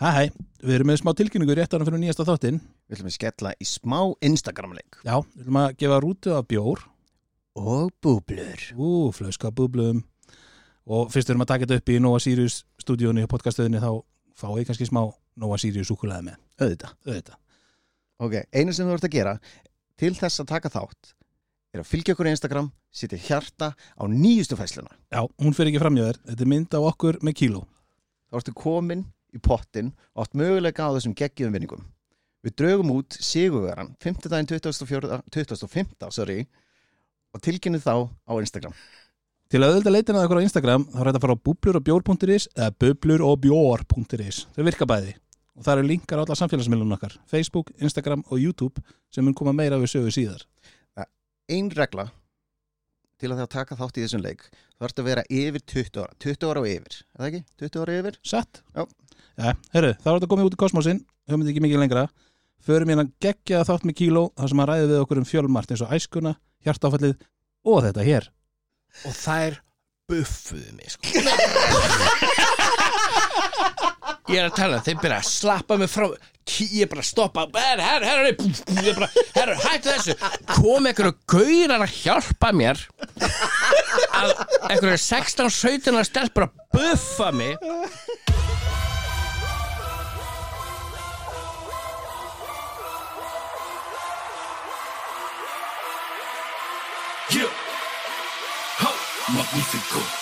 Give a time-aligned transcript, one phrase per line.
[0.00, 0.30] Hæ hæ,
[0.64, 2.56] við erum með smá tilkynningu rétt ára fyrir nýjasta þáttinn.
[2.88, 4.96] Við ætlum að skella í smá Instagram-leik.
[5.04, 6.80] Já, við ætlum að gefa rútu af bjór.
[7.60, 8.62] Og búblur.
[8.80, 10.00] Ú, flauska búblum.
[10.88, 13.90] Og fyrst erum að taka þetta upp í Nova Sirius stúdíónu og podcaststöðinni þá
[14.40, 15.02] fáið kannski smá
[15.36, 16.40] Nova Sirius súkulega með.
[16.56, 16.96] Auðvitað.
[17.04, 17.38] Auðvitað.
[18.24, 19.38] Ok, einu sem þú ert að gera
[20.00, 21.14] til þess að taka þátt
[21.76, 24.96] er að fylgja okkur í Instagram, setja hjarta á nýjustu fæsluna.
[25.12, 26.24] Já, hún fer ekki framjá þér.
[26.32, 27.66] Þetta er mynd á okkur með kíló.
[28.32, 31.84] Þá ertu komin í pottin og átt möguleika á þessum geggjum vinningum.
[32.44, 34.28] Við draugum út sigurveran 5.
[34.32, 36.44] daginn 24, 2015 sorry,
[37.34, 38.76] og tilkynnu þá á Instagram.
[39.50, 42.70] Til að auðvitað leitina okkur á Instagram þá er þetta að fara á bublurobjór.is eða
[42.84, 45.16] bublurobjór.is Þau virka bæði
[45.58, 49.52] og það eru linkar á alla samfélagsmiðlunum okkar Facebook, Instagram og YouTube sem mun koma
[49.52, 50.46] meira við sögu síðar
[51.50, 52.06] Ein regla
[53.20, 56.18] til að það taka þátt í þessum leik þú ert að vera yfir 20 ára
[56.24, 57.42] 20 ára og yfir, er það ekki?
[57.62, 58.18] 20 ára og yfir?
[58.32, 58.62] Satt?
[58.74, 58.82] Já.
[59.40, 62.04] Já, herru, þá er þetta komið út í kosmosin höfum þetta ekki mikið lengra
[62.66, 65.84] förum hérna geggja þátt með kíló þar sem að ræði við okkur um fjölmart eins
[65.84, 66.34] og æskuna,
[66.66, 67.16] hjartáfallið
[67.70, 68.30] og þetta hér
[69.06, 69.60] og þær
[70.10, 72.46] buffuðu mig sko
[74.30, 76.06] ég er að tala þeir byrja að slappa mig frá
[76.50, 78.30] ég er bara að stoppa herru, herru, herru,
[78.82, 80.16] er bara, herru, hættu þessu
[80.50, 82.82] kom einhverju gaurar að hjálpa mér
[84.18, 84.32] að
[84.70, 87.56] einhverju 16-17 að stelpur að buffa mig
[97.30, 97.46] Yeah.
[98.80, 98.90] Ho.
[99.32, 100.19] Magnifico.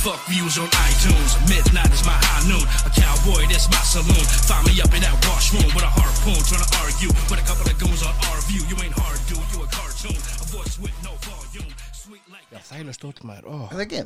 [0.00, 1.36] Fuck views on iTunes.
[1.48, 2.64] Midnight is my high noon.
[2.88, 4.24] A cowboy, that's my saloon.
[4.48, 6.40] Find me up in that washroom with a harpoon.
[6.48, 8.64] Trying to argue with a couple of goons on our view.
[8.64, 9.44] You ain't hard, dude.
[9.52, 10.16] You a cartoon.
[10.16, 11.68] A voice with no volume.
[11.92, 14.02] Sweet like já, þægilega stóll maður, ó, Er það ekki?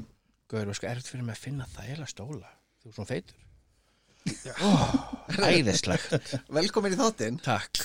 [0.51, 2.51] gauður, var sko erfitt fyrir mig að finna þægilega stóla
[2.83, 3.39] þú er svona feitur
[4.61, 4.71] ó,
[5.47, 7.39] æðislegt Velkomin í þáttinn.
[7.47, 7.81] takk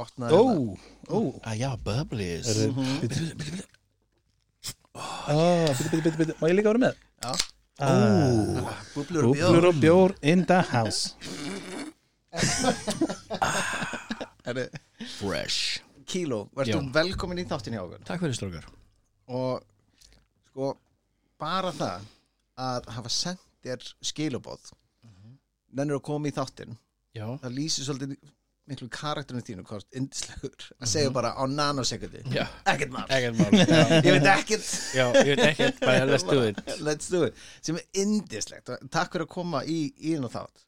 [0.00, 1.12] Opnaði Ó, hérna.
[1.12, 1.20] ó
[1.52, 3.66] að já, bubblies bitti, bitti, bitti,
[5.28, 6.94] má ég líka vera með?
[7.22, 7.32] Já.
[7.82, 9.68] Ah, Búblur og Búblur bjór.
[9.70, 11.14] og bjór in the house
[14.46, 14.66] Herru,
[15.18, 15.80] fresh
[16.12, 16.92] Kíló, verður Já.
[16.92, 18.02] velkomin í þáttinn hjá okkur.
[18.06, 18.66] takk fyrir strókar
[19.32, 19.62] Og
[20.50, 20.72] sko,
[21.40, 22.06] bara það
[22.60, 24.72] að hafa sendt þér skilubóð
[25.72, 26.74] nennir að koma í þáttinn
[27.16, 28.18] já, það lýsir svolítið
[28.72, 32.24] miklu karakterinu þínu hvort indislegur að segja bara á nanosekundi
[33.12, 33.56] ekkert mál,
[34.06, 34.66] ég veit ekkert.
[34.96, 35.80] Já, ég veit ekkert.
[35.84, 36.60] Bara let's do it.
[36.88, 40.64] Let's do it, sem er indislegt takk fyrir að koma í, í þennan þátt.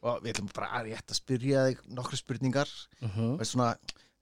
[0.00, 2.70] Og við ætlum bara að rétt að spyrja þig nokkru spurningar.
[3.04, 3.34] Mhm.
[3.36, 3.74] og svona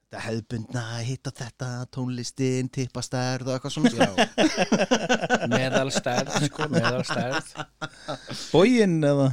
[0.09, 4.07] þetta hefðbundna, hitta þetta tónlistin, tippastærð og eitthvað svona.
[5.53, 7.51] Meðalstærð sko, meðalstærð.
[8.55, 9.27] Bógin eða?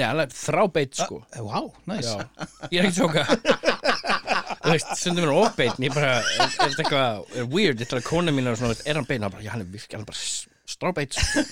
[0.00, 1.20] Nei, þrábeit sko.
[1.36, 1.60] Vá,
[1.90, 2.24] næs Já,
[2.72, 7.36] ég er ekki tjóka Þú veist, stundum er hann ofbeitt Ég bara, er, þetta eitthvað
[7.36, 9.26] er weird, þetta er kona mín og svona, er hann beinn?
[9.26, 10.22] Hann bara, já, hann er virkið, hann er bara
[10.66, 11.44] strábeit sko.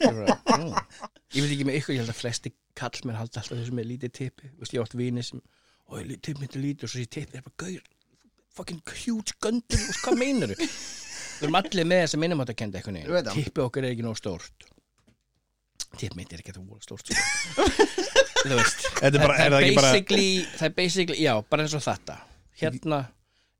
[0.00, 0.72] Ég bara, mm.
[1.34, 4.16] Ég veit ekki með ykkur, ég held að flesti kallmenn halda alltaf þessu með lítið
[4.16, 4.50] tippi.
[4.72, 5.44] Ég átt vini sem,
[5.90, 7.82] ó, ég tipp mitt er lítið og svo ég tippi, er bara gaur
[8.54, 10.68] fucking huge göndur, veist, hvað meinar þú?
[11.34, 12.96] Við erum allir með þess að minnum átt að kenda eitthvað
[13.26, 13.34] það.
[13.34, 14.68] Tippi okkar er ekki nóg stórt
[15.98, 17.66] Tipp mitt er ekki þetta vola stórt sko.
[18.44, 19.18] Þú veist það
[20.54, 22.16] það er basically, já, bara eins og þetta
[22.60, 22.98] hérna,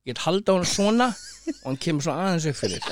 [0.04, 2.84] ég get halda á hann svona og hann kemur svona aðeins upp fyrir.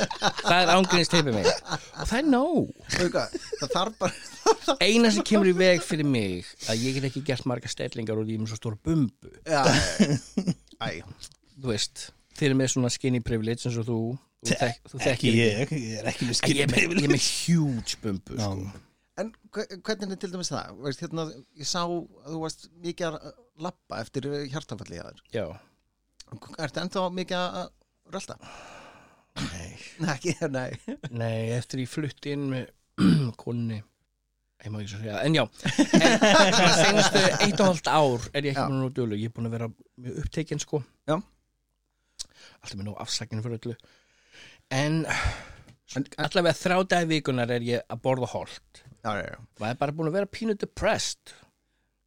[0.42, 5.10] Það er ángriðins teipið mig og það er nóg, Veitu hvað, það þarf bara eina
[5.12, 8.36] sem kemur í veg fyrir mig að ég get ekki gert marga stellingar og ég
[8.40, 9.32] er með svo stóra bumbu.
[9.44, 9.62] Já,
[11.62, 12.06] þú veist,
[12.38, 13.98] þeir eru með svona skinny privilege eins og þú.
[14.42, 17.04] Þú, þek, þú Ekki þekkir ég, ég er ekki með ég er skilja með, ég
[17.06, 18.46] er með huge bumbu Já.
[18.48, 18.80] sko.
[19.22, 20.72] En hve- hvernig er til dæmis það?
[20.82, 21.26] Veist, hérna,
[21.60, 22.00] ég sá að
[22.32, 23.28] þú varst mikið að
[23.62, 24.98] lappa eftir hjartafalli
[25.30, 25.46] hjá
[26.32, 27.70] já, Ertu ennþá mikið að
[28.16, 28.36] rölda?
[29.42, 29.70] nei.
[30.02, 30.98] Nei, ekki, nei.
[31.10, 32.68] Nei, eftir ég flutti inn með
[33.42, 33.78] konni
[34.62, 38.26] ég má ekki svo segja það, en já en svona senastu eitt og halvt ár
[38.30, 40.82] er ég ekki búin að nú dölu, ég er búin að vera mjög upptekinn sko.
[41.10, 41.16] Já.
[42.62, 43.74] alltaf með nú afsakinu fyrir öllu.
[44.72, 45.00] En
[46.22, 48.84] allavega þrjá dagi vikunar er ég að borða holt.
[49.02, 49.38] Já, já, já.
[49.58, 51.34] maður er bara búin að vera pínu depressed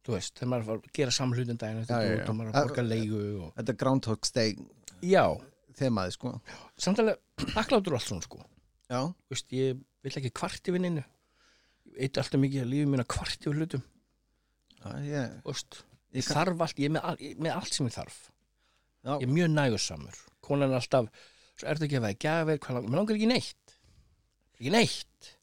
[0.06, 2.58] þú veist, þegar maður var að gera samhlutin daginn eftir Já, út og maður er
[2.60, 3.50] að borga leigu og...
[3.56, 4.54] Þetta er Groundhog's Day
[5.02, 5.24] já,
[5.80, 6.32] þemaði sko.
[6.86, 7.18] Samtalið
[7.56, 8.40] þakklátur og allt svona sko.
[8.86, 9.00] Já,
[9.32, 11.02] Vist, Ég vill ekki kvart neinu.
[11.96, 13.84] Ég veit alltaf mikið að lífið mín að kvart yfir hlutum.
[14.78, 15.80] Já ég, Vist,
[16.14, 18.20] Ég Ég þarf allt, ég er með, all, með allt sem ég þarf.
[19.02, 19.12] Já.
[19.16, 20.20] Ég er mjög nægursamur.
[20.46, 21.10] Konan er alltaf,
[21.58, 22.60] svo ertu ekki að veða gjafir?
[22.62, 23.74] Hvað langar, mér langar ekki neitt.
[24.56, 25.35] Ekki neitt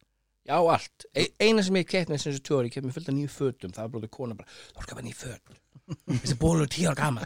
[0.44, 1.06] Já, allt.
[1.16, 3.72] E eina sem ég keitt með þessu tjóri, ég keitt með fullt af nýju fötum,
[3.75, 5.60] það var bróðið kona bara, þú orkar bara nýju föt.
[6.07, 7.25] Þessi bólur tíu ára gammal.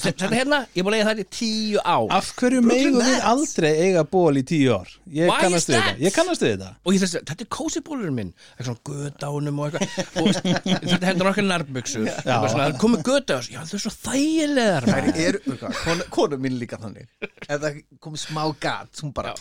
[0.00, 2.06] Þetta hérna, ég búin að eiga það í tíu ár.
[2.16, 4.94] Af hverju megum við aldrei eiga ból í tíu ár?
[5.12, 7.82] Ég Why kannast við þetta Ég kannast við þetta Og ég þessi, þetta er kósi
[7.84, 12.08] bólurinn minn, eitthvað svona gödánum og eitthvað, og þetta hendur okkar nærbuxur.
[12.24, 14.90] Það er komið gödá, já það er svo þægilegar.
[14.90, 15.40] Það er,
[15.84, 19.36] konu, konu mín líka þannig Ef það komið smá gat Hún bara,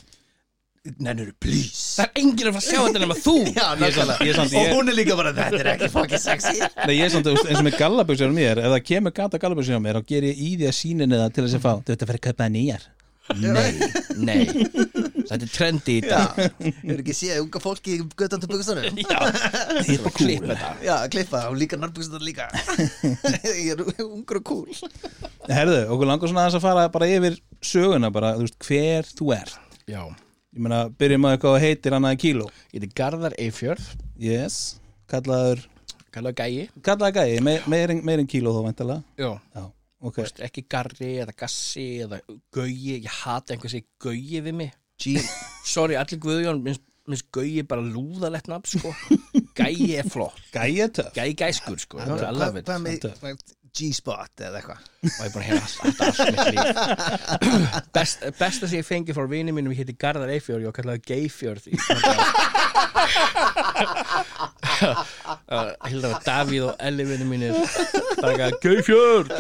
[1.00, 1.98] nennur, please.
[2.00, 3.36] Það er enginn að fara að sjá þetta nema þú.
[3.60, 4.20] Já, nákvæmlega.
[4.26, 6.56] ég er samt- Og ég- hún er líka bara, þetta er ekki fucking sexy.
[6.86, 9.16] Nei, ég er samt, þú veist, eins og með gallabuxur á mér Ef það kemur
[9.20, 11.66] gata gallabuxur á mér þá ger ég í því að síninni það til þess að
[11.68, 12.88] fá Þú veit að fyrir að kaupa nýjar.
[13.30, 13.78] Nei,
[14.18, 14.46] nei,
[15.30, 16.56] þetta er trendi í Já, dag.
[16.66, 20.72] er ekki séð unga fólki í göttan til það er bara klipp þetta.
[20.82, 22.48] Já, klippa, og líka nærbuksunar líka.
[23.46, 24.82] Ég er ungur og cool.
[25.46, 29.30] Herðu, okkur langar svona aðeins að fara bara yfir söguna bara, þú veist, hver þú
[29.38, 29.54] er
[29.94, 30.02] Já,
[30.60, 32.46] Ég meina, byrjum að eitthvað að heitir annaði kíló.
[32.74, 33.86] Ég heiti Garðar Eifjörð,
[34.20, 34.56] Yes,
[35.08, 35.62] kallaður
[36.12, 36.66] kallaðu gæi.
[36.84, 39.30] Kallaður gæi, me, meir, en- meir en kíló þó væntalega Já.
[39.56, 39.64] Já,
[40.04, 40.18] ok.
[40.18, 42.20] Þú veist, ekki garri eða gassi eða
[42.52, 44.76] gauji, ég hata einhver segi gauji við mig.
[45.00, 45.16] G
[45.64, 48.92] sorry, allir Guðjón, minnst, minnst gauji bara lúðalegt nafn, sko.
[49.60, 51.14] Gæi er flott, Gæi er töff.
[51.16, 52.04] Gæi gæskur, sko.
[52.04, 54.80] I love it, Hvað Þetta- hvað- G-spot eða eitthvað.
[55.04, 56.66] Og ég er búin að heyra allt, allt, mitt líf.
[57.96, 61.64] Best, besta sem ég fengi frá vini mínum, heiti Garðar Eifjörð og kallaði Geifjörð
[65.90, 67.52] Hilda var Davíð og Elli vinni mínir.
[68.20, 69.34] Taka Geifjörð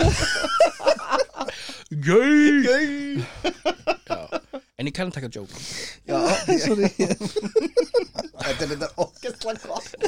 [1.89, 3.23] Gei Gay
[4.09, 4.39] Já.
[4.79, 5.51] En ég kann taka joke.
[6.07, 6.15] Já,
[6.65, 6.87] sorry.
[6.95, 9.91] Þetta er þetta okkestlega gott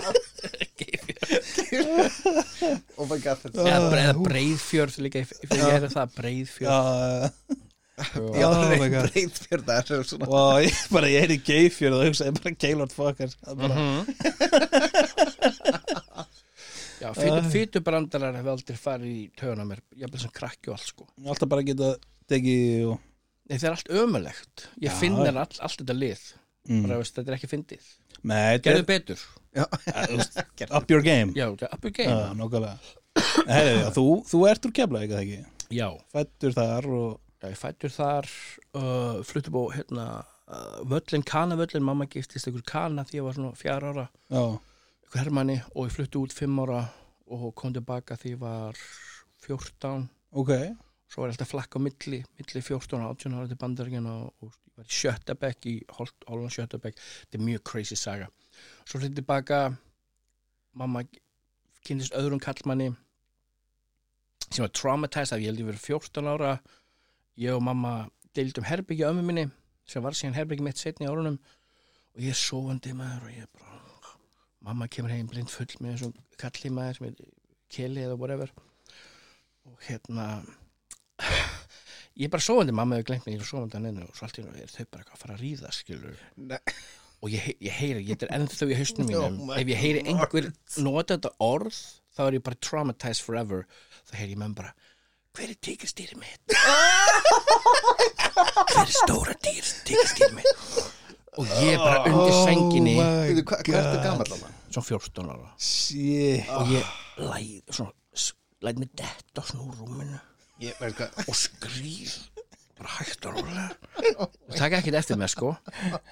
[2.99, 6.73] Oh my god Eða breið, breiðfjörð líka, ég ég ég heyrði það, breiðfjörð.
[8.39, 9.05] Já, Oh my God.
[9.11, 10.25] breyðfjörð það er svona
[10.65, 13.75] ég bara, ég er í geifjörð og hugsaði bara Gaylord Fokker Það er bara,
[17.01, 21.03] Já, fytu, fytubrandarar hefur aldrei farið í töðuna mér, jafnvel sem krakki og allt sko.
[21.27, 21.89] Alltaf bara geta
[22.31, 22.97] tekið og
[23.51, 26.21] Það er allt ömulegt Ég finn þér all, allt þetta lið.
[26.69, 26.83] Mm.
[26.85, 27.87] bara, veist, þetta er ekki fyndið.
[28.21, 29.23] Þetta Gerðu er betur.
[30.77, 31.33] Up your game.
[31.35, 32.13] Já, þetta up your game.
[33.51, 35.39] Já, þú, þú ert úr kefla, ekki það ekki?
[35.71, 37.09] Já, Fættur þar og
[37.41, 38.27] já ég fættur þar
[38.77, 43.57] uh, fluttum á hérna uh, völlin, kanavöllin, mamma giftist einhver kana því ég var svona
[43.57, 44.05] fjara ára.
[44.29, 44.43] Já,
[45.01, 46.85] einhver hermanni og ég flutti út fimm ára
[47.31, 48.79] og kom tilbaka því ég var
[49.47, 50.07] 14
[50.37, 50.51] ok
[51.11, 54.51] svo var ég alltaf flakk á milli, milli 14 og 18 ára til bandaríkjana og,
[54.71, 58.29] ég var í Sjötabekk í Hol- Holland Sjötabekk þetta er mjög crazy saga.
[58.87, 59.61] Svo hluti tilbaka.
[60.79, 61.01] Mamma
[61.83, 62.91] kynntist öðrum kallmanni
[64.51, 66.53] sem var traumatized af ég held ég verið 14 ára.
[67.39, 67.93] Ég og mamma
[68.35, 69.49] deildum herbyggja ömmu minni
[69.87, 71.37] sem var síðan herbyggja mitt setni árunum.
[72.15, 73.79] Og ég er sofandi maður og ég er bara
[74.61, 77.31] mamma kemur heim blind full með þessum kalli maður sem er
[77.71, 78.51] keli eða whatever.
[79.67, 80.27] Og hérna
[82.17, 84.27] ég er bara sofandi, mamma hefur glemt mig ég er sofandi hann ennu og svo
[84.27, 86.59] allt í einu er þau bara að fara að ríða skilur Nei.
[87.21, 89.39] og ég, ég heyri, ég er ennþá í hausnum mínum.
[89.49, 90.49] Oh ef ég heyri einhver
[90.83, 91.77] nota þetta orð
[92.17, 93.63] þá er ég bara traumatized forever.
[94.09, 94.73] Þá heyri ég menn bara
[95.37, 96.43] hver er tíkastýri mitt?
[98.71, 100.49] Hver er stóra tíkastýri mitt?
[101.39, 104.57] Og ég er bara undir senginni Veitu, Hvað hvað ertu gamall alveg?
[104.71, 105.47] svona 14 ára.
[105.63, 106.49] Shit.
[106.57, 106.91] Og ég
[107.23, 110.19] læð svona, s- læt mig detta svona úr rúminu
[110.61, 112.13] Ég veit hvað og skrýð
[112.81, 113.67] bara hægt og rólega.
[114.25, 115.55] Og taka ekkert eftir mér sko.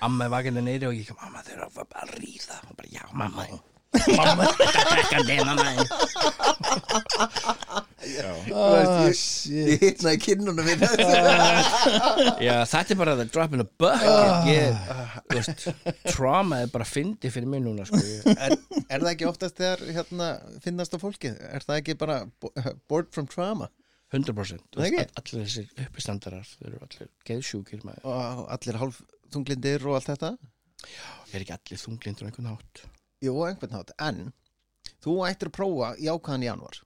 [0.06, 2.58] Amma er vakandi neyri og ég kom mamma þeir eru að bara ríða.
[2.70, 3.46] Og bara já mamma.
[3.90, 5.66] Mamma þetta trekkandi mamma
[8.50, 9.52] Ah, shit.
[9.70, 14.78] Ég hitnaði kinnunum við þetta já þetta er bara the drop in the bucket.
[15.34, 15.66] Veist,
[16.14, 18.00] trauma er bara fyndi fyrir mig núna sko.
[18.34, 18.56] Er,
[18.88, 20.30] er það ekki oftast þegar hérna,
[20.64, 21.34] finnast á fólki?
[21.50, 22.54] Er það ekki bara bo-
[22.90, 23.70] bored from trauma?
[24.10, 25.02] 100% Þú Það veist, ekki?
[25.06, 29.02] all- allir þessir uppistandarar þeir eru allir geðsjúkir Og allir hálf
[29.34, 30.32] þunglindir og allt þetta?
[31.34, 32.84] er ekki allir þunglindur á einhvern hátt?
[33.22, 34.22] Jú, á einhvern hátt, en
[35.04, 36.80] þú ættir að prófa jákvæðan januar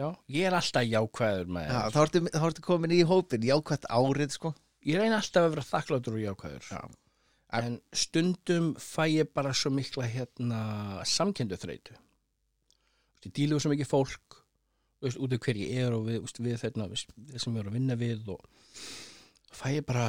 [0.00, 4.32] já, ég er alltaf jákvæður með Já, þá ertu, ertu komin í hópin jákvætt árið
[4.32, 4.54] sko.
[4.88, 6.70] Ég reyna alltaf að vera þakkláttur og jákvæður.
[6.72, 6.80] Já.
[7.52, 11.92] en stundum fæ ég bara svo mikla hérna samkendu þreytu.
[13.26, 14.39] Ég dílu við svo mikið fólk
[15.08, 17.04] veist, út af hver ég er og við, veist, við, þeirna, við
[17.40, 18.42] sem við erum að vinna við og
[19.60, 20.06] fæ ég bara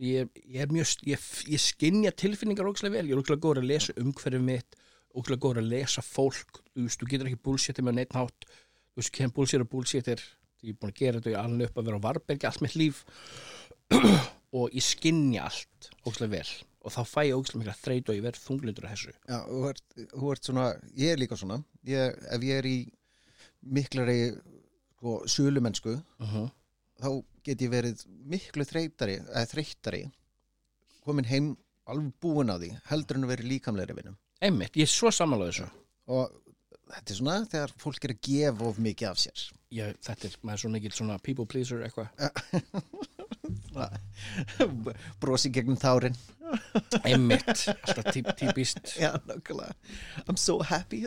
[0.00, 3.06] ég, er- ég er mjög ég, ég skinja tilfinningar ógæslega vel.
[3.10, 4.78] Ég er ógæslega góður að lesa umhverfið mitt
[5.16, 6.62] ógæslega góður að lesa fólk.
[6.74, 10.08] Þú veist, þú getur ekki bullshitið með neitt nátt þú veist, kem bullshit og bullshit
[10.14, 10.22] er
[10.62, 12.48] ég er búin að gera þetta og ég er alveg upp að vera á varbergi
[12.48, 13.04] allt mitt líf.
[14.58, 16.50] Og ég skinja allt ógæslega vel.
[16.88, 19.12] Og þá fæ ég ógæslega mikla þreyt og ég verð þunglindur af þessu.
[19.28, 19.82] Já, þú ert,
[20.14, 20.64] þú ert svona,
[20.96, 21.58] ég er líka svona.
[21.88, 22.76] Ég, ef ég er í
[23.70, 26.48] miklari sko, sölumennsku uh -huh.
[27.00, 27.10] þá
[27.44, 30.04] get ég verið miklu þreytari eða þreytari
[31.04, 31.56] komin heim
[31.88, 35.10] alveg búin á því heldur en að vera í líkamlegri vinnum einmitt, ég er svo
[35.14, 35.68] samanlega þessu.
[36.14, 36.36] Og
[36.88, 39.44] þetta er svona þegar fólk er að gefa of mikið af sér.
[39.74, 42.08] Ég, þetta er, maður er svo mikil svona people pleaser eitthvað
[45.22, 46.16] brosi gegnum þárin
[47.08, 49.74] einmitt, alltaf tí, típist Já, nákvæmlega.
[50.26, 51.04] I'm so happy.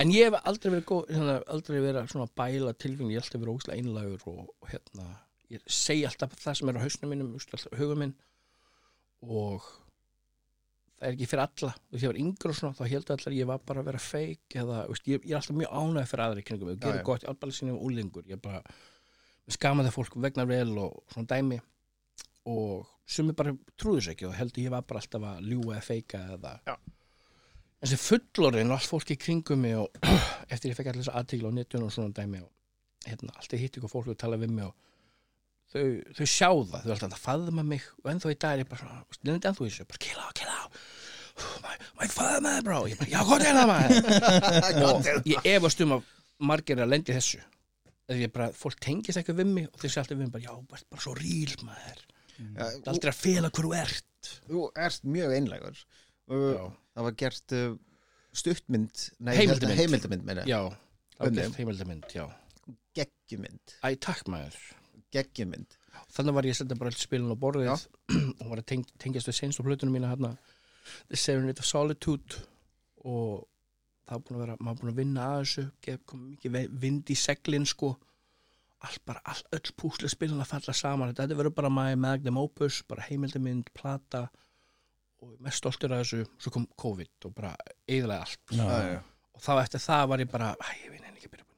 [0.00, 3.44] En ég hef aldrei verið góð, hérna, aldrei verið svona bæla tilfengni, ég hef alltaf
[3.44, 5.08] verið ógæslega einlægur og, hérna,
[5.52, 7.34] ég segi alltaf það sem er á hausnum mínum,
[7.78, 8.14] hugum minn
[9.24, 9.68] og
[10.94, 13.36] það er ekki fyrir alla, þú veist, ég var yngur og svona, þá heldur allar
[13.36, 16.24] ég var bara að vera feik eða, veist, ég, ég er alltaf mjög ánægð fyrir
[16.26, 18.62] aðri kringum, ég gerir gott, ég ábæli sinni um úlingur, ég bara
[19.44, 21.60] mér skama það fólk vegna vel og svona dæmi.
[22.48, 25.84] Og sumi bara trúðu sér ekki og heldur ég var bara alltaf að ljúga eða
[25.84, 26.74] feika eða Já.
[26.74, 29.92] en sem fullorinn og allt fólk í kringum mig og
[30.52, 32.50] eftir ég fekk allir þess aðtíkla á netun og svona dæmi og
[33.04, 34.74] hérna, alltaf hitt ykkur fólk og tala við mig og
[35.74, 35.86] þau,
[36.16, 38.70] þau sjá það, þau er alltaf að faðma mig og ennþá í dag er ég
[38.72, 39.88] bara svona, ennþá þessu?
[39.92, 40.62] Bara kill á, kill á
[41.60, 43.96] my, my father bro, ég bara, já, hvað er það maður.
[44.88, 46.12] Og ég efast um að
[46.46, 47.42] margir er að lendi þessu
[48.34, 50.88] bara, fólk tengist ekki við mig og þeir sé alltaf við mig bara, já, ert
[50.92, 52.02] bara svo ríl maður.
[52.34, 54.30] Já, Það er aldrei að fela hver þú ert.
[54.48, 56.64] Þú ert mjög einlegur uh, Já,
[56.96, 57.74] Það var gert uh,
[58.34, 59.78] stuttmynd nei, Heimildamynd.
[59.78, 60.44] heimildamynd meina.
[60.48, 60.58] já
[61.14, 62.24] það var gert heimildamynd, já.
[62.98, 63.74] Geggjumynd.
[63.84, 64.56] Æ, takk maður.
[65.14, 65.76] Geggjumynd.
[66.14, 67.74] Þannig var ég að setja bara öll spilin á borðið Já.
[68.42, 70.32] og var að teng tengjast við senst og hlutunum mína hérna
[71.08, 72.40] The Seven Rate of Solitude
[73.06, 73.44] og
[74.04, 77.10] það var búin að vera, maður búin að vinna að þessu gef- kom mikið vind
[77.10, 77.94] í seglin sko.
[78.84, 81.14] Allt bara, all, öll púslega spilin að falla saman.
[81.16, 84.26] Þetta verður bara my magnum opus bara heimildamind, plata
[85.22, 86.26] og er mest stoltur af þessu.
[86.36, 87.54] Svo kom COVID og bara
[87.88, 88.42] eðalega allt.
[88.52, 88.66] Já.
[88.92, 88.98] Já,
[89.34, 90.50] og þá eftir það var ég bara,
[90.82, 91.48] ég vinn henni ekki að byrja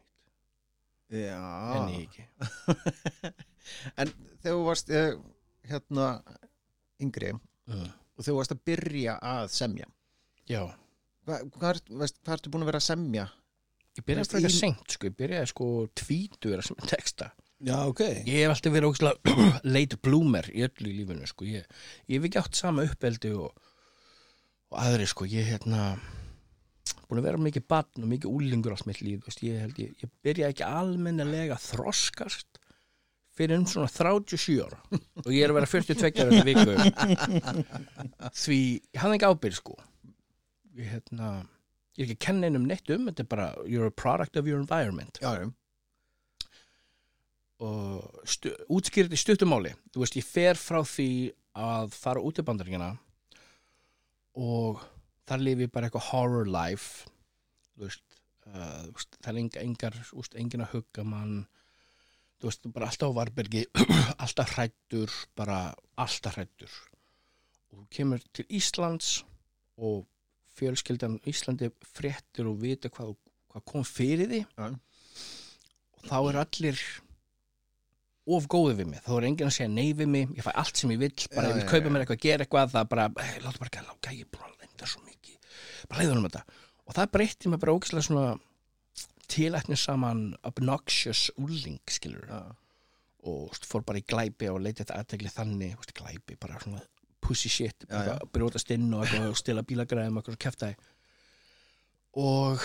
[1.26, 1.43] Já.
[1.75, 2.29] henni ekki.
[3.99, 5.17] En þegar þú varst uh,
[5.67, 6.05] hérna
[7.03, 7.41] yngri uh,
[7.75, 9.88] og þegar þú varst að byrja að semja
[10.47, 10.61] Já,
[11.26, 11.83] hvað,
[12.37, 13.26] ertu búin að vera að semja?
[13.97, 15.66] ég byrjaði frekar í- seint sko, ég byrjaði sko
[15.97, 17.30] tvítur sem texta.
[17.64, 18.02] Já, ok.
[18.28, 21.47] Ég hef alltaf verið ógæslega late bloomer í öllu í lífinu sko.
[21.49, 21.64] ég,
[22.04, 23.54] ég hef ekki átt sama uppeldi og,
[24.68, 25.25] og aðri sko.
[25.33, 25.95] ég hérna
[27.06, 29.80] búin að vera mikið barn og mikið úlingur allt mitt líf þú veist, ég, held,
[29.80, 32.61] ég, ég byrja ekki almennilega að þroskast
[33.37, 34.78] fyrir um svona 37 ára.
[35.25, 37.56] Og ég er að vera 42 ára þetta viku.
[38.45, 39.76] Því ég hafði ekki ábyrð sko
[40.85, 41.47] hérna,
[41.97, 44.47] ég er ekki að kenna einum neitt um þetta er bara you're a product of
[44.47, 45.18] your environment.
[45.23, 45.52] Já, já.
[47.64, 52.45] og stu, útskýrði í stuttumáli þú veist, ég fer frá því að fara út í
[52.45, 52.90] bandaríkina
[54.37, 54.83] og
[55.26, 57.09] þar lifi ég bara eitthvað horror life.
[57.73, 58.18] Þú veist,
[58.50, 61.38] uh, þú veist það er enga, engar, þú veist, engin að hugga mann.
[62.37, 63.64] Þú veist, bara alltaf varbergi
[64.23, 66.75] alltaf hrættur bara alltaf hrættur
[67.71, 69.23] og þú kemur til Íslands
[69.76, 70.04] og
[70.57, 73.15] fjölskyldan á Íslandi fréttir og vita hvað,
[73.53, 74.45] hvað kom fyrir því.
[74.57, 74.71] Já.
[75.97, 76.83] og þá er allir
[78.27, 80.35] of góði við mig, þá er enginn að segja nei við mig.
[80.35, 82.73] Ég fæ allt sem ég vill, bara Já, ég vil kaupa mér eitthvað, gera eitthvað.
[82.75, 85.57] Það bara, hey, láta bara ekki að láta, ég er búin að lenda svo mikið.
[85.87, 86.61] Bara leiður um þetta.
[86.87, 88.27] Og það breytti mig bara ógæslega svona
[89.31, 92.43] tilætni saman obnoxious úling, skilur Já.
[93.27, 96.83] og fór bara í glæpi og leiti þetta aðtegli þannig, st, glæpi, bara svona
[97.26, 100.76] pussy shit, Já, brjótast inn og eitthvað og stila bílagræðum og kæftæði
[102.16, 102.62] og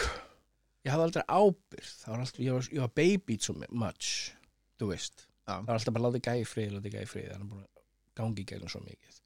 [0.86, 4.32] ég hafði aldrei ábyrð var alltaf, ég var, ég var baby so much
[4.82, 5.60] þú veist, Já.
[5.60, 7.84] það var alltaf bara látið gæði frið, látið gæði frið, það er búin að
[8.18, 9.20] gangi gegnum svo mikið.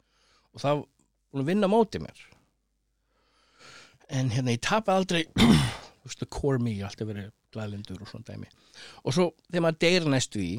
[0.54, 0.84] Og það var
[1.32, 2.24] búin að vinna á móti mér.
[4.20, 5.24] En hérna ég tapaði aldrei
[6.02, 8.52] þú veist, the core me, ég alltaf verið glæðlindur og svona dæmi.
[9.04, 10.54] Og svo þegar maður deyr næstu í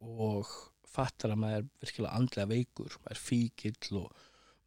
[0.00, 0.54] og
[0.90, 4.08] fattar að maður er virkilega andlega veikur maður er fíkill og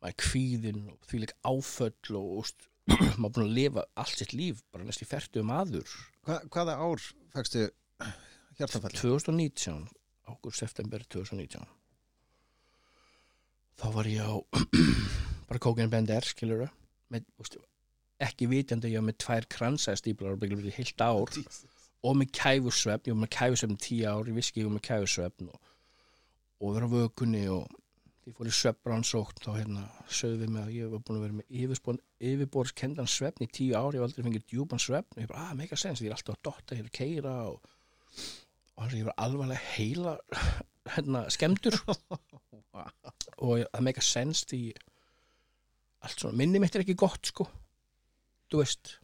[0.04, 4.20] maður er kvíðinn og því líka áföll og úst, maður er búin að lifa allt
[4.20, 5.98] sitt líf bara næst í færtu maður.
[6.28, 7.68] Hva, hvaða ár fækstu
[8.60, 8.96] hjartafall?
[8.96, 9.88] 2019
[10.30, 11.68] ágúst september 2019
[13.80, 14.36] þá var ég á
[15.50, 16.32] bara kókinu bender
[17.42, 17.58] úst,
[18.24, 21.40] ekki vitjandi ég var með tvær kransæðstíplar og byggði heilt ár.
[22.04, 24.86] Og með kæfursvefn, ég var með kæfursvefn í tíu ár, ég viski ég var með
[24.90, 25.73] kæfursvefn og
[26.64, 27.68] og vera á vökunni og
[28.24, 31.38] ég fór í svefnrannsókn þá hérna sögðu við mig að ég var búin að vera
[31.40, 35.18] með yfirborðskendan svefn í tíu ári, ég hef aldrei fengið djúpan svefn.
[35.18, 37.34] Og ég bara, ah, mega sens, ég er alltaf að dotta ég er að keira
[37.52, 37.74] og,
[38.78, 40.16] og hann ég var alvarlega heila
[40.96, 41.80] hérna, skemmtur
[43.44, 44.64] og það mega sens því
[46.04, 47.50] allt svona, minni mitt er ekki gott sko.
[48.52, 48.98] Þú veist,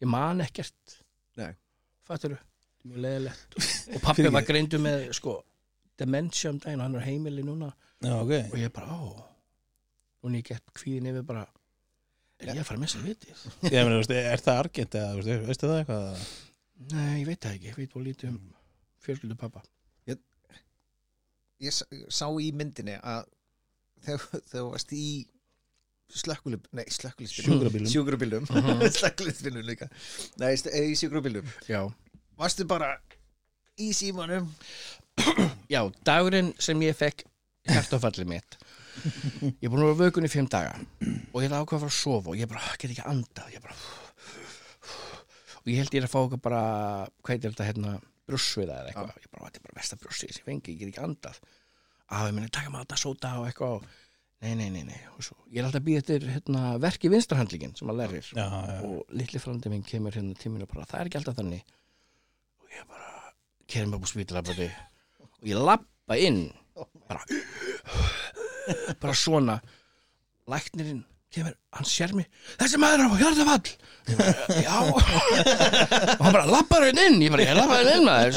[0.00, 1.00] ég man ekkert.
[1.36, 1.52] Nei.
[2.08, 2.40] fattur
[2.82, 3.56] mjög leðilegt
[3.94, 5.36] og pappi var greindu með sko
[6.02, 7.72] dementia um daginn og hann er á heimili núna.
[8.02, 8.32] Já, ok.
[8.52, 9.26] Og ég bara, ó.
[10.22, 11.46] Og ég gett kvíðin yfir bara
[12.42, 13.42] er ég að fara að missa vitið?
[13.72, 16.24] Ég meina, veistu, er það argent eða, veistu, veistu það eitthvað?
[16.92, 18.40] Nei, ég veit það ekki, ég veit og lítið um
[19.06, 19.62] fjölskyldu pappa
[21.62, 23.28] Ég s- sá í myndinni að
[24.02, 25.04] þegar þú varst í
[26.12, 27.90] slökkulub, nei slökkulisbílum Sjúkrabílum.
[27.92, 28.82] sjúkrabílum, Mhm.
[28.98, 29.86] slökkulisbílum líka.
[30.42, 31.84] Nei, í sjúkrabílum Já,
[32.40, 32.96] varstu bara
[33.78, 34.50] í símanum
[35.72, 37.26] Já dagurinn sem ég fekk
[37.68, 38.56] hjartafallið mitt
[39.02, 41.92] ég er búin að vera vökun í fimm daga og ég er ákvað að fara
[41.92, 43.52] að sofa og ég bara, "Ah, get ekki andað.
[43.54, 43.76] Ég bara
[45.62, 46.62] og ég held ég er að fá okkur bara
[47.22, 47.90] hvað er þetta hérna,
[48.26, 49.18] brúsviða eða eitthvað.
[49.22, 51.38] Ég bara, þetta er bara versta brúsvið sem fengi, ég get ekki andað.
[52.12, 53.86] Að ég minni, taka maður þetta sóta og eitthvað.
[54.42, 57.86] Nei, nei, nei, nei svo, ég er alltaf að býða eftir hérna, verki vinstarhandlingin sem
[57.86, 58.30] maður lærir.
[58.34, 61.38] Já, já, og litli frandi minn kemur hérna tíminu og bara, það er ekki alltaf
[61.38, 61.62] þannig.
[62.58, 63.12] Og ég bara
[65.42, 66.44] og ég lappa inn.
[67.08, 67.22] Bara
[69.02, 69.60] bara svona.
[70.50, 72.26] Læknirinn kemur, hann sér mig.
[72.60, 73.70] Þessi maður á hjartafall
[74.60, 74.74] já.
[74.84, 77.22] Og hann bara lappar hérna inn.
[77.24, 78.34] Ég bara, ég lappa hérna inn maður.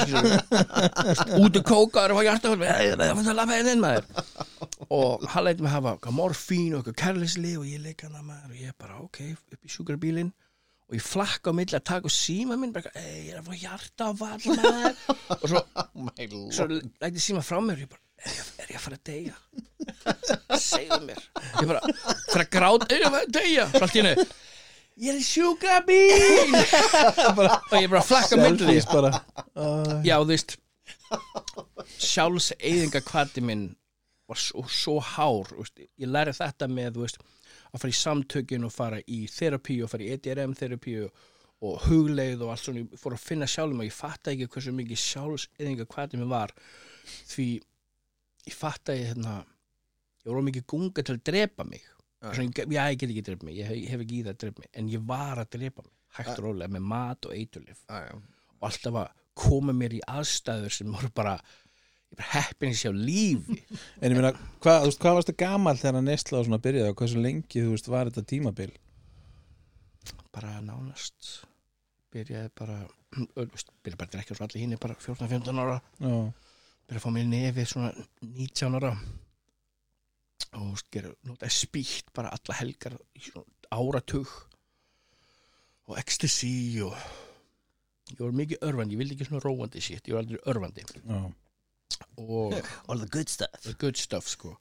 [1.44, 2.96] Úti kókar og hjartafall ég
[3.36, 4.08] lappa hérna inn maður.
[4.88, 8.54] Og hann leitt mig hafa eitthvað morfín og eitthvað kærlisli og ég leik hana maður.
[8.54, 10.32] Og ég bara, ok, upp í sjúkrabílinn
[10.86, 13.62] og ég flakka á milli að taka síma minn bara, ei, ég er að fá
[13.64, 14.98] hjartafall maður.
[15.42, 15.62] Og svo,
[16.54, 19.08] svo lætti síma frá mér og ég bara, er ég, er ég að fara að
[19.10, 19.38] deyja?
[20.70, 21.24] Segðu mér.
[21.62, 21.96] Ég bara,
[22.30, 23.70] fara að gráta, er ég að fara að deyja?
[23.74, 24.28] Svo allt í hennu
[24.96, 26.54] ég er í sjúkrabíl
[27.42, 28.78] og ég bara flakka á milli.
[30.08, 30.56] Já, þú veist
[32.02, 33.66] sjálfs eyðinga kvati minn
[34.30, 37.20] var svo, svo hár þú veist, ég læri þetta með þú veist,
[37.76, 41.24] að fara í samtökin og fara í therapí og fara í EDRM therapí og,
[41.86, 42.84] hugleið og allt svona.
[42.84, 46.32] Ég fór að finna sjálfum og ég fatta ekki hversu mikið sjálfs eyðinga kvati minn
[46.32, 46.54] var.
[47.32, 47.48] Því
[48.46, 49.40] ég fatta ég hérna
[50.26, 51.84] ég of mikið gunga til að drepa mig.
[52.26, 54.40] Svona, já, ég get ekki drepa mig, ég hef, ég hef ekki í það að
[54.44, 57.84] drepa mig en ég var að drepa mig, hægt og rólega með mat og eiturlif
[57.92, 61.36] og alltaf að koma mér í aðstæður sem voru bara
[62.24, 63.60] heppin að sjá lífi
[64.02, 64.32] En ég meina,
[64.64, 66.08] hvað, veist, hvað varstu gamal þegar að
[66.40, 68.72] og svona byrjaði og hversu lengi, þú veist, var þetta tímabil?
[70.36, 71.46] bara nánast
[72.14, 72.80] byrjaði bara
[73.36, 75.78] byrjaði bara að drekka svo allir hinn bara 14-15 ára.
[76.00, 76.16] Já,
[76.88, 77.92] byrjaði að fá mér nefið svona
[78.24, 78.92] 19 ára.
[80.56, 83.32] Og gera, notaði spýtt bara alla helgar í
[83.76, 84.32] áratug.
[85.86, 86.96] Og ecstasy og
[88.12, 90.86] ég var mikið örvandi, ég vildi ekki svona róandi shit, ég var aldrei örvandi.
[91.04, 91.45] Já, og
[92.88, 93.62] all the good stuff.
[93.64, 94.56] the good stuff sko.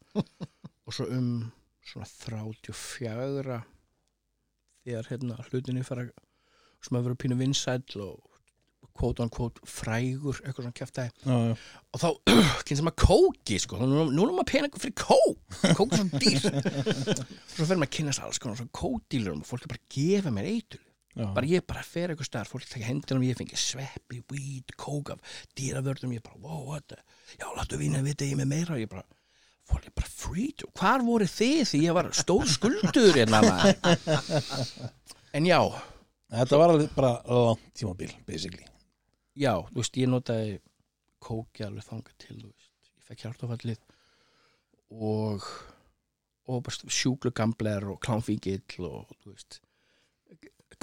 [0.84, 1.52] Og svo um
[1.84, 3.62] svona 34
[4.84, 6.06] þegar hérna hlutinni fara
[6.84, 8.20] sem að vera pínu vinsæll og
[8.94, 11.54] quote on quote frægur eitthvað svona já, já.
[11.90, 12.08] og þá
[12.68, 13.80] kynst maður kóki sko.
[13.80, 15.40] Nú, nú er maður peningur fyrir kók.
[15.74, 16.58] Kók er svo dýrt.
[17.54, 20.34] Svo fer maður að kynast alls konar svona kókdílurum og fólk er bara að gefa
[20.34, 20.82] mér eitur
[21.14, 21.26] já.
[21.36, 25.14] bara ég bara fer eitthvað staðar, fólk taka hendina og ég fengi sveppi, weed, kók
[25.14, 26.96] af dýravörðum, ég bara, wow, what
[27.38, 29.06] já, láttu vinna að vita ég með meira og ég bara
[29.64, 33.40] fólk er bara free to, hvar voru þið því ég var stór skuldur hérna
[35.34, 35.60] en já,
[36.34, 38.64] Þetta var alveg bara langt tímabil, basically.
[39.38, 40.56] Já, þú veist, ég notaði
[41.22, 42.72] kóki alveg þangað til, þú veist.
[42.90, 43.84] Ég fekk hjartafallið
[44.94, 45.46] og
[46.44, 49.62] og bara sjúklu gambler og klánfíkill og þú veist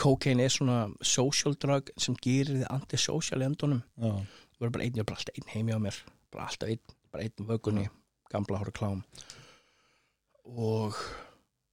[0.02, 3.82] kókein er svona social drug sem gerir þið antisocial endunum
[4.26, 5.98] það var bara einn, ég var bara alltaf einn heimi á mér.
[6.34, 7.88] Bara alltaf einn, bara einn vögunni
[8.32, 9.02] gamla hóra klám.
[10.46, 10.98] Og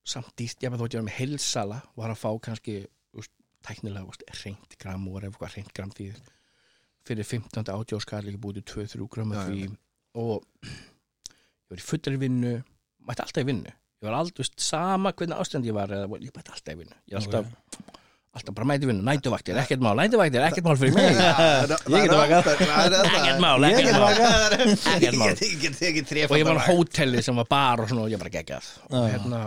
[0.09, 2.77] samt dýst ég með þótt ég var með heilsala var að fá kannski
[3.19, 3.33] úst,
[3.67, 6.09] tæknilega úst, reynd gram og var eitthvað reynd gram því
[7.09, 7.69] fyrir 15.
[7.73, 9.69] átjóskall ekki búið til 2-3 gram af því.
[10.21, 12.55] og ég var í fullri vinnu
[13.09, 13.73] mætti alltaf í vinnu.
[13.99, 16.97] Ég var aldrei, sama hvernig ástand ég var ég mætti alltaf í vinnu.
[17.09, 17.98] Ég var alltaf,
[18.39, 19.95] alltaf bara mætti í vinnu, nætuvaktir, ekkert mál.
[19.99, 21.21] Nætuvaktir, ekkert mál fyrir mig.
[21.93, 22.51] Ég get vakað.
[22.55, 23.89] ekkert mál, Ég ekkert
[25.03, 25.33] get mál.
[25.37, 28.69] Ég og ég var á hóteli sem var bar og svona og ég bara geggjað.
[28.91, 29.15] Og Já.
[29.15, 29.41] hérna,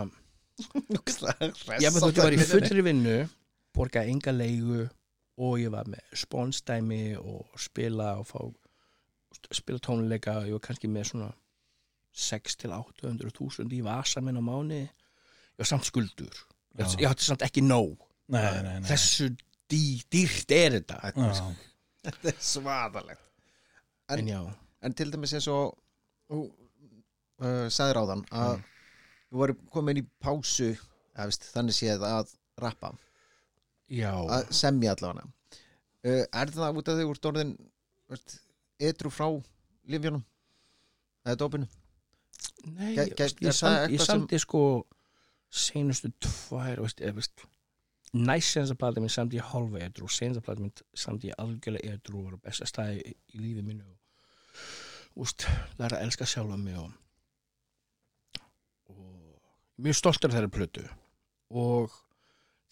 [1.82, 3.18] ég var ég í fullri vinnu
[3.72, 4.86] borgaði enga leigu
[5.42, 8.40] og ég var með spónstæmi og spila og fá
[9.52, 10.42] spila tónleika.
[10.42, 11.32] Og ég var kannski með svona
[12.12, 16.32] 6 til 800 þúsund í vasa minn á mánu ég var samt skuldur.
[16.76, 16.86] Já.
[17.00, 17.96] ég átti samt ekki nóg
[18.28, 18.88] Nei, nei, nei.
[18.88, 19.28] þessu
[19.68, 21.54] dý, dýrt er þetta Já,
[22.02, 23.20] Þetta er svaðalegt.
[24.10, 24.40] En- en já,
[24.82, 25.76] En til dæmis eins og
[26.30, 26.40] þú
[27.42, 28.62] uh, sagðir áðan að
[29.30, 32.90] þú voru komin í pásu eða, veist, þannig séð að rappa.
[33.92, 34.10] Já.
[34.26, 35.28] Að semja allavega.
[36.02, 37.20] Uh, Er það út af því úr
[38.10, 38.40] veist,
[38.82, 39.28] etru frá
[39.88, 40.24] lifjunum
[41.24, 41.68] eða dópinu?
[42.66, 44.62] Nei, Gæ- gæ- ég, er það samt, ég eitthvað sem- samti sko
[45.52, 47.44] senustu tvær veist, eða, veist,
[48.12, 51.30] næst senast að plata minn samti ég hálfa edru og senast að plata minn samti
[51.30, 55.46] ég algjörlega edru og besta staði í, í lífi mínu og úst,
[55.78, 56.92] læra að elska sjálfa mig og,
[58.92, 60.84] og mjög stoltur þeirra plötu.
[61.52, 61.92] Og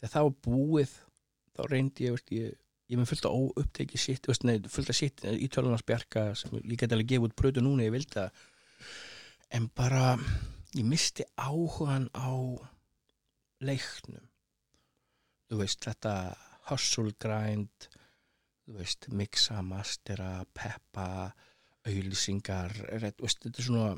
[0.00, 0.96] þegar það var búið
[1.56, 2.56] þá reyndi ég, veist, ég
[2.90, 6.56] ég með fullt af óupptekið sitt veist, nei, fullt af sitt í tölunars bjarga sem
[6.58, 8.40] ég get alveg gefa út plötu núna ég vildi það.
[9.56, 10.16] En bara
[10.76, 12.34] ég misti áhugan á
[13.62, 14.26] leiknum
[15.50, 16.14] þú veist þetta
[16.70, 17.88] hustle grind
[18.66, 21.32] þú veist mixa, mastera peppa,
[21.88, 23.96] auðlýsingar þetta er svona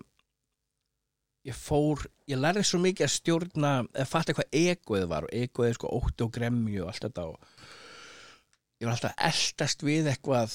[1.43, 5.75] ég fór, ég lærði svo mikið að stjórna, eða fatta hvað egoið var og egoið
[5.77, 7.63] sko ótti og gremju og allt þetta og
[8.79, 10.55] ég var alltaf að eldast við eitthvað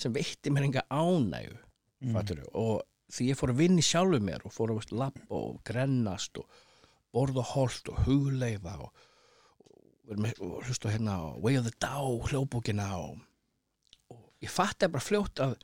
[0.00, 1.58] sem veitti mér enga ánægu
[2.00, 2.14] Mm.
[2.56, 2.80] og
[3.12, 6.46] því ég fór að vinna í sjálfu mér og fór að labba og grennast og
[7.12, 9.02] borða holt og hugleifa og,
[10.10, 13.20] og, á hérna á Way of the Dow hljóbókina og,
[14.10, 15.56] og ég fatti bara fljótt að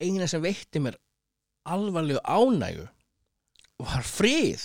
[0.00, 0.96] eina sem veitti mér
[1.66, 2.86] alvarlegu ánægu
[3.82, 4.64] var frið.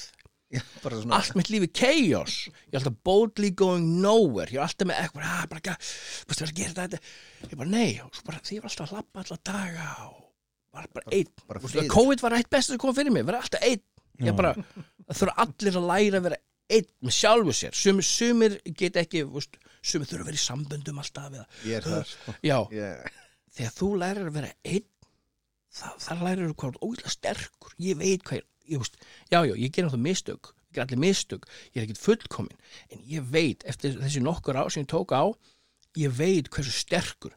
[0.52, 2.48] Já, bara allt mitt lífi chaos.
[2.68, 4.52] Ég er alltaf boldly going nowhere.
[4.52, 5.62] Ég er alltaf með eitthvað ah, bara,
[6.56, 7.00] gera þetta
[7.48, 8.02] ég bara nei.
[8.28, 10.18] Bara, því ég var alltaf að labba alla daga og
[10.76, 11.32] var bara einn.
[11.48, 11.88] bara.
[11.96, 13.24] COVID var eitt besta sem kom fyrir mig.
[13.28, 13.84] Vera alltaf einn.
[14.22, 14.52] Ég bara,
[15.08, 16.42] það þurfa allir að læra að vera
[16.78, 17.76] einn með sjálfu sér.
[17.78, 21.88] Sumir, sumir get ekki veistu, sumir þurfa að vera í samböndum alltaf eða, Ég er
[21.90, 22.36] þar sko.
[22.48, 23.20] já, Ég-
[23.58, 24.88] þegar þú lærir að vera einn
[26.06, 27.76] það lærir þú hvað ógæslega sterkur.
[27.80, 28.98] Ég veit hvað ég, ég veist,
[29.32, 32.58] já já, ég ger náttúrulega mistök ég ger allir mistök, ég er ekkert fullkomin
[32.92, 35.24] en ég veit, eftir þessi nokkur á sem ég tók á,
[36.00, 37.34] ég veit hversu sterkur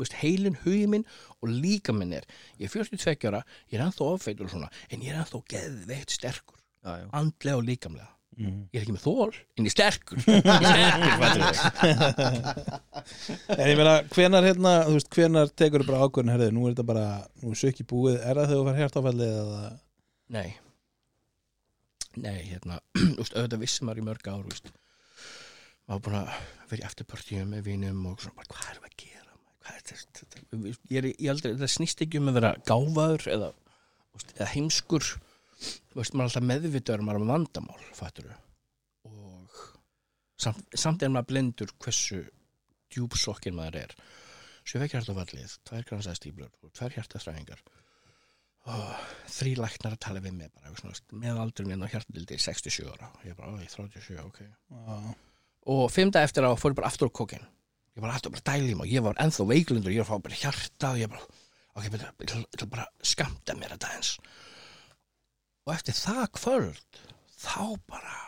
[0.00, 1.04] veist, heilin, hugin minn
[1.42, 2.24] og líka minn er.
[2.58, 6.58] Ég er 42 ára, ég er ennþá ofeitur en ég er ennþá geðveikt sterkur.
[6.84, 7.08] Já, já.
[7.16, 8.64] andlega og líkamlega Mm.
[8.74, 10.34] ég er ekki með þól, en ég er sterkur er
[13.54, 16.72] En ég meina, hvenar hérna, þú veist, hvenar tekur þú bara ákvörðin, herrið, nú er
[16.74, 17.04] þetta bara,
[17.44, 19.60] nú er sökki búið, er það þegar þú fær hjartáfallið eða,
[20.34, 20.48] Nei
[22.14, 24.70] Nei, hérna auðvitað vissi maður í mörg ár úst.
[25.88, 26.28] maður búin að
[26.70, 29.22] vera í eftirpartíum með vinum og svona bara, hvað erum við að gera
[29.64, 33.48] hvað er þetta, ég, er, ég aldrei, þetta snýst ekki um að vera gáfaður eða,
[34.36, 35.33] eða heimskur þú
[35.94, 38.32] veist, maður er alltaf meðvitaður maður er með vandamál, fattur
[39.04, 39.60] og
[40.40, 42.22] samt, samt er maður blindur hversu
[42.94, 43.96] djúpsokkin maður er
[44.64, 47.60] hjartafallið, tvær grannsæðstíblur og tvær hjartastræðingar
[48.70, 48.94] oh,
[49.28, 50.72] þrý læknar að tala við mig bara,
[51.12, 55.14] með aldurinn minn á hjartadildi 67 ára ég bara, er 37, ok Já.
[55.74, 57.44] og fimmta eftir á fór ég bara aftur á kokin
[57.94, 60.40] ég var alltaf bara dælim og ég var ennþá veiklindur ég var að fá bara
[60.40, 61.26] hjarta og ég bara
[61.74, 64.16] ok, ég ætla- bara að skamta mér þetta eins
[65.64, 67.00] og eftir það kvöld
[67.40, 68.20] þá bara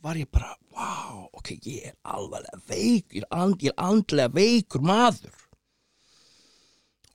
[0.00, 4.32] var ég bara, wow, ok, ég er alvarlega veik, ég er, and, ég er andlega
[4.32, 5.34] veikur maður.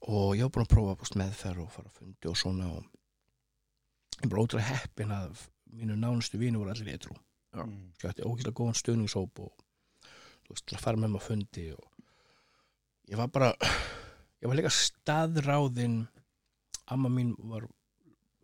[0.05, 2.83] Og ég var búin að prófa búst, meðferð og fara að fundi og svona og
[4.21, 7.17] ég bara ótrúlega heppin að mínu nánustu vini voru allir eitthrú
[7.55, 7.93] Mm.
[8.03, 9.51] ég ætti ógæslega góðan stöðningshóp og
[10.03, 11.85] þú veist, til að fara með maður fundi og
[13.07, 13.53] ég var bara
[14.41, 16.01] ég var líka staðráðin
[16.91, 17.63] amma mín var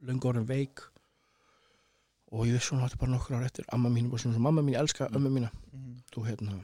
[0.08, 0.84] löngu orðin veik.
[2.32, 4.76] Og ég vissi hún átti bara nokkur ár eftir amma mín svona, svona mamma mín,
[4.78, 5.52] ég elska ömmu mína.
[5.74, 5.98] Mm.
[6.14, 6.58] þú hérna,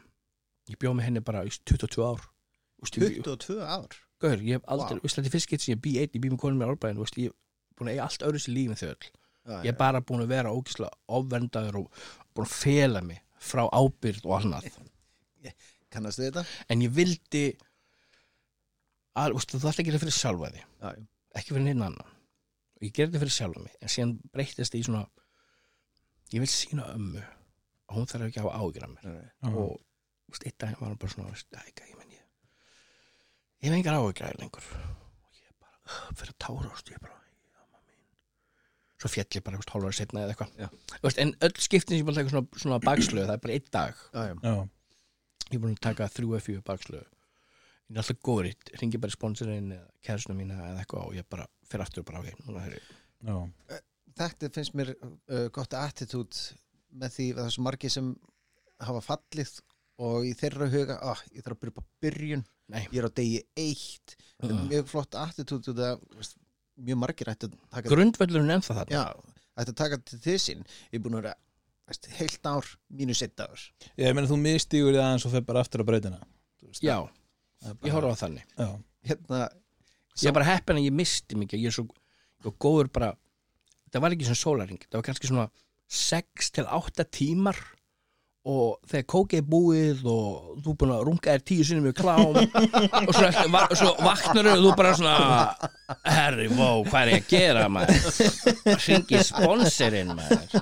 [0.71, 2.23] ég bjóð með henni bara í 22 ár
[2.77, 3.99] Þú veist, ég, 22 ár?
[4.21, 5.11] Gauður, ég hef aldrei, wow.
[5.11, 7.17] þetta er fyrst getur sem ég bý einn, ég bý með konum mér árbæðin, veist,
[7.17, 9.07] ég er búin að eiga allt öðru sér lífin þau öll.
[9.47, 12.03] Já, ég er bara búin að vera ógislega ofvendaður og
[12.37, 14.69] búin að fela mig frá ábyrð og annað.
[15.93, 16.43] Kannastu þetta?
[16.69, 17.45] en ég vildi
[19.17, 20.63] að, þú ætti að gera þetta fyrir sjálfa því
[21.37, 22.15] ekki fyrir neinn annan
[22.77, 25.03] og ég gerði þetta fyrir sjálfa mig en síðan breytist það í svona
[26.33, 27.23] ég vil sína ömmu
[27.87, 29.07] og hún þarf ekki að hafa ágjur af mér.
[29.07, 29.75] Nei, og
[30.27, 32.23] veist, einn dag var hún bara svona ég menn ég
[33.63, 34.71] ég hef engar ágjur af þér lengur.
[35.23, 38.01] Og ég bara uh, fyrir að tára veist, ég bara já, mamma mín.
[38.99, 41.21] Svo fjall ég bara veist, hálfara setna eða eitthvað.
[41.23, 44.03] En öll skiptin sem ég bara taka svona, svona bakslöðu það er bara einn dag.
[44.11, 44.35] Já, já.
[44.43, 44.57] Já.
[45.47, 47.07] ég er búin að taka þrjú eða fjögur bakslöðu
[47.87, 51.15] ég er alltaf góður í ringi bara í sponsorinn eða kærstuna mína eða eitthvað og
[51.17, 52.89] ég bara fyrir aftur og bara ok, núna hefur
[53.27, 53.37] Já,
[54.19, 56.41] þetta finnst mér uh, gott attitút
[56.97, 58.11] með því að það er svo margir sem
[58.87, 59.53] hafa fallið
[60.07, 62.83] og í þeirra huga ah, ég þarf að byrja upp á byrjun Nei.
[62.91, 64.17] ég er á degi eitt.
[64.43, 64.59] Er Uh.
[64.69, 66.35] mjög flott attitút og það veist,
[66.77, 68.99] mjög margir ætti að taka Grundvöllurinn ennþá þarna.
[68.99, 71.31] Já, ætti að taka til þið sín ég er búin að vera
[71.89, 72.69] veist, heilt ár
[72.99, 73.63] mínus eitt ár
[73.97, 76.19] ég meina þú mistigur það aðeins og fer bara aftur á breytina
[76.85, 77.26] Já, Það er
[77.65, 78.45] ég horfa á þannig.
[78.57, 78.67] Já,
[79.11, 79.47] hérna
[80.17, 81.61] Ég er bara heppin að ég misti mikið.
[81.61, 83.13] Ég er svo ég var góður bara
[83.93, 85.49] Það var ekki svona sólaring Það var kannski svona
[85.87, 87.59] 6 til 8 tímar
[88.47, 92.21] og þegar kókið er búið og þú búin að runga þér tíu sinni með klám
[92.37, 95.15] og svo, eftir, va svo vaknar og þú bara svona
[96.05, 98.07] herri, vó, hvað er ég að gera maður?
[98.85, 100.55] Hringi sponsorinn maður.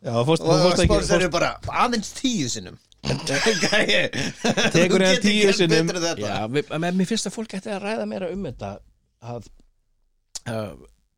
[0.00, 1.52] Já fórst, og fórst ekki sponsor fórst, eru bara
[1.84, 5.90] aðeins tíu sinnum Tekur hérna tíu sinnum.
[6.20, 8.72] Já, mér finnst að fólk ætti að ræða meira um þetta
[9.30, 9.48] að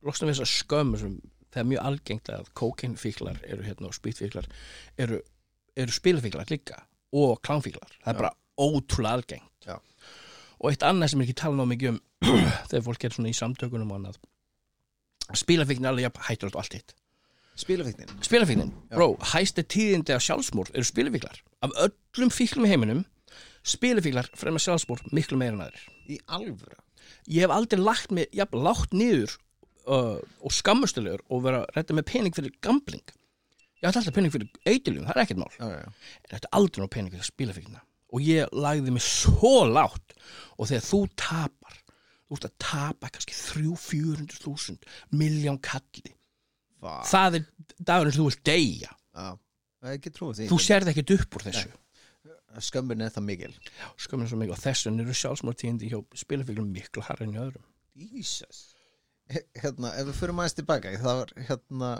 [0.02, 1.16] losna við þessa skömm sem
[1.52, 4.48] það er mjög algengt að kókinfíklar eru hérna og spýtfíklar
[5.02, 5.20] eru,
[5.76, 6.80] eru spilafíklar líka
[7.12, 9.66] og klánfíklar, það er bara ótrúlega algengt.
[9.66, 9.76] Já.
[10.58, 12.00] og eitt annað sem er ekki tala ná mikið um
[12.70, 13.92] þegar fólk er svona í samtökunum
[15.38, 16.96] spilafíknin er alveg hættur allt hitt
[17.56, 18.08] spilafíknin.
[18.24, 18.96] Spilafíknin, Já.
[18.96, 21.40] bró, hæsti tíðindi af sjálfsmór eru spilafíklar.
[21.62, 23.04] Af öllum fíklum í heiminum
[23.62, 25.86] spilafíklar fremja sjálfsmór miklu meira en aðrir.
[26.08, 26.78] Í alvöru?
[27.30, 29.36] Ég hef aldrei lagt mig, jafn, látt niður
[29.86, 33.04] uh, og skammustulegur og vera redda með pening fyrir gambling.
[33.82, 35.54] Ég ætla alltaf pening fyrir eitilum, það er ekkert mál.
[35.58, 36.18] Já, já, já.
[36.22, 37.84] en þetta er aldrei ná pening fyrir spilafíkina.
[38.12, 40.16] Og ég lagði mig svo látt
[40.58, 41.78] og þegar þú tapar
[42.32, 46.14] þú ert að tapa kannski 300-400 þúsund miljón kalli
[46.82, 46.94] Vá.
[47.06, 47.46] það er
[47.78, 48.90] dagurinn sem þú vilt deyja.
[49.14, 49.28] Já.
[49.82, 50.48] Það er ekki trúið því.
[50.50, 51.72] Þú sérð ekkert upp úr þessu.
[52.62, 53.52] Skömmin er það mikil.
[54.02, 57.64] Skömmin svo mikið og þessu eru sjálfsmórtíðindi hjá spilafíklum miklu harra en í öðrum.
[57.96, 58.60] Jesus.
[59.32, 61.90] Hérna, ef við fyrir maður tilbaka það var hérna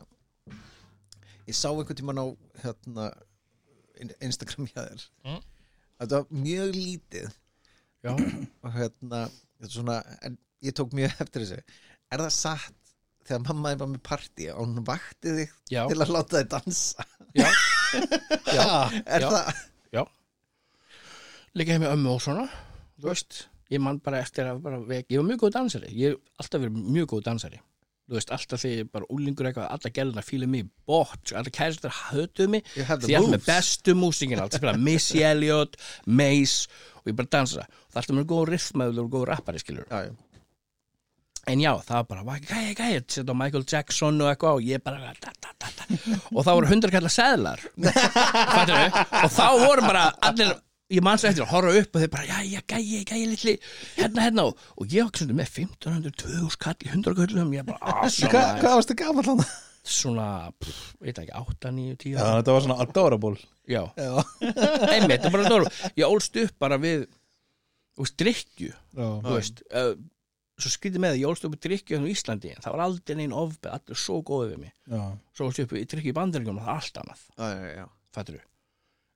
[1.48, 2.26] ég sá einhvern tímann á
[2.62, 3.06] hérna
[4.02, 5.06] in- Instagram hjá þér.
[5.24, 5.40] Mm.
[6.02, 7.32] þetta var mjög lítið.
[8.02, 8.12] Já,
[8.66, 11.60] og hérna þetta er svona, en ég tók mjög eftir þessu.
[12.12, 12.81] Er það satt
[13.28, 16.50] þegar mamma er bara með partí og hún vakti þig já, til að láta þig
[16.52, 17.06] dansa.
[17.32, 17.48] Já,
[18.58, 18.66] já,
[19.06, 19.30] er já.
[19.30, 19.64] það?
[19.92, 20.02] Já.
[21.52, 22.46] Líka hefði með ömmu og svona
[23.02, 26.14] þú veist, ég man bara eftir að bara vek, ég var mjög góð dansari, ég
[26.14, 27.60] hef alltaf verið mjög góð dansari.
[28.02, 31.94] Þú veist, alltaf þegar ég bara úlingur eitthvað, alla gæluna fílið mig bort, alla kæristar
[32.10, 35.78] hötuð mig You have the því ég alltaf með bestu músíkin allt, spila Missy Elliott,
[36.06, 36.66] Mace
[37.00, 40.10] og ég bara dansa, það er alltaf með góð rithmaður og góð rappari skilur já,
[40.10, 40.31] já.
[41.50, 45.14] En já, það var bara, gæja, gæja, setja Michael Jackson og eitthvað og ég bara,
[45.18, 45.86] da, da, da, da.
[46.30, 48.76] og þá voru hundar kallar seðlar, fattur
[49.24, 50.52] og þá voru bara allir,
[50.94, 53.56] ég manns eftir að horfa upp og þeir bara, jæja, gæja, gæja, litli,
[53.96, 57.82] hérna, hérna, og, og ég var ekki með 1500, 2000 kall í hundarköllum, ég bara,
[57.82, 59.44] Hva, awesome, hvað varstu gamall hann?
[59.96, 60.28] svona,
[60.62, 63.34] pff, veit ekki, 8, 9, 10, Já, þetta var svona adorable
[63.66, 64.12] já, Já,
[64.94, 67.08] einmitt, það er bara dóru, ég ólst upp bara við,
[68.22, 69.96] drikkju, já, þú veist uh,
[70.60, 73.16] svo skrítið með að ég ólst upp í drikkju hérna á Íslandi það var aldrei
[73.18, 74.72] neinn ofbeð, allir svo góðið við mig.
[74.92, 75.02] Já.
[75.32, 77.22] svo ólst ég upp í drikkju í bandaríkjum og það er allt annað,
[78.12, 78.42] fattur du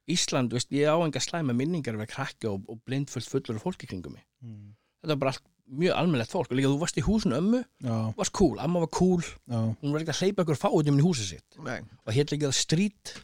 [0.07, 3.89] Ísland, veist, ég á enga slæma minningar við krakki og, og blindfullt fullur af fólki
[3.91, 4.23] kringum mig.
[4.39, 4.75] Mm.
[5.03, 6.53] þetta var bara allt mjög almennlegt fólk.
[6.53, 9.59] Og líka þú varst í húsinu ömmu, Já, þú varst cool amma var cool, já,
[9.81, 11.59] hún var ekki að hleypa ykkur fáutum í húsið sitt.
[11.67, 11.81] Nei.
[12.07, 13.17] og hér líka það strít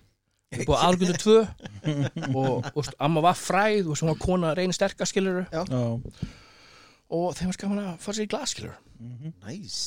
[0.59, 1.39] upp á algjöndu tvö.
[2.37, 5.63] Og, og veist, amma var fræð og svona kona reynir sterkaskilur já.
[7.13, 8.75] Og þeim var skaman að fara sér í glaskilur
[9.43, 9.79] Næs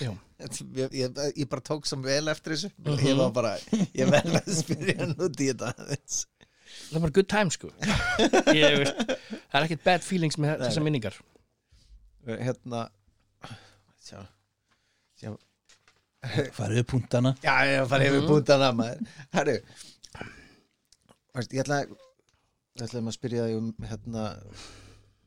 [0.00, 0.12] Já.
[0.80, 2.70] ég, ég, ég bara tók sem vel eftir þessu.
[2.80, 3.00] Mhm.
[3.04, 3.54] ég var bara,
[3.92, 7.70] ég verði að spyrja hann út í þetta það er bara good time sko.
[8.56, 9.12] Ég, veist,
[9.50, 11.16] það er ekkert bad feelings með þessar minningar.
[12.30, 12.84] Hérna
[14.06, 14.22] sjá,
[15.18, 15.32] sjá
[16.56, 17.34] Farið upp punktana.
[17.44, 19.06] Já, ég var yfir búndana maður.
[19.34, 19.56] Herru
[21.36, 24.26] veist, ég ætla ég ætla að spyrja þig um hérna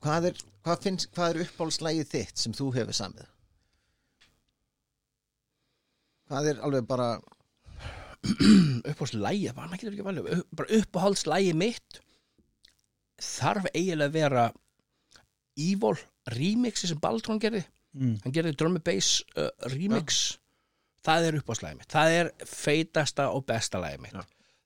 [0.03, 3.29] hvað er, hvað finnst, hvað er uppáhaldslægið þitt sem þú hefur samið?
[6.31, 7.09] Hvað er alveg bara
[8.91, 12.01] uppáhaldslægi, bara maður getur ekki valið upp, bara uppáhaldslægi mitt
[13.23, 14.45] þarf eiginlega að vera
[15.63, 15.95] Evil
[16.33, 17.61] remixi sem Baltrón gerði.
[17.93, 18.15] Mm.
[18.23, 20.39] hann gerði drum and bass uh, remix.
[21.05, 21.91] Það er uppáhaldslægi mitt.
[21.93, 24.15] Það er feitasta og besta lægi mitt.
[24.15, 24.23] Já.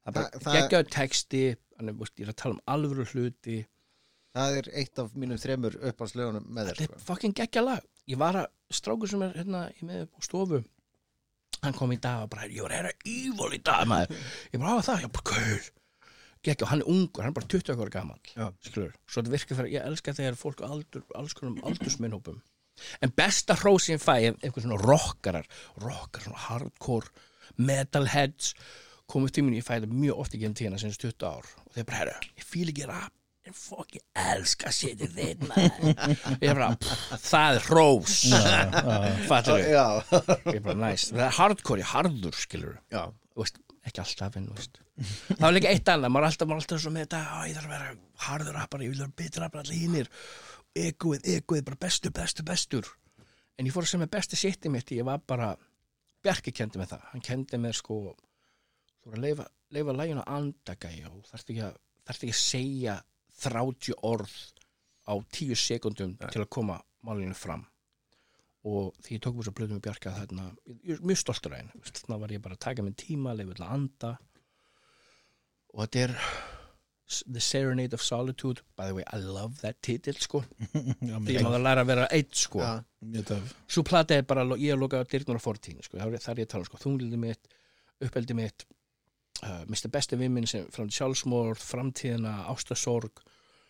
[0.07, 3.57] það er bara geggjaður texti ég er að tala um alvöru hluti
[4.37, 6.97] það er eitt af mínum þremur uppáhaldslögunum með þér þetta sko.
[6.99, 7.85] er fucking geggja lag.
[8.07, 10.63] Ég var að, strákur sem er hérna í með á stofu
[11.63, 14.19] hann kom í dag og bara, ég var að heyra Evil í dag maður,
[14.53, 15.69] ég bara hafa það, ég bara, kaur
[16.45, 18.45] geggja og hann er ungur, hann er bara 20 ára gamall Já.
[18.67, 22.37] skilur, svo þetta virkar fyrir, ég elska þegar fólk á aldur, alls konum aldursminnhópum
[23.01, 25.49] en besta hrós ég fæ ef eitthvað svona rockarar
[25.81, 27.09] rockar, svona hardcore
[27.57, 28.53] metalheads
[29.09, 31.47] komið til mín, ég fæ þetta mjög oft í genn tíðina sem 20 ár.
[31.63, 33.13] Og þeir bara, herru, ég fíl ekki rap
[33.55, 35.93] fokk, ég elska shitið þitt maður.
[36.41, 38.17] Ég bara, pff, það er hrós.
[39.29, 44.03] Fattur við ég bara, næst, það er hardcore, ég harður skilur já, þú veist, ekki
[44.03, 47.05] alltaf en, það var líka eitt annað, maður er alltaf, maður er alltaf svo með
[47.05, 47.95] þetta, "Á, ég þarf að vera
[48.27, 50.09] harður rappar ég vil vera betur rappar allir hinnir
[50.77, 52.89] egoið, egoið, bara bestur, bestur, bestur.
[53.57, 55.55] En ég fór að sem með besti sitti mitt ég var bara,
[56.25, 57.03] Bjarki kendi með það.
[57.11, 62.31] Hann kendi með sko þú voru að leifa, leifa lægin að andagæja og þarf ekki
[62.33, 62.95] að segja
[63.43, 64.35] 30 orð
[65.07, 67.65] á 10 sekundum til að koma málinu fram.
[68.67, 71.61] Og því ég tók mér svo blöðum með Bjarka þarna, ég, er mjög stoltur af
[71.61, 74.09] henni þarna var ég bara að taka minn tíma, leifa til að anda.
[75.73, 76.15] Og þetta er
[77.31, 78.65] The Serenade of Solitude.
[78.75, 80.41] By the way, I love that titil sko.
[80.73, 82.65] Því maður að læra að vera eitt sko.
[83.29, 86.41] Töf svo plata er bara, ég er lokað á dyrknar á fortíðin sko, það er-
[86.41, 87.47] ég að tala um sko, þunglindi mitt
[88.03, 88.65] uppeldi mitt
[89.43, 89.89] uh, Mr.
[89.93, 93.21] Besti vimmin sem fram til sjálfsmorð framtíðina, ástasorg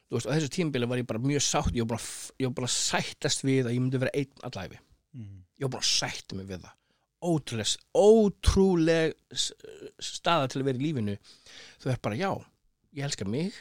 [0.08, 2.04] á þessu tímabili var ég bara mjög sátt ég var bara,
[2.40, 4.78] ég var bara að sættast við að ég myndi vera einn allæfi
[5.58, 6.74] ég var bara að sætta mig við það.
[7.28, 9.54] Ótrúleg, ótrúleg s-
[10.00, 11.16] staða til að vera í lífinu.
[11.82, 12.30] Þú er bara, já,
[12.94, 13.56] ég elska mig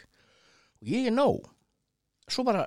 [0.82, 1.46] og ég er nóg.
[2.28, 2.66] Svo bara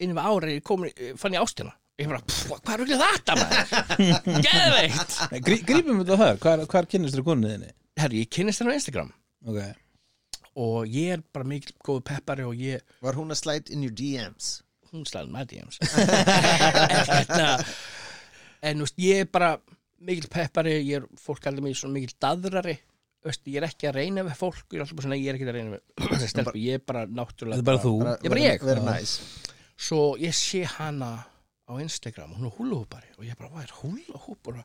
[0.00, 1.74] inn við ári komin, fann ég ástina.
[2.00, 4.42] Ég bara, hvað er auðvitað þetta maður?
[4.48, 5.18] Geðveikt.
[5.46, 7.72] Grí, Grípum við það þar, hvar, hvar kynnist þér konunni þinni?
[8.00, 9.10] Herri, ég kynnist hennar á Instagram
[9.44, 9.60] Ok,
[10.56, 13.94] og ég er bara mikil góð peppari og ég, Var hún að slide in your
[13.94, 14.60] DMs?
[14.94, 17.64] hún slæði með DMs en
[18.64, 19.48] en þú veist, ég er bara
[20.04, 22.76] mikil peppari, ég er, fólk kallar mig svona mikil daðrari,
[23.24, 25.38] veist, ég er ekki að reyna við fólk, ég er alltaf bara svona, ég er
[25.38, 28.44] ekki að reyna við stelpu, ég er bara náttúrulega þetta er bara þú Ég bara
[28.44, 28.64] ég.
[28.70, 28.88] Verið Já.
[28.92, 29.14] næs
[29.84, 31.10] svo ég sé hana
[31.64, 34.62] á Instagram, hún er húluhúpari og ég bara, hvað er húluhúp og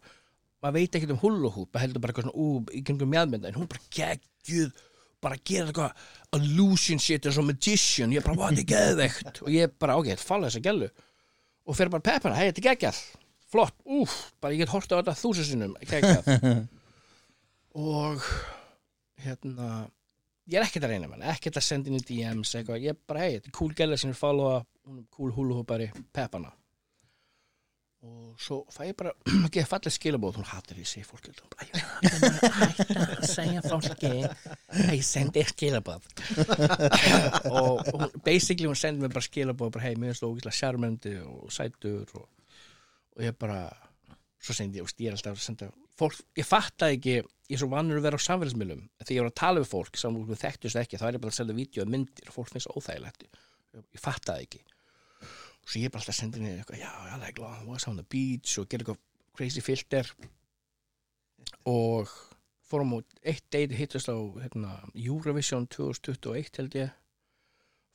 [0.63, 3.59] maður veit ekkert um húluhúp maður heldur bara eitthvað svona, ú, í gengum mjadmynda en
[3.59, 4.81] hún bara geggjuð,
[5.23, 9.41] bara gera eitthvað illusion shit eins og magician ég bara, hvað, þetta er geðveikt.
[9.45, 10.89] Og ég bara, ok, falla þessa gælu
[11.69, 12.99] og fer bara peppana, hei, þetta er geggjall
[13.49, 16.65] flott, úf, bara ég get horta á þetta þúsusinnum, geggjall
[17.89, 18.25] og
[19.23, 19.87] hérna
[20.49, 23.25] ég er ekkert að reyna með hann, ekkert að senda í DMs eitthvað, ég bara,
[23.25, 26.53] hei, þetta er cool gæla sem er followa, hún er cool húluhúpari peppana
[27.99, 29.11] og svo fæ ég bara
[29.45, 31.81] að gefa fallið skilabóð, hún hattar því að segja fólk hún bara, ég
[32.59, 34.13] hætta að segja fólki?
[34.77, 36.07] Að ég sendi skilabóð
[37.59, 41.17] og hún, basically hún sendi mér bara skilabóð bara, hei, mér finnst þú ógæslega sjármöndi
[41.25, 42.55] og sætur og,
[43.17, 43.67] og ég bara
[44.39, 47.15] svo sendi ég, ég er alltaf að senda fólk, ég fattaði ekki,
[47.49, 49.99] ég er svo vannur að vera á samfélagsmiðlum, þegar ég var að tala við fólk
[49.99, 52.29] sem við þekktust ekki, þá er ég bara að senda vídeo og myndir.
[52.29, 53.25] Og fólk finnst óþægilegt.
[53.75, 54.61] Ég, fattaði ekki.
[54.63, 54.78] og
[55.69, 57.99] svo ég er bara alltaf að senda niður eitthvað, já, I like long was on
[57.99, 59.01] the beach og gera eitthvað
[59.37, 60.07] crazy filter.
[61.69, 62.09] Og
[62.65, 66.95] fórum á eitt date hittast á hérna, Eurovision 2021 held ég.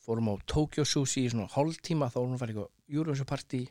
[0.04, 3.64] Fórum á Tokyo Sushi í svona hálftíma þá vorum við að fara í Eurovision party.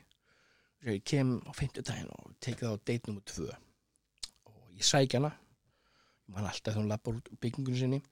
[0.83, 5.31] Og ég kem á fimmtudaginn og tekið á date nummer 2 og ég sæk hana.
[6.27, 8.03] Ég man alltaf hún lappar út byggingunni sinni.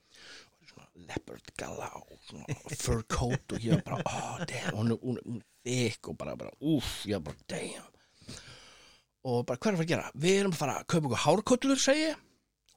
[1.02, 6.18] Leopard gala og fur coat og ég var bara, oh damn hún er, þykk og
[6.20, 7.88] bara, bara úf, ég bara, damn.
[9.22, 10.12] Og bara, hvað er að fara að gera?
[10.24, 12.22] Við erum að fara að kaupa ykkur hárköllur, segi ég.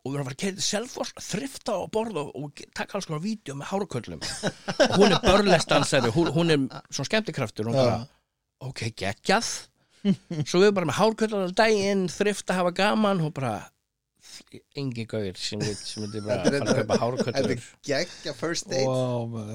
[0.05, 2.99] Og við erum að fara að keira til Selfoss, þrifta og borða og, og taka
[2.99, 4.25] alls konar vídeo með hárköllum.
[4.91, 8.03] Og hún er börlestansari hún, hún er svona skemmtikraftur og hún bara,
[8.69, 9.49] ok, geggjað.
[10.45, 13.55] Svo við erum bara með hárköllur á daginn, þrifta, hafa gaman og bara
[14.77, 17.53] engi gauðir sem við sem við bara Þetta fara að kaupa Þetta hárköllur.
[17.55, 18.97] er geggja first date.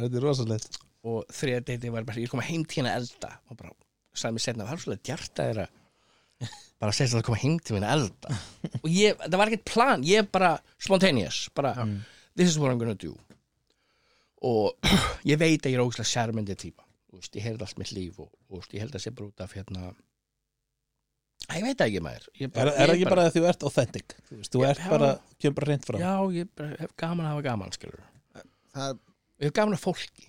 [0.01, 3.31] Þetta er rosalegt og þriða deiti var bara, ég kom heim til hérna að elda.
[3.49, 3.71] Og bara,
[4.17, 5.67] sagði mér setna, það er svolítið djarta þeirra
[6.79, 8.35] bara að segja að koma heim til að elda.
[8.81, 11.73] Og ég, það var ekkert plan, ég bara spontaneous, bara
[12.35, 13.15] this is what I'm gonna do.
[14.47, 14.91] Og
[15.31, 18.21] ég veit að ég er ógæslega sérmyndi típa, þú veist, ég heyrði allt mitt líf
[18.21, 19.91] og, og þú veist, ég held að sé bara út af hérna
[21.49, 22.25] ég veit það ekki maður.
[22.37, 24.15] Ég bara, er ég ekki bara að þú ert authentic?
[24.27, 26.03] Þú, veist, þú ert bara, kemur bara reynd fram.
[26.03, 28.03] Já, ég bara, hef gaman að hafa gaman skilur
[28.69, 28.99] Það er
[29.39, 30.27] ég hef gaman að fólki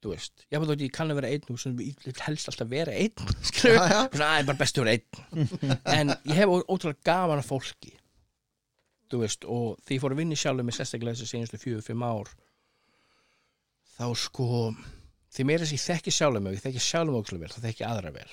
[0.00, 2.68] þú veist, ég veit að ég kann að vera einn og sem ég helst alltaf
[2.70, 4.02] vera einn skilur, Já, já.
[4.14, 5.80] svona aðeins bara bestu að vera einn.
[5.96, 7.92] En ég hef ótrúlega gaman að fólki
[9.10, 11.82] þú veist, og því ég fór að vinna í sjálfum með sérstaklega þessi senastu fjögur,
[11.82, 12.28] fimm ár
[13.98, 14.46] þá sko
[15.34, 17.64] því meira þess að ég þekki sjálfum mig, ég þekki sjálfum mig ótrúlega vel, þá
[17.68, 18.30] þekki aðra vel.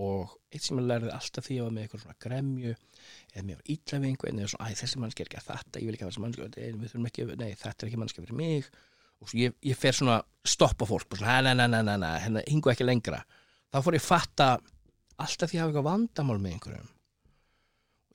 [0.00, 2.70] Og eitt sem ég lærði alltaf því að ég var með eitthvað svona gremju
[3.34, 5.82] eða mér var ítla við einhvern eða svona, æ, þessi mannski er ekki að þetta,
[5.82, 8.38] ég vil ekki hafa þessi mannski við þurfum ekki, nei, þetta er ekki mannski fyrir
[8.40, 8.70] mig
[9.20, 12.72] og ég, ég fer svona stoppa fólk og svona, nei, nei, nei, nei, hérna hingu
[12.72, 13.20] ekki lengra.
[13.70, 14.48] Þá fór ég fatta
[15.20, 16.88] alltaf því að ég hafa eitthvað vandamál með einhverjum.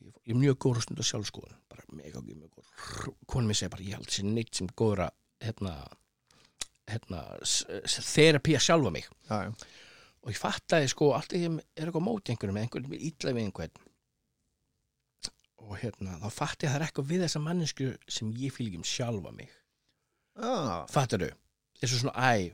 [0.01, 3.60] Ég, ég er mjög góður að stunda sjálfskoðun bara mega góð, mjög góð konum mér
[3.60, 5.74] segja bara ég held þessi neitt sem góður að hérna,
[6.91, 7.24] hérna
[8.10, 9.10] þerapía sjálfa mig.
[9.30, 9.51] Já, já.
[10.26, 12.97] og ég fattaði sko alltaf því að ég er eitthvað á móti einhverjum eða einhverjum
[12.97, 13.84] er illa við einhvern.
[15.66, 18.68] Og hérna þá fatti ég að það er eitthvað við þessa mannesku sem ég fíl
[18.70, 19.53] ekki um sjálfa mig
[20.36, 21.31] Ah, fattar þau
[21.83, 22.53] eins og svona æ,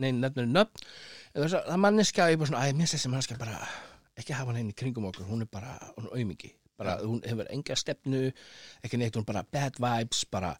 [0.00, 0.84] nei, nefnir nöfn.
[1.36, 3.58] Það manneska ég bara svona, æ, minnst þessi manneska bara
[4.16, 6.50] ekki hafa hann inn í kringum okkur, hún er bara hún er aumingi,
[6.80, 8.22] bara hún hefur enga stefnu,
[8.84, 10.54] ekki neitt, hún er bara bad vibes, bara,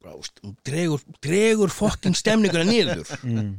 [0.00, 3.06] bara hún dregur, dregur fokkin stemninguna niður.
[3.26, 3.58] Mm.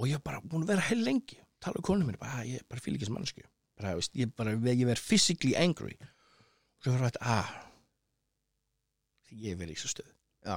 [0.00, 1.36] og ég er bara búin að vera heil lengi.
[1.62, 3.44] Tala um konum minni, bara, "Ah, ég bara fíl ekki sem mannesku
[3.78, 5.94] bara, veist, ég bara, ég verð physically angry.
[6.00, 7.46] Og svo fyrir þetta, að
[9.28, 10.10] því ég verið í þessu stöð
[10.44, 10.56] já,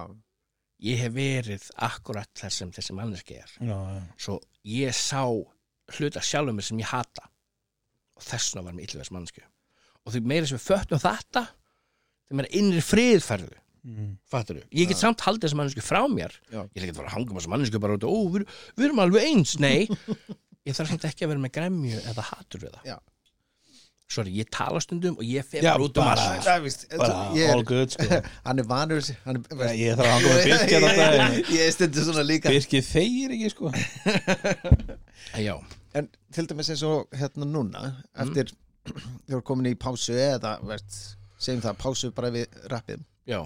[0.86, 3.54] ég hef verið akkurat þar sem þessi manneski er.
[3.60, 4.02] Já, já.
[4.18, 5.24] svo ég sá
[5.98, 7.30] hluta sjálfum mér sem ég hata.
[8.18, 9.44] Og þess vegna var mér illveðs mannesku
[10.08, 11.42] og því meira sem við föttum þetta
[12.30, 14.18] þeim er innri friðferðu Mm.
[14.28, 16.34] fattur ég get samt haldið þessi mannesku frá mér.
[16.52, 16.60] Já.
[16.76, 18.44] ég er ekki fara að hanga með þessi mannesku bara út og, ó, við,
[18.76, 19.86] við erum alveg eins, nei.
[20.68, 22.90] Ég þarf samt ekki að vera með gremju eða hatur við það
[24.08, 27.92] Sorry, ég tala stundum og ég Já, bara út um Það, bara ég all good
[27.92, 28.06] sko.
[28.48, 32.06] Hann er vanur hann er, ég þarf að hanga með Birkir alltaf en ég stundu
[32.06, 32.54] svona líka.
[32.56, 33.74] Birkir þeir ekki sko.
[35.48, 35.54] Já,
[36.00, 37.84] en til dæmis eins og hérna núna
[38.24, 38.54] eftir
[39.28, 41.02] þú er komin í pásu eða veist,
[41.44, 43.04] segjum það, pásu bara við rappið.
[43.28, 43.42] Já,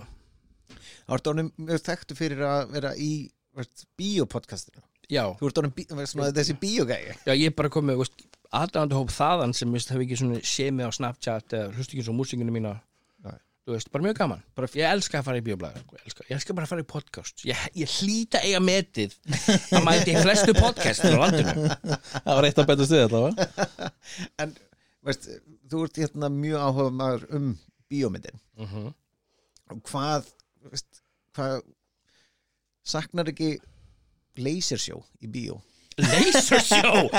[1.07, 3.11] þá ertu orðin mjög þekktu fyrir að vera í
[3.97, 5.25] bíopodcastinu já.
[5.39, 5.87] Þú ert orðin bí,
[6.37, 8.21] þessi bíogægi Já, ég er bara komið, veist,
[8.51, 12.15] aðdæðandi hóp þaðan sem veist, hef ekki séð mig á Snapchat eða hlust ekki svo
[12.17, 12.73] músíkinu mína.
[13.23, 13.37] Nei.
[13.65, 14.41] þú veist, bara mjög gaman.
[14.57, 16.89] Bara- ég elska að fara í bíoblæður ég, elska- ég elska bara að fara í
[16.91, 17.45] podcast.
[17.47, 19.15] Ég, ég hlýta eiga metið
[19.77, 21.69] að mæti í flestu podcast á landinu.
[22.25, 23.91] Það var eitt að betur stuði þetta
[24.43, 24.55] en
[25.07, 25.29] veist,
[25.71, 27.51] þú ert hérna mjög áhuga maður um
[27.91, 28.41] bíómyndin.
[28.59, 28.89] Mhm.
[29.71, 30.25] og hvað
[30.71, 31.01] veist,
[31.37, 31.61] hvað
[32.83, 33.53] saknar ekki
[34.41, 35.61] lasershow í bíó
[35.99, 37.09] Laser Show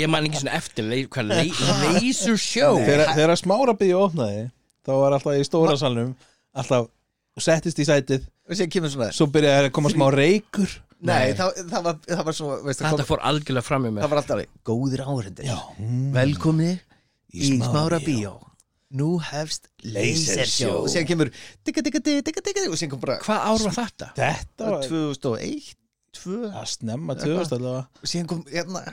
[0.00, 1.40] ég man ekki svona eftir le hvað le
[1.96, 4.48] Laser Show þegar, smára bíu opnaði
[4.84, 6.12] þá var alltaf í stóra salnum
[6.54, 6.90] alltaf
[7.42, 8.26] settist í sætið.
[8.46, 10.70] Og sér kemur svona svo byrjaði að koma smá reykur.
[11.04, 13.90] Nei, það, það, var, það var svo veist, það, þetta kom, fór algjörlega fram með
[13.90, 15.56] það mér var alltaf góðir áhrendir Já.
[16.14, 16.78] velkomni í,
[17.34, 18.32] Í Smára bíó.
[18.94, 20.70] nú hefst Laser lasershow.
[20.70, 20.78] Show.
[20.86, 21.32] og sér kemur
[21.66, 24.10] digga, digga, digga, digga, digga, og sér kom bara hvað ár var þetta?
[24.16, 25.74] þetta var 2001
[26.18, 27.86] 2 að snemma 2000 allavega.
[28.02, 28.84] Og síðan kom hérna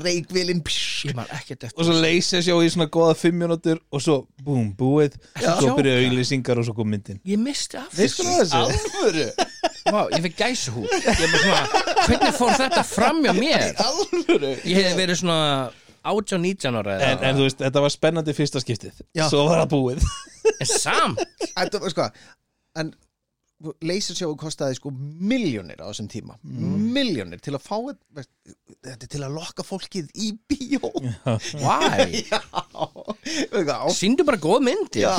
[0.00, 4.16] reikvilin ég man ekkert og svo leysa sjá í svona goða 5 minútur og svo
[4.44, 5.16] búm, búið.
[5.40, 5.56] Já.
[5.58, 7.18] svo byrjaði auglýsingar og svo kom myndin.
[7.26, 8.52] Ég misti af Veistu þessu.
[8.52, 8.92] það þessu?
[8.94, 9.26] alvöru?
[9.90, 10.34] Vá, ég er
[11.34, 13.66] bara svona, hvernig fór þetta fram hjá mér?
[13.88, 14.54] alvöru?
[14.70, 15.40] Ég hef verið svona
[16.00, 19.02] 18-19 ára eða en, en þú veist, þetta var spennandi fyrsta skiptið.
[19.16, 19.26] Já.
[19.28, 20.06] svo var það búið.
[20.60, 21.24] En samt.
[21.50, 22.06] Þetta, var, sko,
[22.80, 22.94] en
[23.84, 26.36] lasershow kostaði sko miljónir á þessum tíma.
[26.44, 30.90] Miljónir til að fá þetta er til að lokka fólkið í bíó.
[31.60, 32.24] Why?
[34.00, 35.12] Sýndu bara góð myndi já.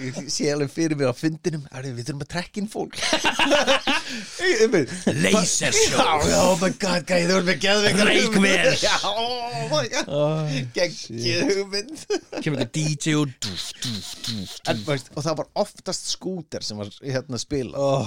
[0.00, 2.96] Ég sé alveg fyrir mér á fundinum við þurfum að trekka inn fólk.
[4.10, 9.84] Laser já, show já, oh my god, gæði, þú erum með geðveikar já, oh my
[9.92, 12.04] god oh, geggið hugmynd.
[12.40, 16.80] Kemur ekki DJ og dúf, dúf, dúf en, veist, og það var oftast skúter sem
[16.80, 17.72] var hérna spila.
[17.76, 18.06] Oh,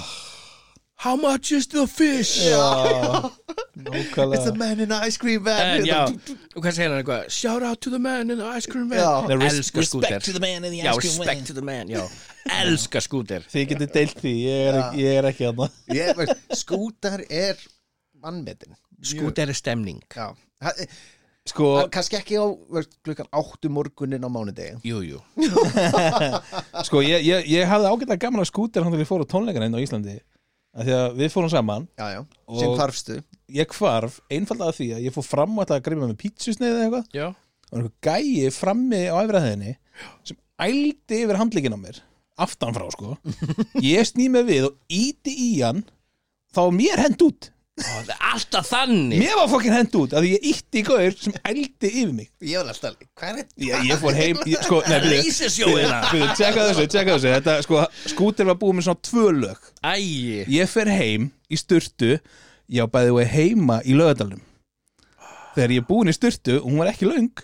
[1.03, 2.37] How much is the fish?
[2.47, 3.31] já,
[3.75, 5.59] It's the nákvæmlega man in the ice cream van.
[5.59, 7.25] En já, Hérna, og hvað segir hann eitthvað?
[7.33, 8.99] Shout out to the man in the ice cream van.
[8.99, 9.27] Já.
[9.27, 10.01] Nei, res- Elskar skúter.
[10.11, 12.05] respect to the man in the Já, ice cream respect to the man, já.
[12.61, 13.43] Elskar skúter.
[13.53, 14.87] Þið getið deilt því, ég er, Já.
[15.01, 15.67] ég er ekki aðna
[15.99, 17.59] Ég, veist, skútar er
[18.23, 18.77] mannmetin.
[19.03, 19.99] Skúter er stemning.
[20.15, 20.29] Já.
[20.63, 20.77] Ha-
[21.49, 22.45] sko, Kannski ekki á
[23.03, 24.77] klukkan áttu morgunin á mánudegi.
[24.87, 25.19] Jú, jú.
[26.87, 29.75] Sko ég, ég, ég hafði gaman að skúter hann til ég fór á tónleikana inn
[29.77, 30.19] á Íslandi.
[30.73, 32.21] Af því að við fórum saman Já, já,
[32.57, 33.19] sem hvarfstu.
[33.53, 36.87] ég hvarf einfallega því að ég fór fram og ætlaði að gríma með pítsusneið eða
[36.87, 37.03] eitthvað.
[37.13, 37.27] Já.
[37.69, 39.75] Og einhver gæi frammi á efraðinni
[40.25, 42.01] sem ældi yfir handleikin á mér
[42.41, 43.13] aftan frá sko.
[43.93, 45.83] Ég sný mig við og íti í hann
[46.53, 49.17] þá mér hend út alltaf þannig.
[49.21, 52.29] Mér var fokkin hend út af því ég ítti í gaur sem ældi yfir mig.
[52.45, 53.65] Ég var alltaf, hvað er þetta?
[53.65, 57.31] ég, ég fór heim ég, sko, nei, byrju, Leysisjóðina byrju, tjekka þessu, tjekka þessu.
[57.33, 59.69] Þetta, sko, skútir var búið með svona tvö lög.
[59.81, 59.93] Æ,
[60.53, 62.17] ég fer heim í sturtu.
[62.73, 64.43] Ég á bæði og heima í lögadalum
[65.53, 67.43] þegar ég er búin í sturtu og hún var ekki löng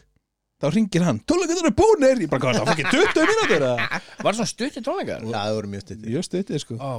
[0.60, 4.02] þá ringir hann, tónleikarnir er búinir ég bara, hvað er það, fokkin 20 mínútur eða?"
[4.20, 5.24] var það svona stutt í tónleikar?
[5.24, 6.80] Já, það voru mjög stutt Ég stuttið sko.
[6.80, 6.90] Ó,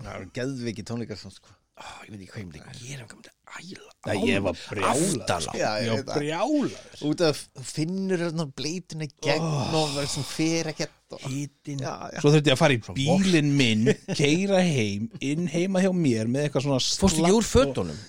[0.00, 1.56] Það voru geðviki tónleikar sko.
[1.80, 5.46] ó, ég veit ekki hvað ég myndi gera um myndi æla Nei, ég var brjálaður
[5.56, 6.14] Ég ég það.
[6.18, 7.02] brjálaður.
[7.10, 7.40] út af
[7.70, 9.46] finnur þarna bleituna í gegn
[9.80, 11.24] og það sem fer ekkert og...
[11.28, 12.20] hítinn já, já.
[12.22, 16.46] Svo þurfti ég að fara í bílinn minn Keira heim, inn heima hjá mér Með
[16.48, 17.48] eitthvað svona fórstu ekki úr
[17.94, 18.02] en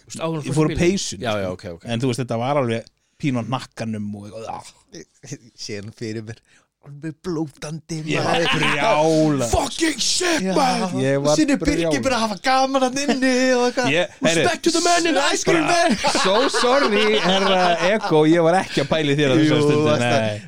[0.47, 0.75] Ég fór úr
[1.19, 1.43] já, sko.
[1.43, 1.87] já, ok, ok.
[1.91, 4.71] En þú veist, þetta var alveg pínu á nakkanum og eitthvað ah,
[5.59, 6.39] séðan fyrir mér
[6.87, 9.43] alveg blótandi Ég var brjálaður.
[9.51, 10.95] Fucking shit man
[11.37, 13.33] Sinni Birgir bara að hafa gaman að inni
[13.93, 17.61] Ég- respect to the man in the ice cream man So sorry, herra
[17.91, 19.85] Ego Ég var ekki að pæli þér að Jú, þessar stundu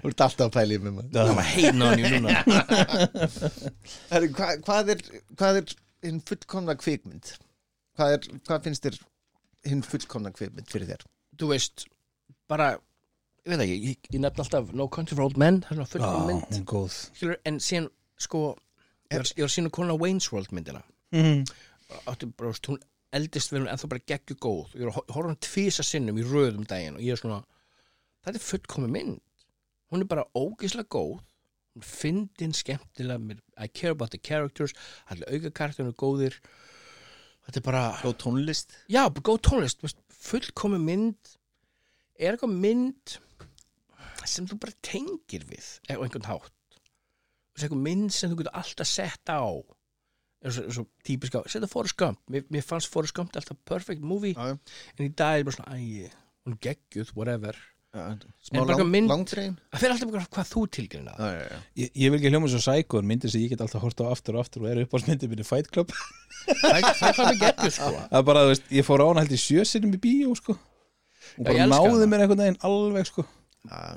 [0.02, 1.12] þú ert alltaf að pæla í mig maður.
[1.14, 3.34] það var heitna hann í núna.
[4.14, 5.04] Herru, hva, hvað er
[5.38, 7.34] hvað er hinn fullkomna kvikmynd?
[7.98, 8.98] Hvað, er, hvað finnst þér
[9.70, 11.06] hinn fullkomna kvikmynd fyrir þér?
[11.40, 11.86] Þú veist,
[12.50, 12.74] bara
[13.44, 15.91] ég veit ekki, ég, ég nefn alltaf No Country for Old Men, það er svona
[15.94, 16.46] fullkom mynd.
[16.48, 16.98] hún er góð.
[17.18, 17.89] Skilur, en síðan,
[18.24, 18.41] sko
[19.12, 20.84] ég var, ég var síðan að kona Wayne's World myndina.
[21.14, 21.44] Mm.
[22.10, 22.80] áttu bara, veist, hún
[23.14, 24.72] eldist hún en þá bara geggju góð.
[24.74, 27.44] Ég er að hor- horfa hann tvisa sinnum í röðum daginn og ég er svona,
[28.26, 29.20] þetta er fullkomi mynd.
[29.91, 31.20] Hún er bara ógislega góð.
[31.76, 34.74] Hún fyndin skemmtilega I care about the characters.
[35.10, 36.39] Allir auka karakterinu góðir.
[37.46, 38.74] Þetta er bara og tónlist.
[38.89, 41.36] Já, góð tónlist fullkomi mynd.
[42.18, 43.18] Er eitthvað mynd
[44.30, 46.53] sem þú bara tengir við á einhvern hátt.
[47.53, 49.45] Veist, eitthvað mynd sem þú getur alltaf sett á.
[50.43, 54.03] Eins og, eins og típiska setja Forrest Gump, mér, mér fannst Forrest Gump alltaf perfect
[54.03, 54.57] movie, já,
[54.97, 56.09] en í dag er bara svona æ,
[56.43, 57.59] hún geggjuð, whatever.
[57.93, 61.28] Langdrein það fer alltaf bara hvað þú tilgjörna
[61.78, 64.09] ég, ég vil ekki hljóma svo sæko en myndir sem ég get alltaf hort á
[64.09, 65.93] aftur og aftur og er upp á smyndir minni Fight Club.
[66.49, 67.91] Það er sko.
[67.93, 70.57] Það er bara, þú veist, ég fór á hana held í sjösinnum í bíó sko.
[71.38, 73.28] Og bara náði mér einhvern veginn alveg sko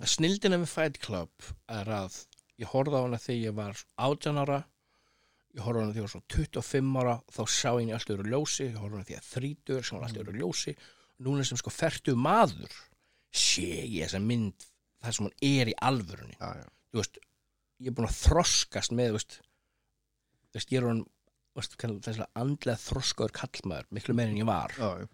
[0.06, 2.20] snildina með Fight Club er að
[2.60, 4.60] ég horfði á hana þegar ég var 18 ára.
[5.56, 7.16] Ég horfði á hana þegar ég var svo 25 ára.
[7.32, 8.68] Þá sá ég henni alltaf öru ljósi.
[8.68, 9.32] Ég horfði á hana þegar ég
[9.66, 10.76] 30 sem var alltaf öru ljósi.
[11.26, 12.78] Núna sem sko fertuð maður
[13.36, 14.66] sé ég þessa mynd
[15.02, 16.36] það sem hún er í alvörunni.
[16.40, 16.68] Já, já.
[16.92, 17.18] þú veist,
[17.82, 21.04] ég er búin að þroskast með, þú veist, ég er hann
[22.04, 24.74] þess að andlega þroskaður kallmaður, miklu meir en ég var.
[24.76, 25.08] Já, já.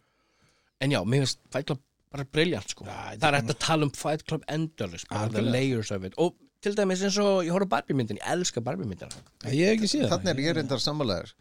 [0.82, 1.82] en já, mér finnst Fight Club
[2.12, 2.84] bara briljant sko.
[2.84, 5.52] Já, það er hægt að tala um Fight Club endurlis bara the Algjörlega.
[5.52, 6.14] layers of it.
[6.18, 9.10] Og til dæmis eins og ég horf á Barbie myndin ég elska Barbie myndina.
[9.48, 10.12] Ég hef ekki séð það.
[10.14, 11.32] þannig er ég reyndar sammálaður.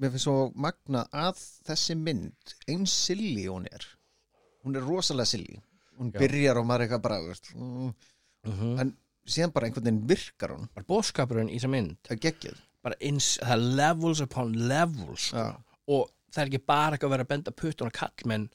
[0.00, 3.84] Mér finnst svo magna að þessi mynd eins silly hún er.
[4.64, 5.58] Hún er rosalega silly.
[6.00, 6.20] Hún Já.
[6.22, 7.94] byrjar og maður eitthvað bara mm,
[8.46, 8.78] Mhm.
[8.80, 8.96] en
[9.28, 10.68] síðan bara einhvern veginn virkar hún.
[10.74, 11.96] Bara bóðskapurinn í þessa mynd.
[12.08, 15.36] Að geggjöð bara eins, það er levels upon levels sko.
[15.36, 15.56] Já.
[15.88, 18.48] og það er ekki bara ekki að vera að benda puttun og kallmenn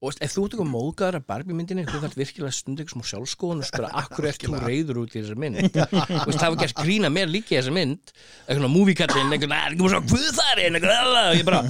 [0.00, 3.08] og ef þú ert eitthvað móðgæður af Barbie myndinni þú þarf virkilega stund eitthvað smá
[3.10, 5.74] sjálfskoðun og spura akkur ert þú reyður út í þessar mynd?
[6.40, 8.14] Það var gert grína mér líka í þessar mynd
[8.46, 11.60] eitthvað movie-kallinn eitthvað, "Nei, ekki bara svo er "Lala", og ég bara,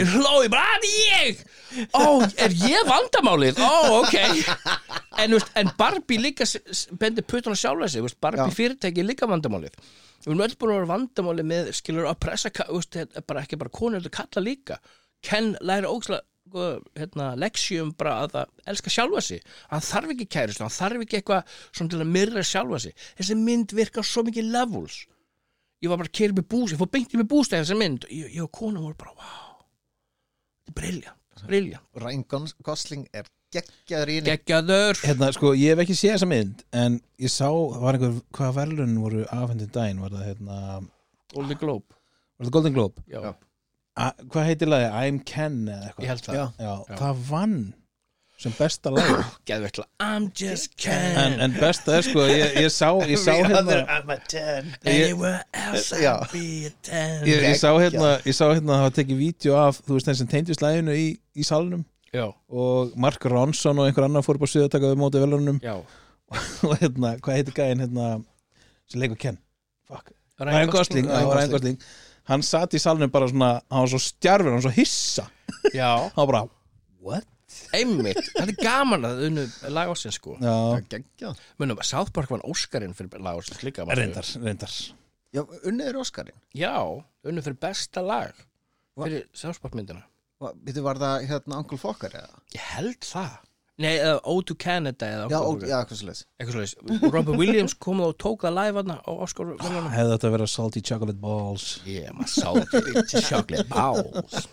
[0.00, 1.44] ég hló, ég bara, að ég?
[1.92, 3.60] Ó, er ég vandamálið?
[3.60, 4.16] Ó, ok.
[5.20, 6.48] En, veist, en Barbie líka
[7.00, 8.56] bendir puttun og sjálfa sig, veist, Barbie Já.
[8.56, 9.76] fyrirtæki er líka vandamálið.
[10.24, 13.60] Við erum öll búin að vera vandamáli með skilur að pressa, veist, er bara ekki
[13.60, 14.78] bara konur þetta kalla líka.
[15.24, 15.88] Ken læri
[16.54, 19.42] óksla hérna, leksjum bara að það elska sjálfa sig.
[19.70, 22.94] Hann þarf ekki kæristu, hann þarf ekki eitthvað svona til að myrra sjálfa sig.
[23.18, 25.00] Þessi mynd virkar svo mikið levels.
[25.82, 28.06] Ég var bara að kera í búst, ég fór beint í mig búst þessi mynd,
[28.08, 29.58] ég, ég og kona voru bara wow,
[30.64, 34.30] þetta er briljant briljant, Ryan Gos- Gosling er geggjaður í henni.
[34.30, 35.00] Geggjaður.
[35.02, 37.50] Hérna, sko, ég hef ekki séð þessa mynd en ég sá,
[37.82, 40.60] var einhver, hvaða verðlun voru afhendin daginn, var það hérna
[41.34, 41.98] Golden Globe,
[42.38, 43.04] var það Golden Globe?
[43.10, 43.34] já, Já.
[43.94, 44.92] Hvað heitir lagið?
[45.06, 46.04] I'm Ken eða eitthvað?
[46.04, 46.36] ég held það.
[46.36, 46.44] Já.
[46.58, 46.96] Já, Já.
[46.98, 47.58] það vann
[48.44, 49.10] sem besta lag
[49.46, 51.14] geðveikt lag, I'm just Ken.
[51.22, 54.72] En, en besta er sko, ég, ég sá ég sá hérna I'm a ten.
[54.82, 56.16] Ég, anywhere else Já.
[56.18, 57.22] I'll be a ten.
[57.30, 60.10] Ég, ég sá hérna ég sá hérna að það var tekið vídeo af þú veist
[60.10, 61.06] þeim sem teindist laginu í,
[61.38, 61.86] í salnum.
[62.14, 65.22] Já, og Mark Ronson og einhver annar fór upp á suðu að taka við móti
[65.22, 65.62] velunum.
[65.62, 65.78] Já.
[66.66, 68.04] Og hérna, hvað heitir gæðin hérna
[68.90, 69.36] sem leikur Ken?
[69.86, 70.10] Fuck.
[70.40, 71.76] Ryan Gosling, já, Ryan Gosling
[72.30, 75.28] hann satt í salnum bara svona hann var svo stjarfur, hann var svo hissa.
[75.76, 76.42] Já, hann var bara,
[77.04, 77.28] what?
[77.76, 79.44] einmitt, þetta er gaman að unnu
[79.74, 80.36] lag ásins sko.
[80.42, 80.54] Já,
[80.90, 81.42] geggjað.
[81.62, 84.00] Munum South Park var Óskarinn fyrir lag ásins líka manstu?
[84.02, 84.74] reyndar, reyndar.
[85.34, 86.40] Já, unnið er Óskarinn.
[86.56, 86.74] Já,
[87.26, 88.34] unnu fyrir besta lag
[88.98, 90.04] fyrir South Park myndina.
[90.66, 92.40] Vittu, var það hérna Uncle Fokker eða?
[92.54, 93.36] ég held það
[93.82, 97.14] nei, eða O to Canada eða Já, ó, eitthvað já, hvað svo leis eitthvað og
[97.14, 100.48] Robert Williams kom og tók það live aðna á Oscar velunum hefði þetta að vera
[100.54, 101.66] salty chocolate balls?
[101.88, 104.46] Yeah, my salty chocolate balls.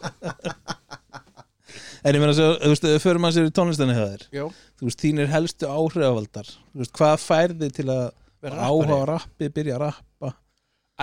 [2.01, 4.23] En ég meina svo, þú veist, fyrir maður sér í tónlistinni hjá þér.
[4.33, 4.43] Já,
[4.81, 6.49] þú veist, þínir helstu áhrifavaldar.
[6.73, 8.03] Þú veist, hvað færði til að
[8.41, 9.05] Vera áhuga rappari.
[9.05, 10.31] á rappi, byrja að rappa?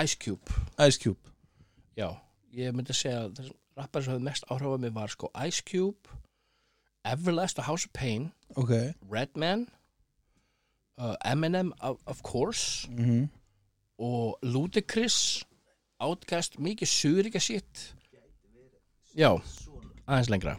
[0.03, 0.57] Ice Cube.
[0.83, 1.33] Ice Cube.
[1.99, 2.09] Já,
[2.59, 5.62] ég myndi að segja þess rappar sem hefði mest áhrif á mig var sko Ice
[5.71, 6.19] Cube
[7.07, 8.33] Everlast og House of Pain.
[8.57, 8.71] Ok.
[9.13, 9.69] Redman
[11.01, 12.89] uh, Eminem of, of course.
[12.91, 13.29] Mm
[13.99, 15.43] og Ludacris
[15.99, 17.81] Outcast, mikið suðrika shit.
[19.19, 19.33] Já,
[20.07, 20.55] aðeins lengra.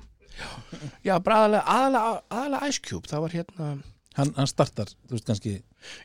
[1.06, 3.70] Já, bara aðalega, aðalega, Ice Cube það var hérna
[4.16, 5.54] hann, hann startar, þú veist kannski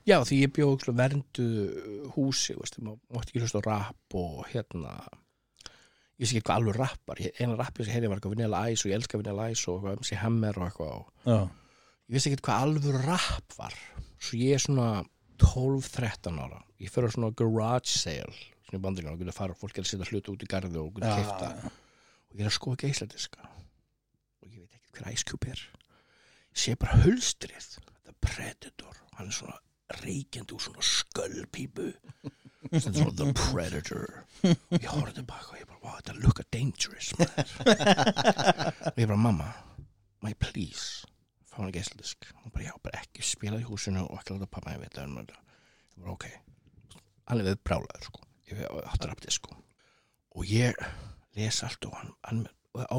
[0.06, 1.46] Já, því ég bjóð verndu
[2.14, 4.96] húsi, veist, maður mátti ekki hlusta rap og hérna
[6.14, 8.92] ég veist ekki hvað alveg rappar, eina rappið sem heyrði var eitthvað Vanilla Ice og
[8.92, 11.38] ég elska Vanilla Ice og eitthvað MC Hammer og eitthvað og já,
[12.06, 13.78] ég veist ekki hvað alveg rap var.
[14.22, 14.88] Svo ég er svona
[15.42, 16.60] 12-13 ára.
[16.78, 20.08] Ég fyrir svona garage sale svona í bandringan og getur fara, fólk er að setja
[20.12, 21.72] hluti út í garði og getur já, kifta
[22.34, 23.50] og ég er að skoða geisladiska.
[24.42, 25.66] Og ég veit ekki hver Ice Cube er.
[26.54, 27.68] Ég sé bara hulstrið.
[28.06, 29.58] The Predator, hann er svona
[30.00, 31.90] reykjandi úr svona skölpípu
[32.72, 34.06] sem svona The Predator.
[34.44, 37.52] Og ég horfði tilbaka og ég bara wow, þetta lukka dangerous maður."
[38.92, 39.50] og ég bara mamma
[40.24, 41.04] my please
[41.50, 44.74] fá hann geisladisk og bara já, bara ekki spila í húsinu og ekki láta pappa
[44.74, 45.42] ég veit um þetta.
[45.94, 46.30] Ég bara ok.
[47.24, 48.24] Er við brálaður sko.
[48.50, 49.60] Ég átti rafti sko
[50.34, 50.74] og ég
[51.38, 52.40] les allt og hann, hann
[52.74, 52.98] á,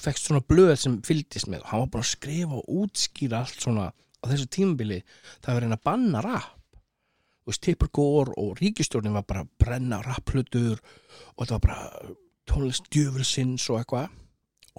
[0.00, 1.64] fekst svona blöð sem fylgdist með.
[1.64, 5.02] Og hann var búin að skrifa og útskýra allt svona á þessu tímabili.
[5.44, 6.56] Það var reyna að banna rap
[7.50, 12.14] veist, Tipper Gore og ríkistjórnin var bara að brenna rapplutur og þetta var bara
[12.50, 14.16] tónlist djöfulsins og eitthvað.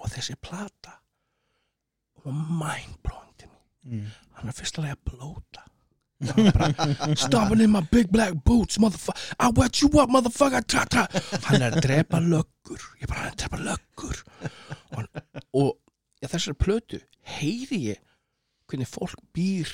[0.00, 0.98] Og þessi plata
[2.22, 4.08] var mindblowing til mig mm.
[4.38, 5.66] hann er fyrst að blóta.
[7.16, 11.06] Stopping in my big black boots motherfucker, I wet you up motherfucker tra, tra.
[11.48, 12.82] hann er að drepa löggur.
[13.00, 14.22] Ég bara, hann er að drepa löggur.
[14.92, 15.08] Og, hann,
[15.52, 15.72] og
[16.22, 17.00] ja, þessari plötu
[17.38, 18.02] heyri ég
[18.70, 19.72] hvernig fólk býr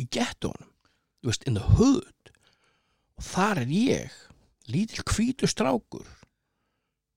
[0.00, 0.72] í gettónum.
[1.20, 2.15] Þú veist, in the hood
[3.16, 4.16] og þar er ég
[4.70, 6.06] lítill hvítur strákur.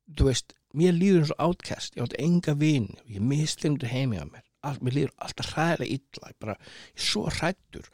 [0.10, 1.96] Þú veist, mér líður eins og outcast.
[1.98, 4.46] Ég átti enga vini og ég mislindur heimi á mér.
[4.66, 6.32] Allt, mér líður alltaf hræðilega illa.
[6.32, 6.56] Ég bara,
[6.94, 7.90] ég er svo hrættur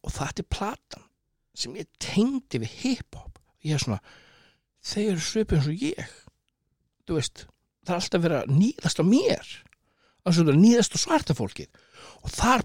[0.00, 1.06] og það er platan
[1.60, 3.40] sem ég tengdi við hip-hop.
[3.66, 4.00] Ég er svona,
[4.80, 6.14] þeir eru svipið eins og ég.
[7.04, 7.46] Þú veist
[7.84, 9.50] það er alltaf verið að nýðast á mér.
[10.20, 11.82] Að það er nýðast á svarta fólkið.
[12.24, 12.64] Og þar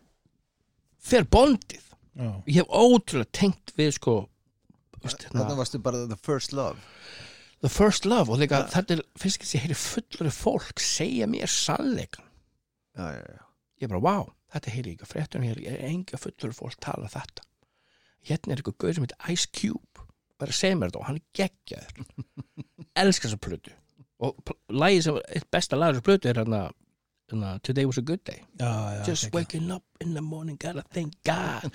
[1.05, 1.84] fer bondið
[2.15, 4.15] ég hef ótrúlega tengt við sko
[5.05, 6.79] Þannig hérna, varstu bara the first love.
[7.61, 11.27] The first love og líka þetta er fyrst ekki að ég heyri fullari fólk segja
[11.29, 12.25] mér sannleikan
[12.95, 13.43] Já, já, já.
[13.83, 17.09] Ég bara, wow, þetta heyri ég ekki á fréttunum hér er enga fullari fólk tala
[17.11, 17.43] þetta.
[18.25, 20.05] Hérna er eitthvað gauð sem heitir Ice Cube
[20.39, 22.05] er að segja mér þetta og hann er geggjaður.
[23.03, 23.75] Elskar þessa plötu.
[24.23, 26.61] Og lagið sem, eitt besta lag þessa plötu er hérna
[27.31, 28.43] hérna, Today was a good day.
[28.57, 31.71] Já, já Just waking up in the morning, gotta thank God.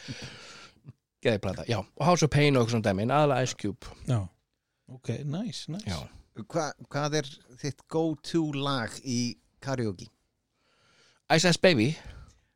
[1.22, 1.78] Geði plata, já.
[1.96, 3.86] Og House of Pain og eitthvað svona dæmi, en aðalega Ice Cube.
[4.08, 4.20] Já,
[4.88, 5.98] ok, nice, nice.
[6.48, 7.28] Hva, Hvað er
[7.60, 10.06] þitt go-to lag í karaoke?
[11.36, 11.90] Ice Ice Baby.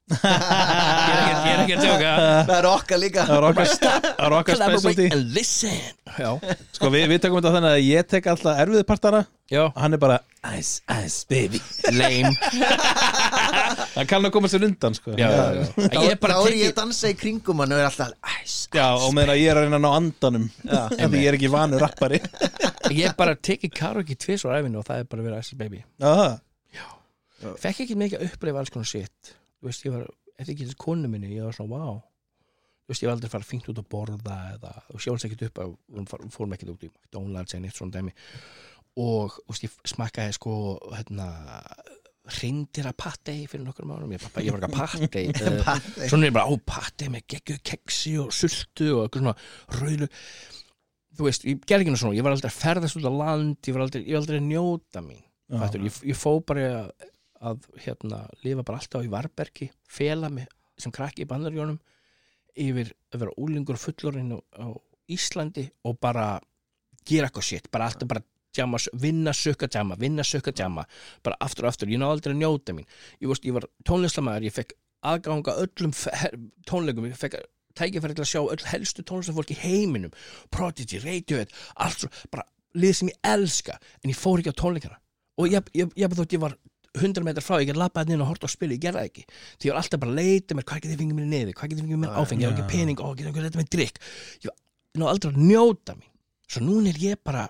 [0.05, 2.09] Ég er ekki, að tjóka
[2.45, 3.23] Það er okkar líka.
[3.25, 5.07] Það er okkar, það er okkar specialty.
[5.17, 5.79] and listen.
[6.19, 6.31] Já,
[6.77, 9.23] sko, við, við tökum þetta þannig að ég tek alltaf erfiðu partara.
[9.53, 10.19] Já, og hann er bara
[10.53, 11.61] ice, ice, baby.
[11.95, 12.31] Lame.
[13.97, 15.15] Hann kann að koma sér undan sko.
[15.19, 17.75] Já, já, já Þá, Ég er bara þá er ég að dansa í kringum hann
[17.75, 20.49] og er alltaf æs, Já, og meðan að ég er að reyna að ná andanum
[20.65, 22.21] því ég er ekki vanur rappari.
[22.95, 25.61] Ég er bara tekið karaoke tvis á æfinu og það er bara verið Ice Ice
[25.63, 25.81] Baby.
[26.05, 26.35] Aha.
[27.61, 29.31] Fekk ekki mikið að upplifa alls konar sitt
[29.61, 30.05] Þú veist, ég var,
[30.39, 31.99] eftir ekki þessi konu minni Ég var svona, wow
[32.85, 35.11] Þú veist, ég var aldrei að fara fínt út að borða eða, þú veist, ég
[35.11, 37.97] var alls ekkert upp að við fór- fórum ekkert út í McDonalds eða neitt svona
[37.99, 38.15] dæmi
[39.01, 40.55] og, veist, ég smakkaði sko,
[40.95, 41.29] hérna
[42.39, 46.49] reyndir að pattei fyrir nokkur márum ég, var ekki að pattei svona er ég bara,
[46.49, 50.09] ó, pattei með geggju keksi og sultu og eitthvað svona rauðlu
[51.15, 53.59] þú veist, ég gerði ekki nú svona, ég var aldrei að ferðast út á land,
[53.61, 55.21] ég var aldrei, ég var aldrei að njóta mín
[55.85, 57.11] ég, ég fó bara að,
[57.53, 60.49] að hérna, lifa bara alltaf í Varbergi fela mig
[60.81, 61.77] sem krakki í bandarjónum
[62.57, 64.67] yfir að vera úlingur fullorinn á, á
[65.13, 66.39] Íslandi og bara
[67.05, 68.25] gera eitthvað shit, bara alltaf bara
[68.57, 70.87] jamma, vinna sökka jamma, vinna sökka jamma
[71.25, 72.89] bara aftur og aftur, ég náði aldrei að njóta mín.
[73.21, 74.75] Ég, veist, ég var tónlistamæður, ég fekk
[75.05, 75.95] aðganga öllum
[76.69, 77.41] tónleikum ég fekk
[77.79, 80.13] tækifæri til að sjá öll helstu tónlistafólk í heiminum,
[80.55, 82.47] Prodigy, Radiohead allt svo, bara
[82.79, 85.01] lið sem ég elska en ég fór ekki á tónleikana.
[85.43, 86.55] Og ég, ég, ég, þótt ég var
[86.95, 89.25] 100 metrar frá, ég get labbað inn og hort á spili, ég gerði það ekki.
[89.59, 91.73] Því ég var alltaf bara að leita mér, hvað getið þið fengið mér niður hvað
[91.73, 93.99] getið þið fengið mér áfengi, ég var ekki pening og getið þið mér drikk
[94.95, 96.11] ég var aldrei að njóta mín.
[96.47, 97.49] Svo núna er ég bara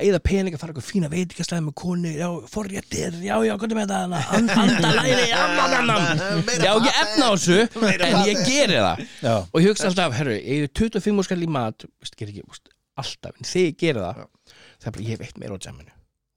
[0.00, 2.12] eða pening að fara eitthvað fína veitingastæði með konu.
[2.16, 4.14] Já, forréttir, já, já, er með það?
[4.38, 6.04] And, andalæri, andanam
[6.52, 7.58] ég á ekki efna á þessu
[8.08, 9.02] en ég geri það.
[9.20, 12.44] Já, og ég hugsa alltaf, herru, ég er 25 múskall í mat veist, ger ekki,
[12.48, 12.72] veist,
[13.02, 15.92] alltaf, en þegar ég geri það það er bara, ég hef eitt meira á jamminu.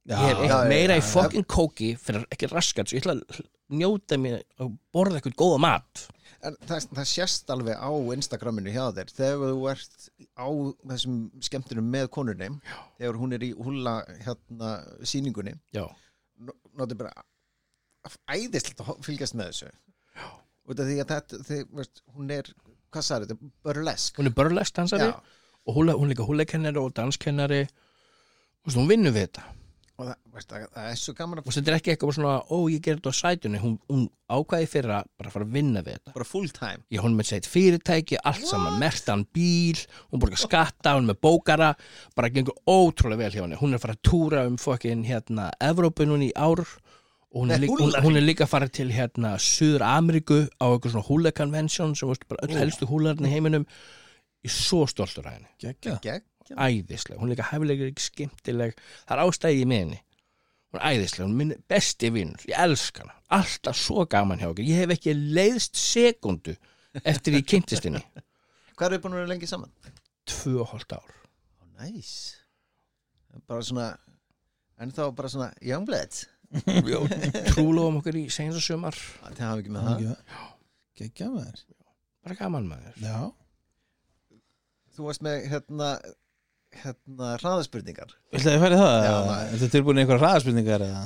[0.06, 1.08] Já, Ég hef já, já, meira já, í já.
[1.16, 3.40] fucking kóki fyrir ekki raskat svo ég ætla að
[3.80, 6.04] njóta mér og borða eitthvað góða mat
[6.46, 10.48] En það, það sést alveg á Instagraminu hjá þér þegar þú ert á
[10.92, 11.16] þessum
[11.48, 12.76] skemmtunum með konunni Já.
[13.00, 14.74] þegar hún er í húla hérna
[15.08, 15.86] sýningunni Já,
[16.78, 17.26] notið bara
[18.36, 20.28] æðislegt að fylgjast með þessu Já.
[20.70, 22.52] út af því að þetta því, veist, hún er,
[22.94, 25.18] hvað sagði þetta, burlesk hún er burlesque dansari Já.
[25.66, 29.48] og hún, hún er líka húleikennari og danskennari og hún vinnur við þetta
[29.96, 32.34] og það, veist, það, það er svo gaman og að þetta er ekki eitthvað svona,
[32.52, 34.02] ó ég ger þetta á sætunni hún, hún
[34.36, 36.14] ákvæði fyrir að bara fara að vinna við þetta.
[36.18, 36.84] Bara full time.
[36.92, 38.80] Ég hún er með seitt fyrirtæki, allt saman.
[38.82, 39.80] Mertan bíl,
[40.12, 41.72] hún borgar skatta hún með bókara,
[42.18, 45.48] bara gengur ótrúlega vel hjá henni, hún er að fara að túra um fokkin hérna
[45.64, 46.66] Evrópu núna í ár.
[47.36, 50.66] Og hún er, líka, hún, hún er líka að fara til hérna Suður Ameríku á
[50.72, 53.66] eitthvað svona húla convention sem veist bara öll helstu húlarinn í heiminum.
[54.46, 55.52] Ég er svo stoltur af henni.
[55.60, 56.24] Gekkja Gegn.
[56.54, 58.76] Æðisleg, hún er líka hæfilegur skemmtileg,
[59.06, 60.02] það er ástæði í með henni
[60.76, 64.50] hún er æðisleg, hún er minn besti vinnur ég elska hana, alltaf svo gaman hjá
[64.50, 64.68] okkur.
[64.68, 66.56] Ég hef ekki leiðst sekundu
[67.04, 68.04] eftir ég kynntist henni.
[68.78, 69.72] Hvað er búin að vera lengi saman?
[70.26, 71.12] tvö og hálft ár.
[71.62, 72.12] Ó, næs.
[73.46, 73.92] Bara svona
[74.82, 76.22] en þá bara svona youngblood.
[77.52, 78.98] Trúlofum okkur í senast sumar.
[79.22, 80.44] Það hafa ekki með það?
[81.00, 81.64] Gekkja maður.
[82.26, 83.00] Bara gaman maður.
[83.04, 83.18] Já.
[84.96, 85.90] Þú varst með hérna
[86.84, 88.96] hérna hraðaspurningar Viltu að ég færi það?
[88.96, 89.22] Já, eða?
[89.30, 89.48] maður.
[89.56, 91.04] Ertu tilbúin í einhverja hraðaspurningar eða?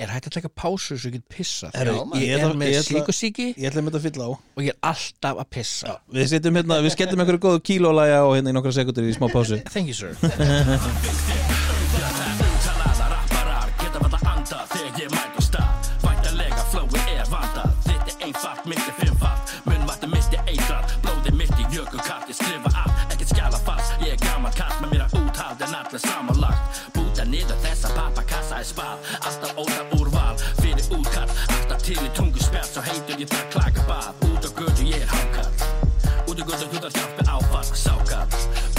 [0.00, 2.20] er hægt að taka pásu svo ég get pissa Herru, Já, maður.
[2.22, 4.60] ég ég er með ég ætla- slíkusíki Ég ætla að mynda að fylla á og
[4.64, 8.48] ég er alltaf að pissa Við setjum hérna, við skellum einhverju góðu kílólæja og hérna
[8.48, 10.16] í nokkra sekundur í smá pásu thank you sir
[28.60, 32.68] pappakassa er spað Alltaf óta úrval fyrir útkall Alltaf til í tungu spjall.
[32.68, 34.08] Svo heitur ég það klaka bað.
[34.28, 35.52] Út á götu ég er hákall
[36.28, 38.28] Út á götu þú þarf hjálpi áfall Sákall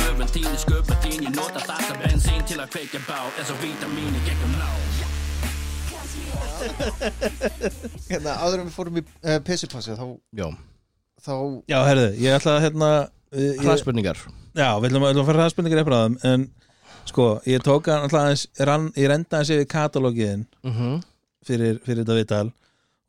[0.06, 3.30] Öfum þín er sköpum þín Ég nota það sem bensín til að kveikja bál.
[3.38, 4.70] Eins og vítamín í gegnum ná
[8.06, 10.04] hérna áður en við fórum í uh, pissupassu þá,
[10.38, 10.46] já,
[11.26, 11.34] þá
[11.72, 14.22] Já, herðu, ég ætla að hérna uh, ég, hraðspurningar.
[14.54, 16.46] Já, við ætlum að, ætlum að fara hraðspurningar eftir aðum En
[17.10, 18.46] sko, ég tók hann alltaf
[18.98, 21.00] Ég renda aðeins yfir katalógiðin mhm.
[21.48, 22.48] fyrir, fyrir þetta viðtal.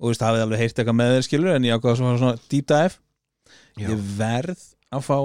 [0.02, 2.40] Og þú veist, hafið alveg heyrt eitthvað með þér skilur En ég ákvað svona, svona
[2.50, 2.98] deep dive.
[3.78, 3.86] Já.
[3.88, 5.18] Ég verð að fá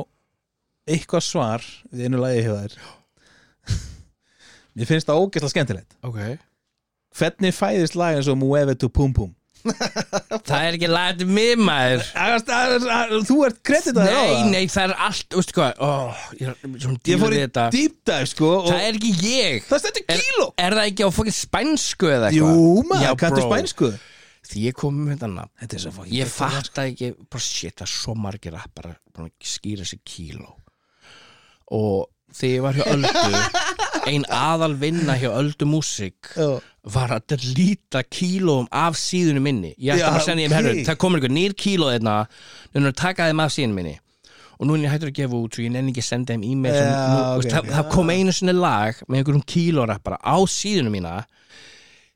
[0.88, 2.78] eitthvað svar við einu lagi hjá þær
[4.78, 5.98] Mér finnst það ógeðslega skemmtilegt.
[6.08, 6.22] Ok.
[7.18, 9.34] Hvernig fæðist lag eins og Mueve tu Pum Pum?
[10.48, 12.04] Það er ekki lagað til mig maður.
[13.28, 14.50] Þú ert kreditaður á Nei, það?
[14.54, 15.82] nei, það er allt, veistu hvað?
[15.84, 15.92] Ó,
[16.40, 17.42] Ég, er Ég fór í
[17.78, 19.66] dive sko Það er ekki ég.
[19.70, 22.92] Það stendur er, kíló er það ekki á fokkin spænsku eða Jú eitthvað?
[22.92, 23.50] maður, Já, kanntu bro.
[23.52, 23.92] spænsku.
[24.48, 25.00] Því ég kom
[25.76, 29.88] er svo fokkin Ég fatt ekki, bara shit, það er svo margir rappar að skýra
[29.90, 30.54] sig kíló
[31.76, 32.06] Og
[32.38, 33.12] þegar ég var hjá Öldu
[34.08, 36.32] Ein aðal vinna hjá Öldu Músík
[36.88, 39.74] var að delita kílóum af síðunum minni.
[39.78, 42.18] Ég ætti að senda þeim herru, það komur einhver nýr kíló þeirna
[42.74, 43.96] þannig að taka þeim af síðunum minni.
[44.58, 46.46] Og nú er ég hættur að gefa út svo ég nenni ekki að senda þeim
[46.48, 47.42] e-mail sem, Já, nú, ok.
[47.44, 51.12] veist, það, það kom einu sinni lag með einhverjum kílórappara á síðunum mína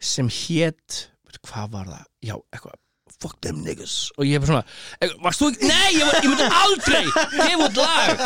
[0.01, 2.79] sem hét veitu, hvað var það, já, eitthvað
[3.21, 3.95] fuck them niggas.
[4.17, 4.63] Og ég bara svona,
[5.01, 7.05] "Eh, varst þú ekki, nei, ég, ég myndi aldrei
[7.37, 8.17] gefa út lag.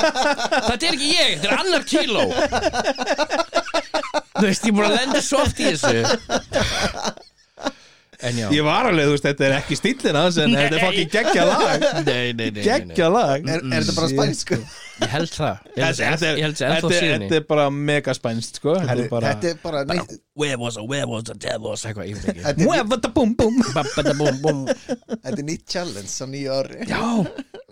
[0.70, 2.26] Þetta er ekki ég, þetta er annar kíló
[4.36, 5.98] þú veist, ég búin að lenda svo oft í þessu
[8.56, 11.46] Ég var alveg, þú veist, þetta er ekki stíllin hans en þetta er fokkin geggja
[11.52, 11.86] lag.
[12.08, 12.64] Nei, nei, nei.
[12.66, 13.46] Geggja lag.
[13.46, 14.10] Er, er þetta bara
[14.96, 15.58] ég held það.
[15.76, 17.66] Ég held Þetta það er- ég held það ennþá þetta er- síðan þetta er bara
[17.70, 18.76] mega spænst sko.
[18.80, 22.08] Þetta er bara þetta er bara neitt where was a where was a devils eitthvað,
[22.08, 22.44] ég veit ekki.
[22.46, 24.62] Er, tu Pum Pum Babadabum, bum.
[24.68, 26.88] þetta er nýtt challenge á nýju ári.
[26.88, 27.04] Já,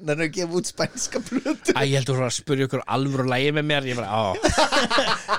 [0.04, 1.72] það er að gefa út spænska plötu.
[1.72, 3.88] Æ, ég held þú var að spyrja ykkur alvöru lægi með mér.
[3.88, 4.36] Ég bara, á,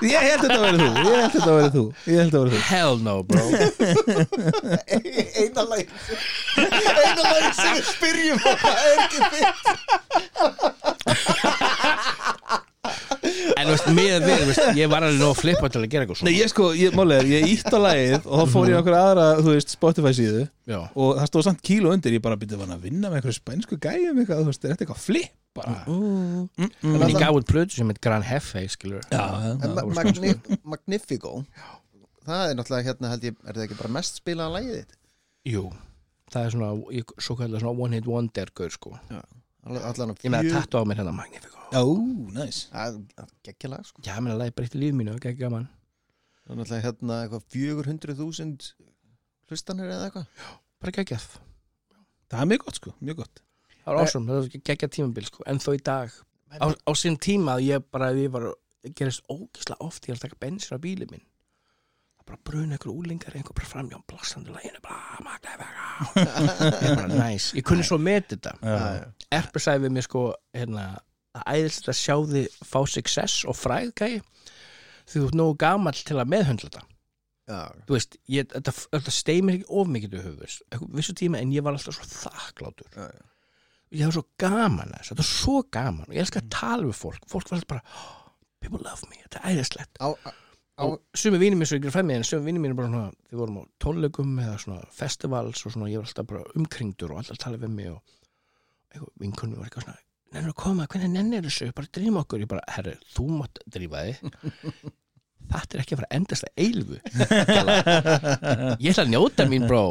[0.01, 0.89] Ég held þetta að vera þú.
[1.05, 1.85] Ég held þetta að vera þú.
[2.09, 2.61] Ég held þetta að vera þú.
[2.73, 3.45] Hell no bro
[5.41, 5.85] eina lag
[6.57, 9.51] eina lag sem við spyrjum og það er ekki fyrir
[13.55, 16.19] en þú veist, með við, veist, ég var alveg nóg flippa til að gera eitthvað
[16.19, 18.81] Nei, svona ég sko, ég, málega ég ítt á lagið og þá fór ég á
[18.81, 22.37] okkur aðra, þú veist, Spotify síðu já, og það stóð samt kíló undir, ég bara
[22.39, 25.33] byrja að vinna með einhverju spænsku gæjum eitthvað, þú veist, er þetta eitthvað flip?
[25.55, 29.21] Bara en ég gaf út plötu sem heit Gran Hefe, skilur Já,
[29.53, 30.33] En já, Ma- Magni
[30.67, 31.37] Magnifico
[32.25, 34.95] það er náttúrulega hérna held ég er það ekki bara mest spilaða lagið þitt?
[35.51, 35.63] Jú,
[36.33, 38.95] það er svona, ég, svo kallar svona one hit wonder gaur, sko.
[39.65, 41.81] All- allan að ég með að tattu á mér hérna Magnifico já,
[42.35, 42.59] næs
[43.45, 44.01] geggja lag sko.
[44.05, 45.65] Já, ég með að lagi breytti líf mínu, ekki gaman.
[46.45, 48.69] Það er náttúrulega hérna eitthvað 400.000
[49.49, 50.27] hlustanir eða eitthvað.
[50.81, 51.25] Bara geggjað.
[52.29, 53.41] Það er mjög gott sko, mjög gott.
[53.85, 55.43] Það var awesome, það var geggjað tímabil sko.
[55.45, 56.13] en þó í dag,
[56.61, 58.47] á, á sinn tíma að ég bara, ég var,
[58.97, 61.21] gerist ógislega oft ég er að taka bensin á bíli minn.
[61.21, 61.34] það
[62.25, 65.85] bara bruna ykkur úlingar einhver bara framjá blastandi læginu bara, magnaði vega
[66.87, 68.55] ég bara, næs, ég kunni svo með þetta.
[68.61, 68.79] Já.
[69.37, 70.23] Erpur sagði við mér sko
[70.55, 70.87] hérna,
[71.37, 74.17] að æðislegt að sjá þið fá success og fræð gæi.
[75.05, 76.85] Því þú ert nógu gamall til að meðhöndla þetta.
[77.45, 80.55] Já, þú veist, ég, þetta, þetta steimir ekki of mikið til höfus,
[80.97, 83.25] vissu tíma en ég var alltaf svo þakklátur já, já.
[83.93, 86.07] ég hef svo gaman að þessu, þetta er svo gaman.
[86.09, 88.33] Og ég elskar að tala við fólk, fólk var alltaf bara oh,
[88.65, 90.01] people love me, þetta er æðislegt
[91.15, 93.63] sumi vínir mér svo ekki fæmið en sumi vínir mér bara svona, við vorum á
[93.83, 97.71] tónleikum eða svona festivals og svona ég var alltaf bara umkringdur og alltaf tala við
[97.77, 100.01] mig og vinkunni var eitthvað svona
[100.35, 102.43] nennir að koma, hvernig nennir þessu, bara drýma okkur.
[102.43, 104.37] Ég bara, herri, þú mátt drífa þig.
[105.45, 106.95] Þetta er ekki að fara að endast að eilfu
[108.81, 109.81] ég ætla að njóta mín bró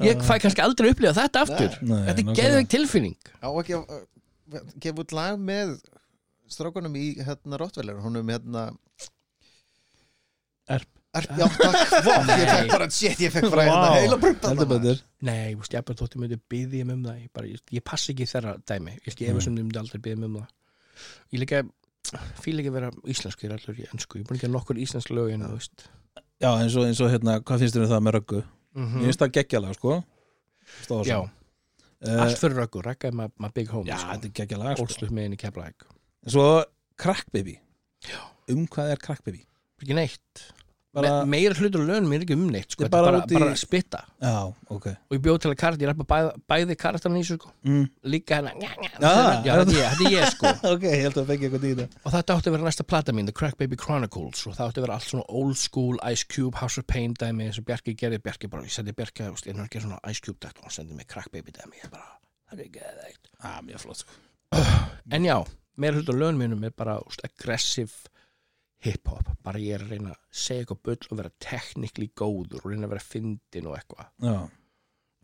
[0.00, 1.74] ég fæ kannski aldrei að upplifa þetta aftur.
[1.84, 3.28] Nei, þetta er geðveik tilfinning.
[3.44, 5.74] Á ekki að gefa út lag með
[6.48, 8.00] strákunum í hérna Rottweiler.
[8.00, 8.64] Honum hérna
[10.66, 10.88] Erp.
[11.16, 14.98] Erp, já, takk, vá, ég fekk bara, shit, ég fekk bara hérna heila betur.
[15.24, 18.12] Nei, ég veist, ég bara þótti myndi byggði um það ég, bara, ég, ég passi
[18.12, 18.96] ekki þeirra dæmi.
[19.06, 20.50] Ég skil efast um myndi aldrei byggði um það.
[21.32, 21.62] Ég líka
[22.42, 24.54] fíl ekki að vera íslensku ég er allur í ennsku, ég er búin að gera
[24.58, 25.86] nokkur íslensk lög en þú veist.
[26.42, 28.42] Já, eins og, eins og hérna, hvað finnst þér um það með röggu?
[28.76, 29.00] Mhm.
[29.00, 29.96] Ég finnst það geggjalega, sko.
[30.82, 34.12] Stóð Já, uh, allt fyrir röggur, rækka er maður big home Já, sko.
[34.12, 34.86] þetta er geggjalega, sko.
[34.86, 35.86] Ólslut með henni keflaðik
[36.26, 36.46] En Svo
[36.98, 37.58] Crack Baby.
[38.04, 38.18] Já.
[38.52, 39.46] Um hvað er Crack Baby?
[39.82, 40.46] Ekki neitt.
[40.96, 42.86] Bara, Me, Meira hlutur og lögum er ekki um neitt sko.
[42.88, 43.98] Bara bara, bara að spitta.
[44.22, 44.86] Já, ok.
[44.88, 47.52] Og ég bjóð til að karakter, ég rappa bæði, bæði karakterinn í þessu sko.
[47.68, 47.82] mm.
[48.14, 48.70] líka Já,
[49.44, 50.52] já, þetta er ég, sko.
[50.72, 53.16] Ok, ég held að fengi eitthvað í þetta og þetta átti að vera næsta plata
[53.16, 56.24] mín The Crack Baby Chronicles og það átti að vera allt svona old school Ice
[56.32, 59.68] Cube, House of Pain dæmi og Bjarki gerði, Bjarki bara, ég sendi Bjarki er að
[59.68, 62.16] gera svona Ice Cube dækt og hann sendi mig Crack Baby dæmi, ég bara,
[62.48, 64.20] það er ah, Mjög flott, sko.
[65.12, 65.36] En já,
[65.76, 68.08] meira hlutur lögum er bara úst, aggressive
[68.86, 72.70] hip-hop, bara ég er að reyna að segja eitthvað bull og vera technically góður og
[72.70, 74.08] reyna að vera fyndin og eitthvað.
[74.22, 74.38] Já.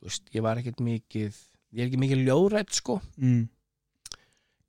[0.03, 1.41] Þú veist, ég var ekkert mikið
[1.73, 3.01] ég er ekki mikið ljóðrætt sko.
[3.17, 3.49] Mm.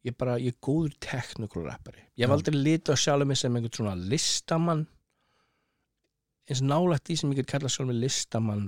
[0.04, 2.02] ég bara, ég er góður technical rappari.
[2.20, 4.82] Ég hef aldrei litið á sjálfum mig sem einhvern svona listamann.
[6.50, 8.66] Eins nálægt því sem ég get kallað sjálfum mig listamann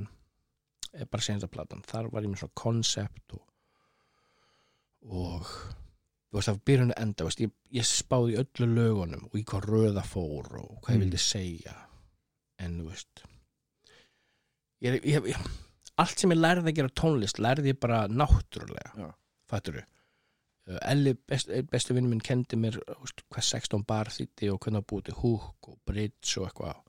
[0.95, 1.83] er bara senast að platan.
[1.83, 3.43] Þar var ég með svona koncept og
[5.05, 5.49] og
[6.35, 9.43] þú veist, var byrjun að enda þú veist, ég, ég spáði öllu lögunum og í
[9.47, 11.05] hvað röða fór og hvað ég Mm.
[11.05, 11.75] vildi segja.
[12.59, 13.23] En þú veist
[14.85, 15.49] ég, ég, ég,
[15.97, 19.11] allt sem ég lærði að gera tónlist lærði ég bara náttúrulega
[19.49, 19.83] fattur
[20.65, 24.57] Uh, Elli, best, bestu vinnu minn, kendi mér þú veist, hvað 16 bar þýtti og
[24.63, 26.79] hvernig að búti húk og bridge og eitthvað.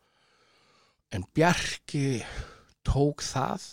[1.13, 2.23] En Bjarki
[2.89, 3.67] tók það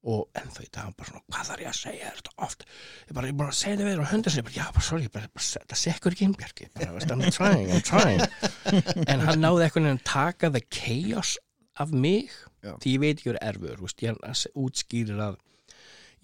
[0.00, 2.12] og ennþá í dag hann bara svona, hvað þarf ég að segja?
[2.16, 2.64] Þetta oft,
[3.10, 5.10] ég bara, ég bara segja þetta við þér og hundar sér, bara, já, bara sorry,
[5.12, 8.24] bara, bara, það sekkur ekki inn Bjarki, bara, I'm trying, I'm trying.
[9.12, 11.36] En hann náði eitthvað að taka the chaos
[11.80, 12.32] af mig
[12.64, 12.74] Já.
[12.80, 15.38] því ég veit ekki verið erfur, veist, ég útskýrir að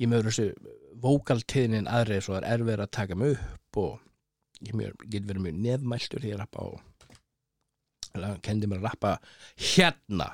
[0.00, 0.48] ég meður þessu
[1.04, 4.02] vókaltíðnin aðrið svo er erfið að taka mig upp og
[4.64, 6.82] ég get verið mjög nefnmæltur því að rappa og
[8.16, 9.14] hann kendi mér að rappa
[9.60, 10.30] hérna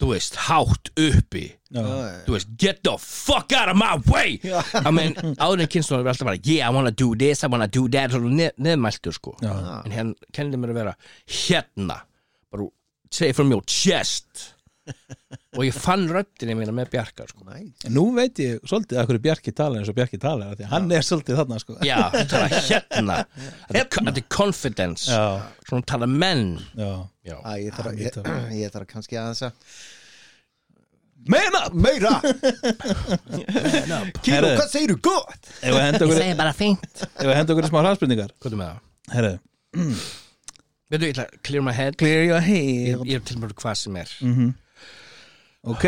[0.00, 1.46] þú veist, hátt uppi.
[1.70, 1.82] Já,
[2.26, 4.40] þú veist, get the fuck out of my way!
[4.74, 7.68] I mean, áður en kynstunum er alltaf bara yeah, I wanna do this, I wanna
[7.70, 9.36] do that svo nef, nefnmæltur sko.
[9.44, 9.52] Já,
[9.84, 10.96] en hann kendi mér að vera
[11.28, 12.00] hérna
[12.50, 12.70] bara
[13.10, 14.54] say from your chest
[15.58, 17.44] og ég fann röddinni mína með Bjarkar sko.
[17.92, 20.72] Nú veit ég svolítið að hverju Bjarki tala eins og Bjarki tala af því að
[20.74, 21.76] hann er svolítið þarna, sko.
[21.86, 23.16] Já, þú tala hérna.
[23.36, 25.06] Þetta er- Þetta er confidence.
[25.10, 25.24] Já,
[25.68, 26.44] Svona tala menn.
[26.78, 26.90] Já.
[27.30, 28.20] Já, Æ, ég þarf að, ég,
[28.62, 29.52] ég þarf kannski aðeins að
[31.30, 31.60] Meina!
[31.76, 32.14] Meira!
[34.24, 34.54] Kíló, Herðu.
[34.56, 35.50] hvað segirðu gott?
[35.60, 37.02] Ef við henda okkur, bara fínt.
[37.04, 38.32] Ef við henda okkur í smá hraðspurningar.
[38.40, 38.80] Hvað er með það?
[39.16, 39.32] Herru
[40.90, 41.98] Veitu, ég ætla að clear my head.
[42.00, 43.04] Clear your Ég, head.
[43.06, 44.14] Ég er til mjög hvað sem er.
[44.24, 44.48] Mhm.
[45.68, 45.84] Ok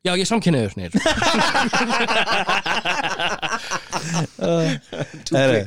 [0.00, 0.92] Já, ég samkynniður snir
[5.30, 5.62] Herru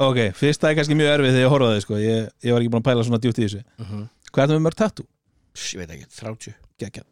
[0.00, 2.54] Ok, fyrst það er kannski mjög erfið þegar ég horfa á þig, sko Ég, ég
[2.54, 4.04] var ekki búin að pæla svona djúpt í þessu Mhm.
[4.30, 5.06] Hvað er það með mörg tattoo?
[5.60, 7.02] Ég veit ekki, 30 Gekja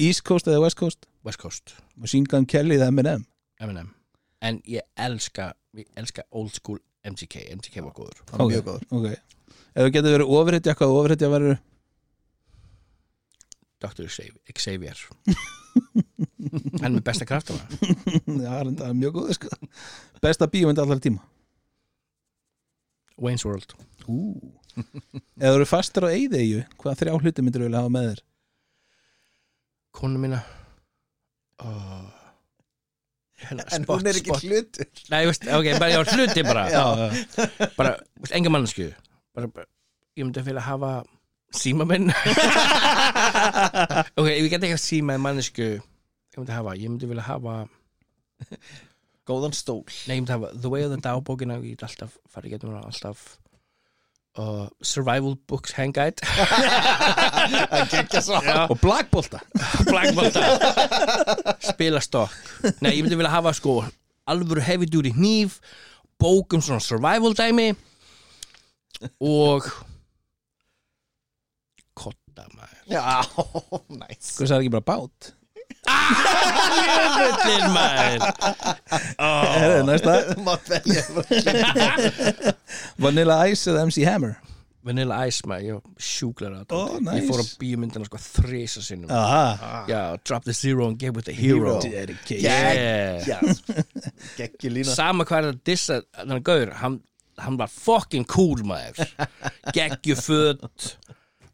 [0.00, 1.06] East Coast eða West Coast?
[1.26, 3.26] West Coast Machine Gun Kelly eða Eminem?
[3.60, 3.90] M&M
[4.42, 8.52] En ég elska, ég elska old school MGK MGK var góður Hann Ok.
[8.52, 9.06] mjög góður Ok
[9.76, 11.58] Ef þú getur verið ofurhetja, hvað ofurhetja verður?
[13.82, 14.06] Dr.
[14.08, 15.02] Xavier-
[16.80, 17.64] Hann er með besta kraftana
[18.46, 19.50] Já, það er mjög góð, sko.
[20.24, 21.20] Besta bíómynd allar tíma.
[23.20, 23.74] Wayne's World.
[24.76, 28.22] Ef þú eru fastur á eyðeyju, hvað þrjá hluti myndir þú vilja hafa með þér?
[29.96, 30.42] konu mína.
[31.64, 32.08] Uh,
[33.40, 34.44] hérna, En spot, hún er ekki spot.
[34.44, 34.90] hlutur.
[35.12, 36.64] Nei, ég veist, ok, bara ég var hluti bara.
[37.78, 37.94] Bara,
[38.36, 38.90] enga mannsku
[39.36, 39.64] bara, bara,
[40.16, 40.90] ég myndi vilja hafa
[41.60, 42.06] síma minn
[44.18, 45.80] ok, ef ég get ekki að síma mannsku ég
[46.36, 47.54] myndi hafa, ég myndi vilja hafa
[49.26, 49.82] Góðan stól.
[50.06, 52.70] Nei, ég myndi hafa The Way of the Dow bókina ég get alltaf, farið getum
[52.76, 53.18] við alltaf
[54.38, 55.72] uh, Survival Books
[58.46, 58.58] Já.
[58.70, 59.38] Og Blackbolta.
[59.90, 60.40] Blackbolta.
[61.72, 62.34] Spila stokk
[62.84, 63.72] Nei, ég myndi vilja hafa sko
[64.26, 65.60] alvöru heavy duty hníf
[66.20, 67.74] bók um svona survival dæmi
[69.20, 69.66] og
[72.36, 72.78] kotta maður.
[72.90, 73.02] Já,
[74.00, 75.32] næs Hvað sagði ekki bara bát?
[75.86, 78.20] Jöfullin maður.
[79.20, 80.16] Herðu, næsta.
[80.32, 81.02] Þú mátt velja
[83.02, 84.36] Vanilla Ice eða MC Hammer?
[84.86, 86.80] Vanilla Ice maður, ég var sjúklar að Ó,
[87.16, 87.56] Ég fór á nice.
[87.58, 89.10] bíómyndina sko þrisa sinnum.
[89.10, 89.80] Aha.
[89.90, 91.80] Já, drop the zero and get with the hero.
[91.82, 93.26] Dedication Yeah.
[93.26, 93.40] Já,
[94.38, 94.94] gekkju lína.
[94.94, 97.00] Sama hvað er að dissa Þannig að gaur, hann,
[97.42, 99.10] hann var fucking cool maður.
[99.76, 100.94] Geggju föt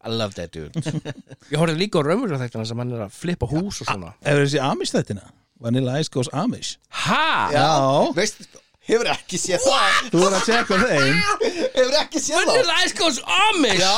[0.05, 0.75] I love that dude.
[1.53, 4.15] Ég horfði líka á raunverulega þættina sem hann er að flippa hús og svona.
[4.27, 5.29] Hefur þessi Amish þettina?
[5.63, 6.73] Vanilla Ice goes Amish.
[7.05, 7.21] Ha?
[7.55, 7.69] Já.
[8.17, 8.41] Veist,
[8.89, 10.01] hefur ekki séð það.
[10.11, 11.21] Þú voru að tjekka á þeim.
[11.77, 12.51] Hefur ekki séð það.
[12.51, 13.85] Vanilla Ice goes Amish?
[13.85, 13.95] Já.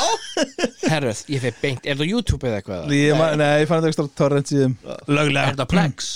[0.93, 2.93] Herruð, ég feg beint, er það YouTube eða eitthvað?
[2.99, 4.77] Ég, ma- Nei, ég fann þetta ekstra torrent síðum.
[5.09, 5.55] Löglega.
[5.55, 6.11] Er það Plex?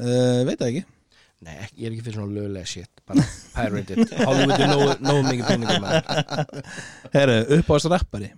[0.00, 0.84] uh, Veit það ekki.
[1.44, 3.22] Nei, ekki- ég er ekki fyrir svona lögulega shit Bara
[3.54, 4.08] pirated.
[4.24, 5.84] Hollywood er nógu, nógu mikið peningum
[7.12, 8.32] Herru, uppáðs rappari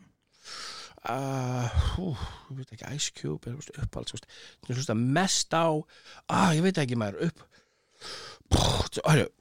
[1.09, 2.11] uh, hú,
[2.51, 3.57] ég veit ekki, Ice Cube er
[4.93, 5.69] að mest á
[6.29, 7.47] ah, ég veit ekki maður upp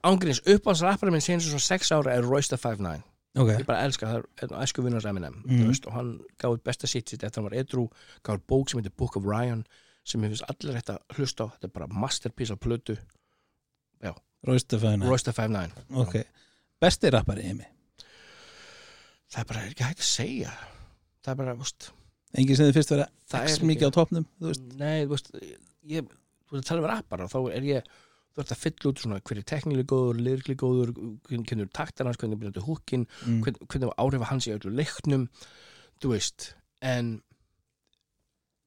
[0.05, 3.05] ángríns uppáhaldsrappari minn síðan svo sex ára er Royce the 5'9
[3.39, 3.51] Ok.
[3.53, 6.15] Ég bara elska það, er æsku vinnars Eminem þú veist, og hann
[6.49, 7.85] út besta sitt sitt eftir hann var edru,
[8.25, 9.61] út bók sem heitir Book of Ryan
[10.03, 12.97] sem ég finnst allir hægt að hlusta á þetta er bara masterpiece af plötu.
[15.05, 16.15] Royce the 5'9 Ok.
[16.81, 17.69] Besti rappari heimi
[19.29, 20.53] það er bara ekki hægt að segja
[21.25, 21.89] það er bara, þú veist
[22.37, 24.67] Engin sem þið fyrst X er mikið á ekki- topnum Þú veist?
[24.77, 25.31] Nei, þú veist
[25.89, 26.11] ég,
[26.45, 27.95] þú veist að tala um rappar og þá er ég
[28.29, 30.91] þú ert að fylla út svona hverju teknileg góður lyrikli góður,
[31.27, 33.41] hvernig hvernig taktar hans hvernig byrjandi húkin, mm.
[33.43, 35.25] hvernig, hvernig áhrifa hans í öllu leiknum
[35.99, 36.53] þú veist,
[36.85, 37.17] en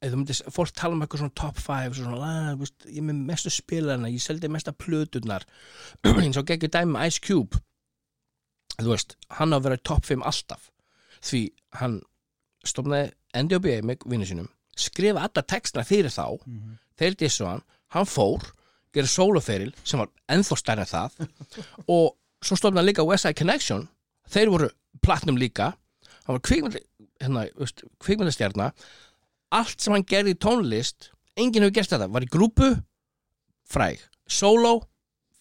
[0.03, 2.99] eða þú myndir, fólk tala um eitthvað svona top 5 svona, að, þú veist, ég
[2.99, 5.47] er með mestu spilarna ég seldi mesta plöturnar.
[6.23, 7.61] Eins og geggjur dæmi með Ice Cube.
[8.81, 10.71] Þú veist, hann á að vera top 5 alltaf
[11.23, 11.43] því
[11.79, 12.01] hann
[12.67, 16.39] stofnaði NDOB með vinnu sínum skrifa alla textna fyrir þá.
[16.47, 16.79] Mhm.
[16.99, 18.53] þeir dissu hann, hann fór
[18.93, 21.29] gera sóloferil sem var ennþá stærri en það.
[21.89, 23.89] Og svo stofnaði líka Westside Connection.
[24.29, 24.69] Þeir voru
[25.03, 25.73] platnum líka.
[26.27, 26.79] Hann var kvikmynd,
[27.21, 28.73] hérna, veist, kvikmyndastjarna.
[29.53, 32.69] Allt sem hann gerði í tónlist enginn hefur gert þetta, var í grúpu
[33.69, 34.83] fræg, solo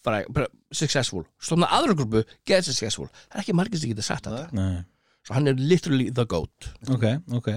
[0.02, 0.26] fræg,
[0.72, 1.26] successful.
[1.38, 3.10] Stofnaði aðra grúpu, get successful.
[3.28, 4.48] Það er ekki margir sem getur sagt þetta.
[4.56, 4.82] Nei
[5.26, 6.72] svo hann er literally the goat.
[6.90, 7.06] Ok,
[7.38, 7.52] ok.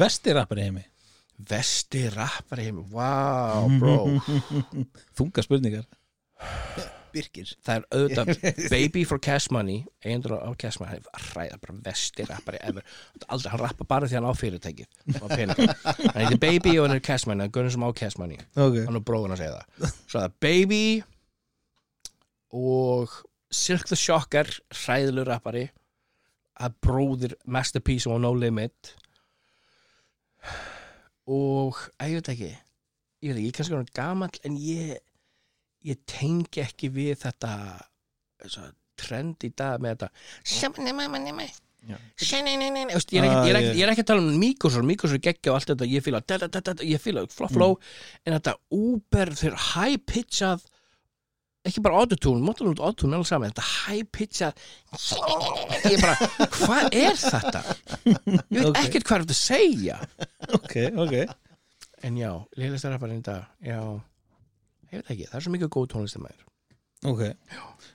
[0.00, 0.84] Vesti rappari heimi.
[1.50, 3.96] Vesti rappari heim wow bro.
[5.18, 5.86] Þunga spurningar.
[7.10, 11.56] Birkir það er auðvitað Baby for Cash Money eigendur á Cash Money hann er ræða
[11.64, 12.84] bara vesti rappari aldrei,
[13.50, 15.74] hann rappa bara því hann á fyrirtækið og peninga.
[16.14, 18.38] hann heitir Baby og hann er Cash Money hann gönn sem á Cash Money.
[18.54, 18.78] Ok.
[18.86, 19.98] Hann er bróðun að segja það.
[20.06, 20.84] Svo það er Baby
[22.60, 23.18] og
[23.50, 24.54] Silk the Shocker
[24.84, 25.66] hræðilur rappari
[26.60, 28.94] að bróðir Masterpiece og No Limit.
[31.30, 32.50] Og að, ég veit ekki.
[33.20, 34.98] Ég veit ekki, ég er kannski hann gamall en ég
[35.90, 37.50] ég tengi ekki við þetta
[38.42, 40.08] þessa trend í dag með þetta.
[43.16, 45.88] Ég er ekki- að tala um Mikosor, Mikosor geggja og allt þetta.
[45.88, 47.78] Ég fíla flow, flow
[48.26, 50.66] en þetta Uber þeir high pitchað
[51.68, 54.52] ekki bara autotune, móttan út autotune alveg saman, þetta high pitchað
[55.84, 57.62] ég er bara, hvað er þetta?
[58.06, 58.80] Ég veit Ok.
[58.80, 59.98] ekkert hvað er þetta að segja.
[60.56, 61.16] Ok, ok.
[62.08, 63.80] En já, í dag já,
[64.90, 66.46] ég veit ekki, það er svo mikið góð tónlistamæður
[67.10, 67.20] Ok.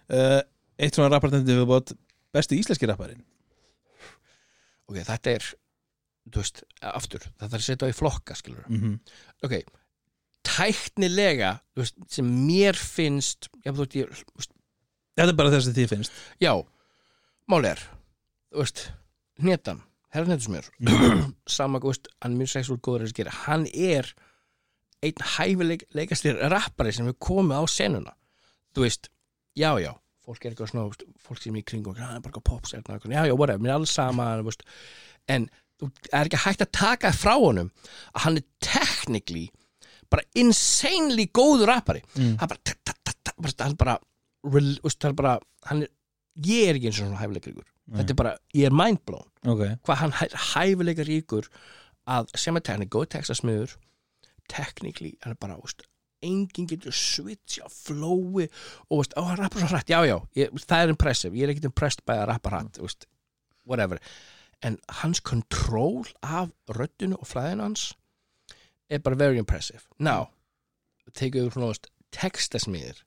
[0.10, 0.42] Uh,
[0.82, 1.94] Eitt svona rappartendi við bótt
[2.36, 3.24] Besti íslenski rapparinn?
[4.90, 5.46] Ok, þetta er
[6.30, 8.96] þú veist, aftur, það þarf að setja á í flokka skilur, mm -hmm.
[9.46, 9.54] ok
[10.46, 14.54] tæknilega, veist, sem mér finnst já, veist, ég, veist,
[15.16, 16.22] Þetta er bara þess að þið finnst.
[16.44, 16.52] já
[17.52, 17.84] máli er,
[19.42, 19.82] hnetan,
[20.12, 20.70] herra hnetusmjör
[21.58, 24.10] sama, hann er mjög sexuál góður að gera, hann er
[25.06, 28.16] einn hæfileikastir rappari sem við komið á senuna.
[28.74, 29.12] Þú veist,
[29.56, 29.94] já, já
[30.26, 33.14] fólk er eitthvað svona, fólk sem er í kringum hann er bara eitthvað popstjarna, eitthvað,
[33.14, 34.30] já, já, whatever mér er alls sama,
[35.32, 35.48] en
[35.80, 37.70] þú er ekki hægt að taka frá honum
[38.14, 39.46] að hann er technically
[40.16, 42.02] bara insanely góður rappari.
[42.16, 42.36] Mm.
[42.42, 43.96] hann bara, ta, ta, ta, bara hann bara,
[44.56, 45.38] rel- veist, hann bara
[45.70, 45.94] hann er,
[46.46, 47.70] ég er ekki eins og svona hæfileikaríkur.
[47.96, 49.28] Þetta er bara, ég er mindblown.
[49.46, 51.50] Ok, hvað hann er hæfileikaríkur
[52.16, 53.76] að sem er teknik, góð textasmiður
[54.52, 55.86] technically, hann er bara, veist
[56.26, 58.48] enginn getur switcha, flói
[58.90, 61.54] og veist, ó, hann rappar svo hrætt, já, já ég, það er impressive, ég er
[61.54, 63.06] ekkert impressed by að rappa hrætt, veist,
[63.70, 64.00] whatever.
[64.66, 67.92] En hans kontról af röddunu og flæðinu hans
[68.90, 69.84] er bara very impressive.
[70.00, 70.30] Now,
[71.14, 73.02] tekið svona veist, textasmiðir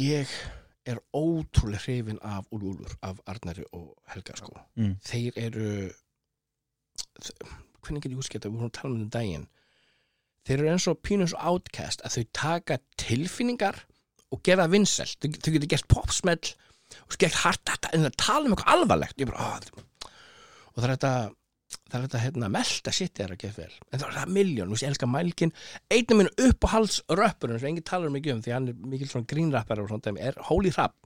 [0.00, 0.32] ég
[0.86, 4.52] er ótrúlega hrifin af Úlfur, af Arnari og Helga sko.
[4.76, 4.96] Mm.
[5.02, 5.70] þeir eru
[7.82, 9.48] hvernig get ég útskipta, við vorum að tala um þetta um daginn.
[10.46, 13.80] Þeir eru eins og pínus outcast að þau taka tilfinningar
[14.34, 15.18] og gera það vinsælt.
[15.22, 16.52] Þau, þau getur gert popsmell
[17.02, 19.24] og hart þetta en það tala um eitthvað alvarlegt.
[19.26, 19.54] Bara, á,
[20.76, 21.14] og það er þetta
[21.74, 23.74] það er þetta hérna, melta sitt er að gera vel.
[23.90, 25.52] En það er miljón, þú veist, ég elska mælkin
[25.90, 29.82] einn af mínu uppáhaldsröppurinn sem enginn talar mikið um því hann er mikil svona grínrappar
[29.82, 30.96] og svona er Hóli Hrapp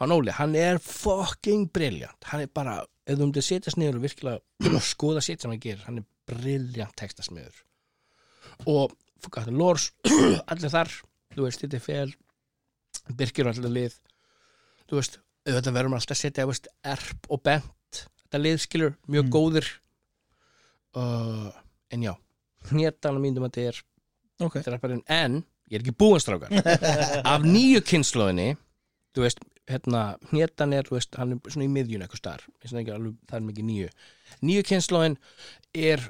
[0.00, 2.24] hann hann er fucking brilliant.
[2.24, 5.84] Hann er bara, ef þú myndir setjast niður og virkilega skoða sitt sem hann gerir
[5.86, 7.62] hann er brilliant textasmiður
[8.70, 9.92] og fokka, Lors
[10.50, 10.90] allir þar,
[11.34, 12.14] þú veist, þetta er fel
[13.14, 13.96] Birkir og allir lið.
[14.88, 16.46] Þú veist, auðvitað verðum alltaf að setja
[16.94, 17.73] erp og bent
[18.34, 19.32] þetta lið skilur, mjög Mm.
[19.38, 19.68] góðir.
[20.94, 21.50] Uh,
[21.94, 22.14] en já.
[22.70, 23.80] Hnétan á mínum að þetta er
[24.46, 24.58] ok.
[24.66, 26.52] þrapparinn, en ég er ekki búinn strákar.
[27.34, 28.54] Af nýju kynnslóðinni
[29.14, 33.14] þú veist, hérna hnétan er, þú veist, hann er svona í miðjun eitthvað starf, alveg,
[33.30, 33.88] það er mikið nýju.
[34.44, 35.16] Nýju kynnslóðin
[35.74, 36.02] er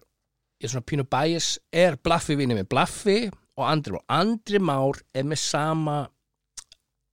[0.64, 3.16] er svona pínu bæis, er Blaffi vinni með Blaffi
[3.58, 4.04] og Andri Már.
[4.16, 5.96] Andri Már er með sama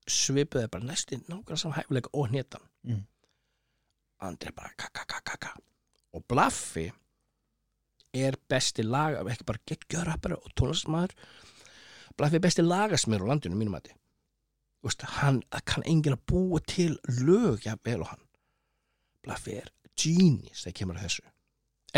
[0.07, 3.03] svipuð er bara næstu nákvæmlega sama hæfileika og hnétan Mm.
[4.21, 5.53] Andri er bara kaka kaka kaka.
[6.13, 6.89] Og Blaffi
[8.13, 11.15] er besti laga, ekki bara geggjörrappari og tónlistmaður
[12.19, 13.99] Blaffi er besti lagasmiður á landinu mínum að þið
[15.19, 18.25] hann kann enginn að búa til lög jafnvel og hann.
[19.21, 21.25] Blaffi er genius þegar kemur að þessu.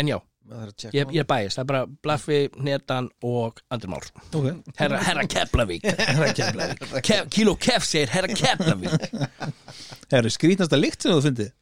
[0.00, 0.16] En já,
[0.92, 4.08] ég, ég er bæist, það er bara Blaffi, Netan og Andri Már.
[4.36, 4.48] Ok,
[4.80, 5.86] Herra, herra Keflavík.
[6.10, 6.84] Herra Keflavík.
[7.06, 9.08] Kef, Kíló Kef segir herra Keflavík.
[10.18, 11.52] Eru skrítnasta líkt sem þú fyndið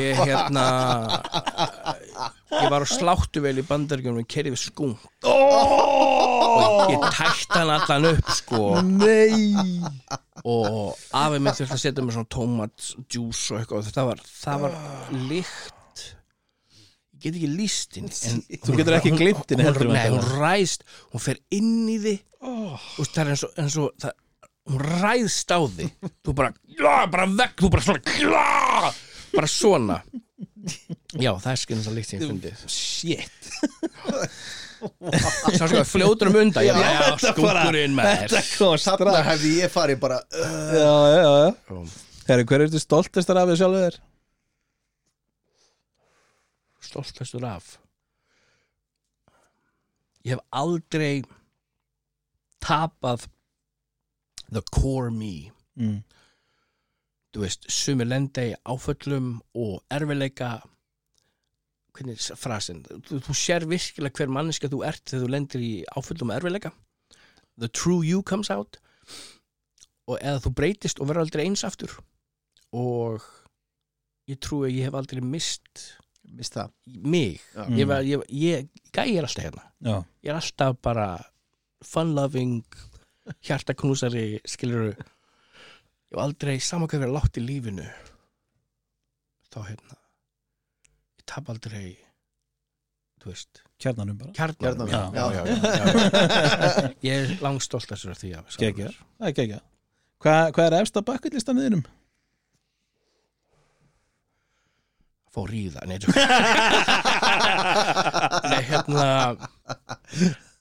[0.00, 0.64] Ég hérna
[2.50, 8.08] Ég var á sláttuvel í bandaríkjum og kerið við skung og ég tætti hann allan
[8.12, 8.62] upp sko.
[8.84, 9.54] Nei!
[10.44, 13.82] Og afið minn þurfti að setja með svona tómatjús og eitthvað.
[13.82, 14.78] Og þetta var, það var
[15.30, 16.04] lykt.
[17.20, 20.22] Ég get ekki líst henni en Þú getur ekki gleymt henni hún, heldur hún, hún
[20.24, 20.40] þetta.
[20.40, 22.80] ræðst, hún fer inn í oh.
[22.96, 24.14] og það er eins og, eins og það,
[24.70, 25.90] hún ræðst á því
[26.24, 28.92] þú bara, já, bara vekk þú bara svona, já,
[29.34, 30.00] bara svona.
[31.16, 33.40] Já, það er skinn það líkt sem ég fundið shit.
[34.80, 36.64] Sá sko, fljótur um undan.
[36.64, 41.50] Já, já, skúkurinn með þetta kom Þarna hefði ég farið bara uh, já, já, já.
[41.68, 43.98] Þér Herri, hver er þetta stoltastar af því sjálfur?
[43.98, 43.98] Þér?
[46.90, 47.74] stoltastur af?
[50.26, 51.22] Ég hef aldrei
[52.60, 53.28] tapað
[54.52, 55.50] the core me.
[55.78, 56.02] Mm.
[57.30, 60.58] þú veist, sumir lenda í áföllum og erfileika
[61.94, 62.80] hvernig er frasin?
[63.06, 66.72] Þú, þú sér virkilega hver manneska þú ert þegar þú lendir í áföllum og erfileika
[67.60, 68.78] the true you comes out.
[70.08, 71.92] Og eða þú breytist og verður aldrei eins aftur.
[72.74, 73.22] Og
[74.30, 75.88] ég trúi að ég hef aldrei mist
[76.30, 76.70] Mist það.
[76.86, 77.40] mig.
[77.74, 79.64] Ég, var, ég, ég, gæi er alltaf hérna.
[79.82, 81.06] Já, ég er alltaf bara
[81.82, 82.60] fun loving
[83.46, 85.08] hjartaknúsari skilur ég hef
[86.24, 87.88] aldrei saman hvað verið látt í lífinu
[89.50, 89.94] þá hérna
[91.20, 91.88] ég tap aldrei
[93.20, 95.16] þú veist kjarnanum bara Kjarnanum, já, já.
[95.20, 95.42] já, já,
[95.76, 95.84] já.
[97.08, 98.94] ég er langstolt af því að Geggjað.
[99.18, 99.64] Það er geggjað
[100.20, 101.84] Hvað hva er efsta bucketlistan þínum?
[105.30, 106.16] fór ríða nei, tjók.
[108.50, 109.06] nei hérna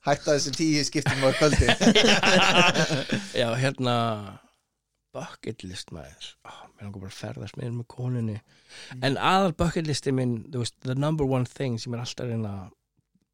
[0.08, 1.68] Hætta þessi tíu skiptum á kvöldi.
[3.42, 3.96] Já hérna
[5.16, 6.30] bucket list maður.
[6.48, 8.38] Oh, mér langar bara að ferðast með með konunni.
[9.04, 12.74] En aðal bucket listi minn veist, the number one thing sem er alltaf reyna að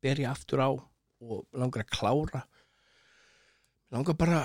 [0.05, 2.43] berja aftur á og langar að klára.
[3.93, 4.41] Langar bara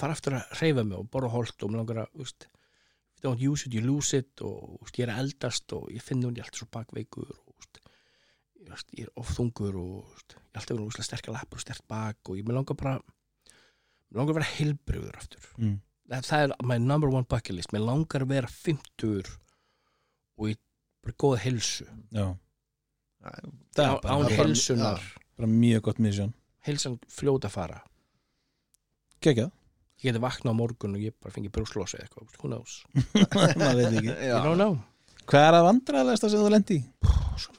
[0.00, 2.46] fara aftur að reyfa mig og borða holt og mér langar að veist,
[3.24, 6.36] don't use it, you lose it og veist, ég er eldast og ég finn hún
[6.36, 7.49] ég er alltaf svo bakveikur og
[8.74, 11.64] ég, ég er ofþungur og þú veist, ég er alltaf verið úslega sterkar lappur og
[11.64, 12.96] sterk bak og ég mér langar bara
[14.10, 15.44] Mér langar að vera heilbrigður aftur.
[15.62, 15.74] Mm.
[16.10, 17.70] það, það er my number one bucket list.
[17.70, 19.28] Mér langar að vera 50
[20.40, 20.56] og í
[21.04, 21.86] bara góða heilsu.
[22.10, 22.24] Já,
[23.22, 25.04] það Á- er bara, án bara, heilsunar
[25.38, 26.34] bara mjög gott misjón.
[26.66, 27.78] Heilsan fljóta að fara.
[29.22, 29.46] Gekja,
[30.00, 32.80] ég geti vaknað á morgun og ég bara fengi brjóslosi eða eitthvað, who knows?
[33.60, 34.10] Maður veit ekki.
[35.30, 36.84] Hvað er að vandræðalegasta sem þú lendi í?
[37.38, 37.54] Svo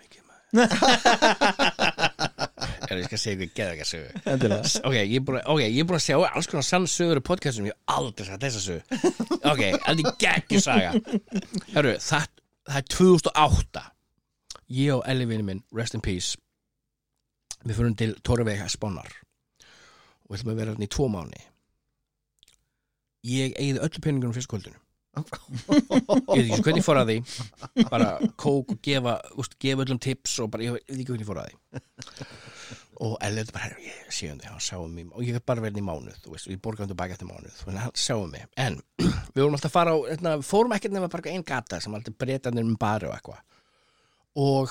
[2.92, 5.24] er ég skal segja hvað geða ekki að segja Endilega ok, ég er
[5.88, 8.82] búin að, sjá alls konar sannsögur í podcastum, ég hef aldrei sagt þessa sög
[9.52, 10.92] ok, ég geggjur saga.
[11.76, 12.24] Hörru, það,
[12.68, 13.86] það er 2008
[14.82, 16.30] ég og Elli vinur minn, rest in peace.
[17.62, 19.10] Við fyrir til Torvega Spánar.
[20.26, 21.42] Og við ætlum að vera hérna í tvo mánu
[23.28, 24.80] ég eigði öllu peningunum fyrst kvöldinu
[25.12, 27.18] ég veit ekki hvernig ég fór að því?
[27.92, 31.42] Bara kók og gefa úst, gefa öllum tips og bara, ég veit ekki hvernig fór
[31.42, 31.86] að því.
[33.02, 35.08] Og Elli þetta bara, "Herra, ég sé um þig, hann sáum mig.
[35.12, 37.28] Og ég hef bara verið í mánuð, þú veist, og ég borgaði hann tilbaka eftir
[37.28, 38.46] mánuð, þannig að hann sáum mig.
[38.58, 38.82] En
[39.34, 41.94] við vorum alltaf að fara á, hérna, við fórum ekkert nefna bara einn gata sem
[41.94, 43.42] alltaf breytanir um bari og eitthvað.
[44.36, 44.70] Og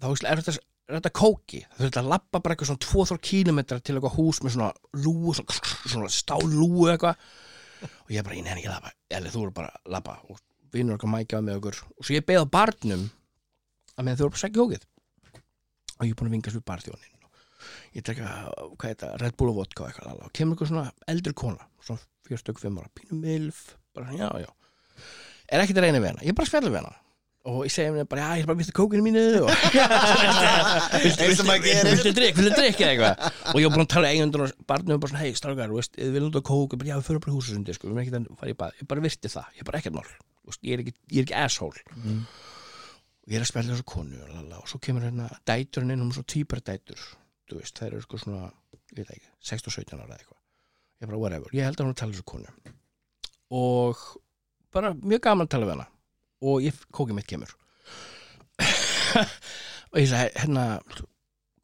[0.00, 3.96] þá er þetta þetta kóki, það þurfti að lappa bara eitthvað svona 2-3 kílometra til
[3.96, 4.68] eitthvað hús með svona
[5.02, 5.56] lúu, svona,
[5.90, 7.16] svona stál lúu eitthvað
[7.82, 10.40] og ég bara, ég nefnir ekki að lappa Elli, þú eru bara að lappa og
[10.74, 11.80] vinnur okkar mækjaði með okkur.
[11.96, 13.04] Og svo ég beði á barnum
[13.96, 14.88] að með þau voru bara að sækja kókið
[15.96, 17.14] og ég er búin að vingast við barþjónin
[17.96, 18.32] ég drekka,
[18.76, 21.68] hvað er þetta, Red Bull og vodka og eitthvað og kemur eitthvað svona eldri kona
[21.80, 23.62] svona fjörstök fimm ára, pínu milf
[23.96, 24.50] bara, já, já.
[25.48, 26.94] Er ekkert að reyna við hana, ég er bara að spjalla við hana
[27.46, 29.50] og ég segi henni bara, já, ég er bara viltu kókinu mínu og
[31.06, 33.14] viltu drikk, viltu drikk eða eitthvað?
[33.52, 36.10] Og ég var búin að tala eigundur og barnum bara svona, hei, þú veist, við
[36.16, 36.74] viljum þetta kók.
[36.74, 38.58] Ég bara, já, við fyrir bara í húsasundi, sko, við erum ekki að fara í
[38.58, 38.80] bað.
[38.80, 40.10] Ég bara virti það, ég er bara ekkert mál.
[40.10, 41.84] Þú veist, ég er ekki, ég er ekki asshole.
[43.26, 46.04] Og ég er að spjalla þessu konu og, lala, og svo kemur hérna dæturinn inn,
[46.06, 47.02] er svo týpar dætur.
[47.46, 48.50] Þú veist, það eru sko svona
[48.96, 50.40] ég veit ekki, 16-17 ára eða eitthvað.
[51.02, 52.74] Ég bara, whatever, ég held að hún að tala þessu konu.
[53.56, 54.06] Og
[54.74, 55.90] bara mjög gaman að tala við hana
[56.46, 57.52] og ég, kókið mitt kemur.
[59.92, 60.64] Og ég sagði, hérna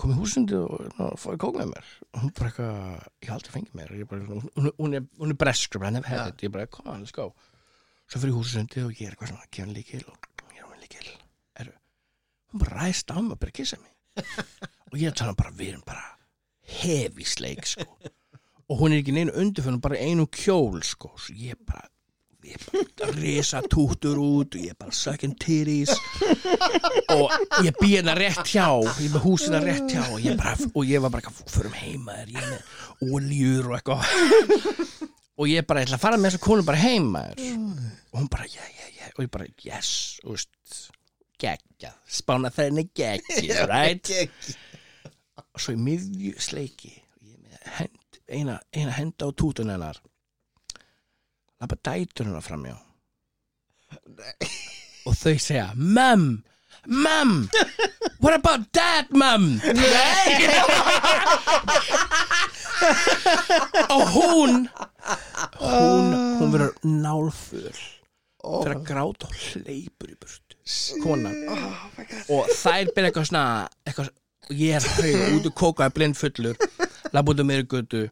[0.01, 1.89] komið húsundi og hérna, fóði kók með mér?
[2.13, 3.93] Og hún bara eitthvað, ég hef aldrei fengið mér.
[4.11, 6.27] Bara, hún, hún, er, hún er hann hef Ja.
[6.43, 7.33] ég bara, come on, let's go.
[8.09, 10.17] Svo fyrir húsundi og ég er eitthvað svona gefa hann líkil og
[10.53, 11.11] ég er hann líkil
[11.63, 11.73] eru,
[12.53, 13.93] hún bara ræst á mig og bara kissa mig.
[14.93, 16.03] Og ég tala bara, við erum bara
[16.69, 17.87] hefi sleik sko.
[18.69, 21.15] Og hún er ekki neinu undirfönn bara einu kjól sko.
[21.17, 21.89] Svo ég bara
[22.47, 22.65] ég
[22.99, 25.93] bara risa túttur út og ég bara sucking titties.
[27.13, 27.33] Og
[27.67, 30.89] ég býð hérna rétt hjá ég er með húsina rétt hjá og ég, bara, og
[30.89, 34.03] ég var bara, förum heima þér ég er með oljur og eitthvað.
[35.41, 37.55] Og ég bara, ég ætla að fara með þessa konu bara heima þér.
[38.13, 39.13] Og hún bara, já, já, já.
[39.17, 39.93] Og ég bara, yes,
[40.25, 40.91] og veist
[41.43, 44.13] geggjað, spána þenni geggjað right?
[45.53, 49.73] og svo í miðju sleiki og ég er með hend, eina, eina henda á tútun
[49.73, 49.99] hennar
[51.63, 52.77] lappa dætur hennar framjá
[55.07, 56.43] og þau segja Mum,
[56.87, 57.33] Mum
[58.23, 59.61] What about that, Mum?
[59.63, 60.47] Nei.
[63.91, 64.69] Og hún
[65.59, 67.67] hún, hún verður nálfull
[68.43, 70.57] fyrir að gráta og hleypur í burtu.
[71.03, 71.35] Konan
[72.31, 73.45] og þær byrja eitthvað svona
[73.87, 74.13] eitthvað,
[74.55, 76.57] ég er hög út og kókaði blindfullur
[77.13, 78.05] lapp út um mér í götu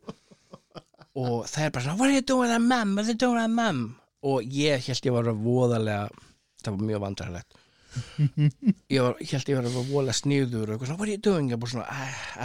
[1.19, 3.51] og þær bara svona what are you doing that mum, what are you doing that
[3.51, 3.81] mum?
[4.21, 6.07] Og ég held ég var að voðalega
[6.61, 7.51] það var mjög vandræðilegt
[8.95, 11.51] ég var, held ég var að voðalega sniður og eitthvað svona, what are you doing?
[11.51, 11.93] Ég bara svona, I,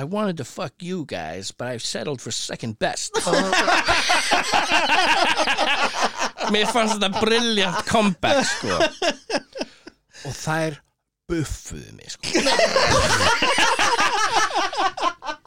[0.02, 3.12] I wanted to fuck you guys but I've settled for second best.
[6.54, 8.78] Mér fannst þetta brilliant comeback sko.
[10.26, 10.80] Og þær
[11.30, 12.24] buffuðu mig sko.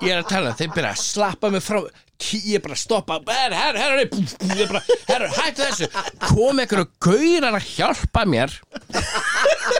[0.02, 1.80] Ég er að tala þeir byrja að slappa mig frá
[2.18, 5.86] ég bara stoppa herru, herru, herru, bara, herru, hættu þessu.
[6.26, 8.54] Kom einhverju gaurar að hjálpa mér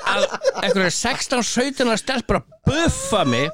[0.08, 0.26] að
[0.62, 3.50] einhverju 16-17 stelpur að buffa mig.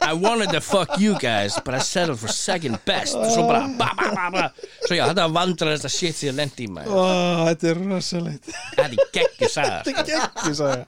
[0.00, 3.14] I wanted to fuck you guys but I settled for second best.
[3.20, 4.46] Og svo bara ba, ba, ba, ba.
[4.86, 6.96] svo já, þetta var vandrarist að shit sem ég lendi í maður.
[6.96, 7.04] Ó,
[7.50, 8.44] þetta er rosalegt.
[8.78, 10.20] Þetta er geggjur sagðar Þetta er
[10.56, 10.84] ég.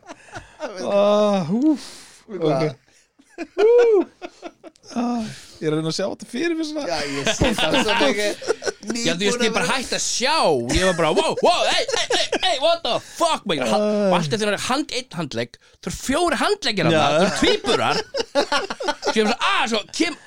[0.86, 1.90] Ó, húf
[4.92, 5.06] Ó,
[5.62, 6.84] Ég er að reyna að sjá þetta fyrir mér svona.
[6.90, 8.40] Já, ég sé það svo mikið.
[8.98, 10.38] Já, þú veist, ég bara hætti að sjá.
[10.74, 13.62] Ég var bara, wow, wow, hey, hey, hey, hey, what the fuck man.
[13.62, 15.54] Og allt eftir að hand eitt handlegg.
[15.78, 18.02] Það eru fjóri handleggir af það Það eru tvíburar.
[19.06, 20.18] Svo ég var svo, ah, svo, kem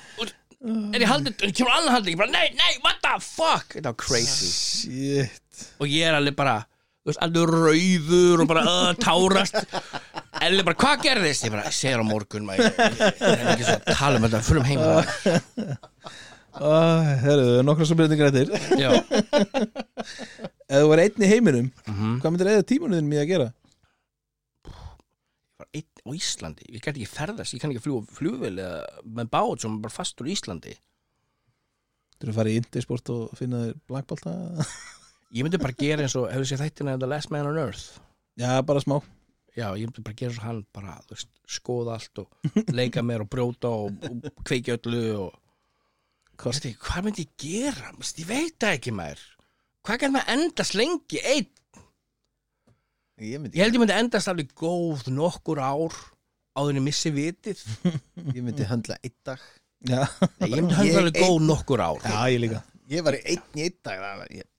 [0.96, 2.16] Er ég haldið, kemur annan handlegg.
[2.16, 3.76] Ég bara, nei, nei, what the fuck?
[3.76, 4.48] Þetta var crazy.
[4.56, 5.66] Shit.
[5.84, 6.62] Og ég er alveg bara,
[7.04, 9.60] þú veist, alveg rauður Og bara, uh, tárast
[10.44, 11.44] Elli bara, hvað gerðist?
[11.46, 14.16] Ég bara, ég segir á morgun maður, Ég ég- ég er ekki svo að tala
[14.20, 14.80] um þetta Förum heim
[16.56, 18.48] Herru, nokkra svo breytingar eftir
[18.80, 18.90] Já
[20.66, 22.14] Ef þú var einn í heiminum, Mhm.
[22.22, 23.48] hvað myndir eða tímanuðin mér að gera?
[25.60, 29.30] Var einn á Íslandi Ég gæti ekki ferðast, ég kann ekki fljúa flugvél eða með
[29.30, 30.74] bát sem er bara fastur í Íslandi
[32.16, 34.32] Þú eru að fara í Indisport og finna þér blackbalta?
[35.36, 37.98] Ég myndi bara gera eins og, hefur sér þættina The Last Man on Earth
[38.40, 39.02] Já, bara smá
[39.56, 42.28] Já, ég myndi bara gera svo hann bara, þú veist, skoða allt og
[42.76, 45.38] leika mér og brjóta og, og kveiki öllu og.
[46.36, 47.92] Veistu, hvað myndi ég gera?
[47.96, 49.22] Veistu, Ég veit það ekki maður
[49.86, 51.20] Hvað kann maður endast lengi?
[51.24, 51.46] Einn
[53.24, 55.96] Ég myndi, Ég held ég myndi endast alveg góð nokkur ár
[56.56, 57.62] áður en ég missi vitið
[58.36, 59.40] ég myndi höndla einn dag
[59.88, 60.02] Nei,
[60.50, 62.60] Ég myndi Ég alveg góð nokkur ár já ég líka
[62.92, 64.50] Ég var í einn í einn dag það var- ég,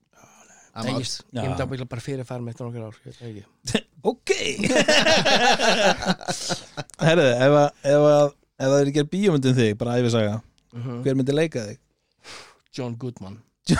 [0.77, 1.01] I'm out.
[1.01, 3.43] ég, myndi ábyggla bara fyrirfæra með eftir nokkur ár ég veit ekki.
[4.07, 4.29] Ok
[7.07, 10.35] Herðu, ef, að- ef, að- ef það er ekki bíómyndin þig, bara æfisaga
[10.77, 10.97] Mhm.
[11.05, 11.77] Hver myndi leika þig?
[12.75, 13.37] John Goodman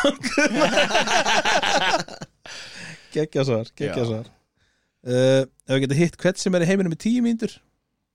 [3.14, 4.08] Gekkja svar, gekkja Já.
[4.10, 7.54] svar uh, Ef við getum hitt hvert sem er í heiminum með tíu mínútur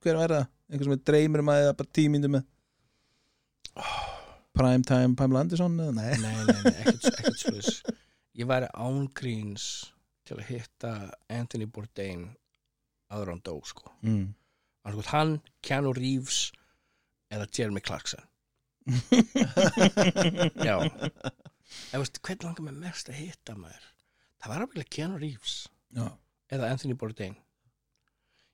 [0.03, 0.47] Hver væri það?
[0.73, 2.45] Einhver sem er dreymir um að eða bara tíu mínútur með
[4.57, 5.75] Primetime Pamela Anderson?
[5.81, 5.93] eða?
[5.97, 7.69] Nei Nei, nei, nei, ekkert, ekkert svolítið
[8.39, 9.67] Ég væri ángríns
[10.25, 10.93] til að hitta
[11.33, 12.31] Anthony Bourdain
[13.13, 13.93] áður á hann dó sko.
[14.07, 14.33] Mm.
[15.13, 16.47] Hann, Keanu Reeves
[17.33, 18.25] eða Jeremy Clarkson.
[20.67, 20.77] Já.
[21.93, 23.85] Ég veist, hvern langar mig mest að hitta maður?
[24.43, 25.57] Það var ábygglega Keanu Reeves
[25.95, 26.09] Já,
[26.53, 27.37] eða Anthony Bourdain.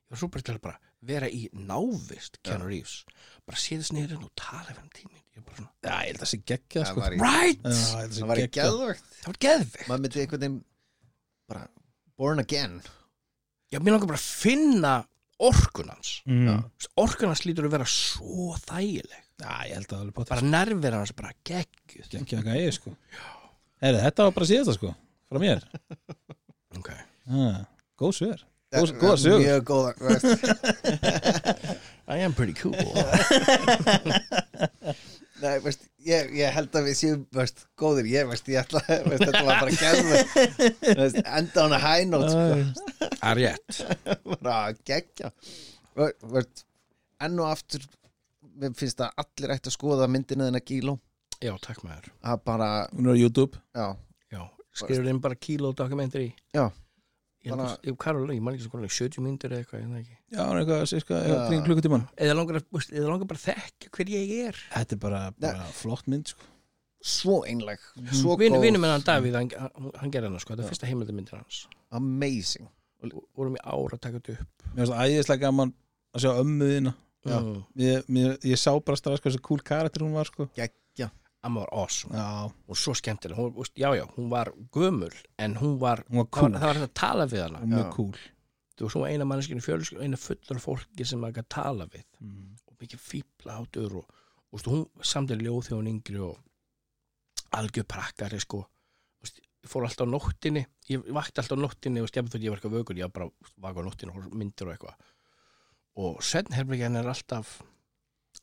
[0.08, 3.04] Ég var að bara vera í návist Keanu Reeves.
[3.46, 6.18] Bara séðast niður og tala við hann tími Ég var bara svona, Já ég held
[6.18, 6.38] að það sé
[6.82, 7.00] Það sko.
[7.00, 7.60] var í- right?
[7.62, 10.02] Já, ég held að Það það var sé ekki gekkja geðvögt Það var geðvegt Maður
[10.04, 10.58] myndi einhvern veginn
[11.48, 11.62] bara
[12.18, 12.74] born again.
[13.72, 14.92] Já, mér langar bara að finna
[15.38, 16.10] orkun hans.
[16.26, 16.64] Mm.
[16.98, 19.22] Orkun hans lítur að vera svo þægileg.
[19.38, 22.08] Já, ég held að það er potið bara nervir hans bara geggjuð.
[22.16, 22.92] Gekkja að gæja sko.
[23.84, 24.90] Herðu, þetta var bara síðasta sko
[25.28, 25.62] Frá mér.
[26.76, 26.90] Ok.
[27.30, 27.62] Ah,
[28.00, 28.42] Góð svör
[28.74, 29.40] Góð- góðar sögur.
[29.40, 29.62] Mjög
[30.04, 30.26] veist.
[32.08, 32.76] I am pretty cool.
[35.38, 39.22] Nei, veist, ég, ég held að við séum veist, góðir, ég veist, ég ætla veist,
[39.22, 43.06] þetta var bara geðvögt enda on a high note sko.
[43.12, 43.78] Það er rétt.
[44.32, 45.30] Bara að gegja
[47.28, 47.86] enn og aftur
[48.58, 50.96] mér finnst að allir ætti að skoða myndina þennan kíló.
[51.38, 52.10] Já, takk maður.
[52.26, 53.54] Að bara, Hún er á YouTube.
[53.78, 53.86] Já,
[54.34, 54.42] Já,
[54.82, 56.66] skrifur inn bara kíló dokumentari já
[57.46, 59.98] Bara- að, hvað er alveg, ég man ekki svo hvernig 70 myndir eða eitthvað, það
[60.00, 60.16] ekki.
[60.34, 61.36] Já, eitthvað, sirka, Já.
[61.48, 64.62] kring klukkutíman Eða langar, eða langar bara að þekka hver ég er.
[64.74, 66.48] Þetta er bara, bara flott mynd sko.
[67.00, 67.78] svo einleg,
[68.10, 69.50] svo Vin, Vinnum með hann Davíð, hann,
[69.94, 71.66] hann, gerði hann sko, þetta er fyrsta heimildamyndir hans.
[71.94, 72.66] Amazing.
[73.06, 74.64] Og vorum í ára að taka þetta upp.
[74.74, 75.72] Mér finnst æðislega gaman
[76.14, 76.94] að sjá ömmuðina
[77.28, 77.38] Já.
[77.38, 77.62] mm.
[77.78, 78.10] ég,
[78.50, 80.48] ég sá bara strax hversu cool karakter hún var sko.
[80.56, 81.10] geggja
[81.46, 82.16] Amma var awesome.
[82.18, 86.24] Já, og svo skemmtileg, hún, veist, já já, hún var gömul en hún var, hún
[86.24, 87.60] var cool var, það var hægt að tala við hana.
[87.62, 87.92] Og mjög Já.
[87.94, 88.16] cool.
[88.78, 92.06] Þú var svo eina manneskinu fjölskyld eina fullur fólki sem maður gæti tala við.
[92.20, 92.56] Mm.
[92.66, 94.10] og mikið fíbla átur og,
[94.50, 96.36] og veist, hún samtidig ljóð þegar hún yngri og
[97.58, 98.64] algjör prakkari sko.
[99.58, 102.60] Ég fór alltaf á nóttinni ég vakti alltaf á nóttinni og stjafn fyrir ég var
[102.60, 105.08] eitthvað vökur ég var bara vaka á nóttinni og myndir og eitthvað.
[105.98, 107.58] Og sennherbyggjan er alltaf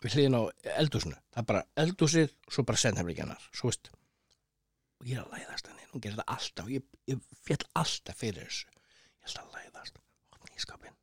[0.03, 0.41] við hliðin á
[0.81, 1.17] eldhúsinu.
[1.33, 3.91] Það er bara eldhúsið og svo bara sennherbyggjan hennar svo veist
[5.01, 6.69] og ég er að læðast henni, hún gerir það alltaf.
[6.71, 8.67] Ég, ég fjall alltaf fyrir þessu.
[8.71, 9.99] Ég er alltaf að læðast.
[10.35, 10.93] Opna í skapin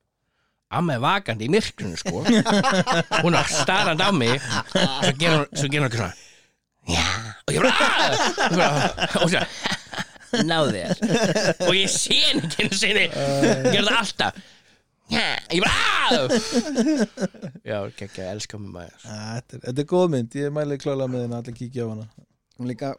[0.73, 2.23] amma er vakandi í myrkrinu sko.
[3.25, 4.41] Hún er starrand á mig.
[4.73, 6.15] Svo gerir hún, hún eitthvað svona
[6.89, 7.05] já,
[7.47, 8.17] og ég bara "Ah!"
[8.49, 10.93] og bara- og svo náðu þér.
[11.69, 13.05] Og ég sé henni ekki einu sinni.
[13.13, 14.41] Gerir það alltaf
[15.13, 16.29] ég bara
[17.71, 20.79] já, ekki ekki að elska mig maður þetta, er, þetta er góð mynd, ég mæli
[20.83, 22.07] klálega með henni allir kíkja á hana.
[22.59, 22.93] Hún líka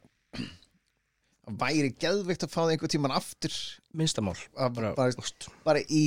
[1.60, 3.56] væri geðveikt að fá það einhver tíman aftur.
[4.00, 5.26] Minnstamál, bara, bara,
[5.66, 6.04] bara í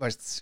[0.00, 0.40] veist,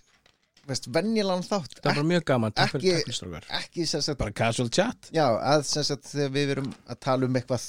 [0.69, 1.77] veist venjulegan þátt.
[1.81, 5.11] Það var bara mjög gaman takk fyrir Ekki- takklistrokkar ekki sem sagt, bara casual chat.
[5.15, 7.67] Já, að sem sagt þegar við verum að tala um eitthvað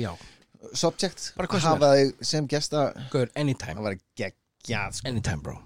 [0.00, 0.10] já,
[0.76, 2.84] subject, Bara hvað sem hafa þig sem gesta.
[3.34, 3.76] Anytime.
[3.78, 5.08] Það var geggjað, sko.
[5.14, 5.56] anytime bro,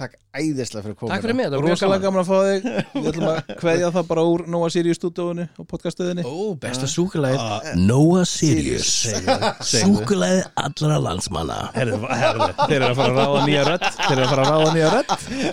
[0.00, 1.14] takk æðislega fyrir komuna.
[1.14, 2.00] Takk fyrir mig, það var mjög gaman.
[2.04, 2.62] gaman að fá þig.
[2.94, 6.24] Við ætlum að kveðja það bara úr Nóa Sirius stúdíóinu og podcaststöðinni.
[6.24, 8.88] Ó, besta súkulæð Ah, Noah Sirius.
[9.04, 9.36] Segðu,
[9.70, 10.00] segðu.
[10.00, 11.58] súkulæð allra landsmanna.
[11.76, 13.86] Herðu, herðu, þeir eru að fara að ráða nýja rödd.
[14.00, 15.10] Þeir eru að fara að ráða nýja rödd.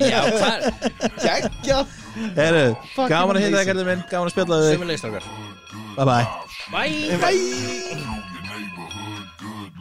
[0.07, 0.57] Já, hvað,
[1.28, 1.95] geggjað.
[2.38, 2.68] Herðu,
[3.14, 4.06] gaman að hitta þig kærðu minn.
[4.10, 4.78] Gaman að spjalla þig.
[4.78, 5.32] Sömulegstrókar
[5.98, 6.26] Bye.
[6.72, 7.18] Bye.
[7.22, 8.28] Bye.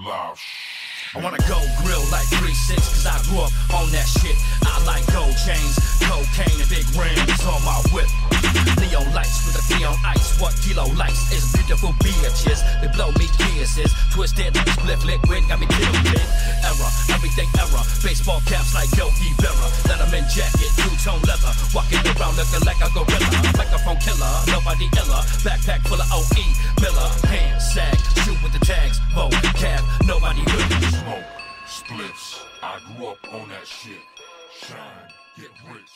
[0.07, 0.76] Know
[1.17, 4.37] I wanna go grill like 3-6 cause I grew up on that shit.
[4.69, 8.07] I like gold chains, cocaine and big rings on my whip.
[8.97, 10.41] Neon lights with a neon ice.
[10.41, 12.65] What kilo lights is beautiful bitches.
[12.81, 13.93] They blow me kisses.
[14.13, 16.25] Twisted like spliff liquid, got me tilted.
[16.65, 17.85] Error, everything error.
[18.01, 19.69] Baseball caps like Yogi Berra.
[19.85, 21.53] Letterman jacket, two-tone leather.
[21.77, 23.29] Walking around looking like a gorilla.
[23.61, 25.23] Microphone killer, nobody iller.
[25.45, 26.45] Backpack full of OE.
[26.81, 28.01] Miller, pants sag.
[28.25, 28.97] Shoot with the tags.
[29.13, 30.89] Vote, cab, nobody really.
[30.89, 31.29] Smoke,
[31.69, 32.41] spliffs.
[32.63, 34.01] I grew up on that shit.
[34.57, 35.96] Shine, get rich.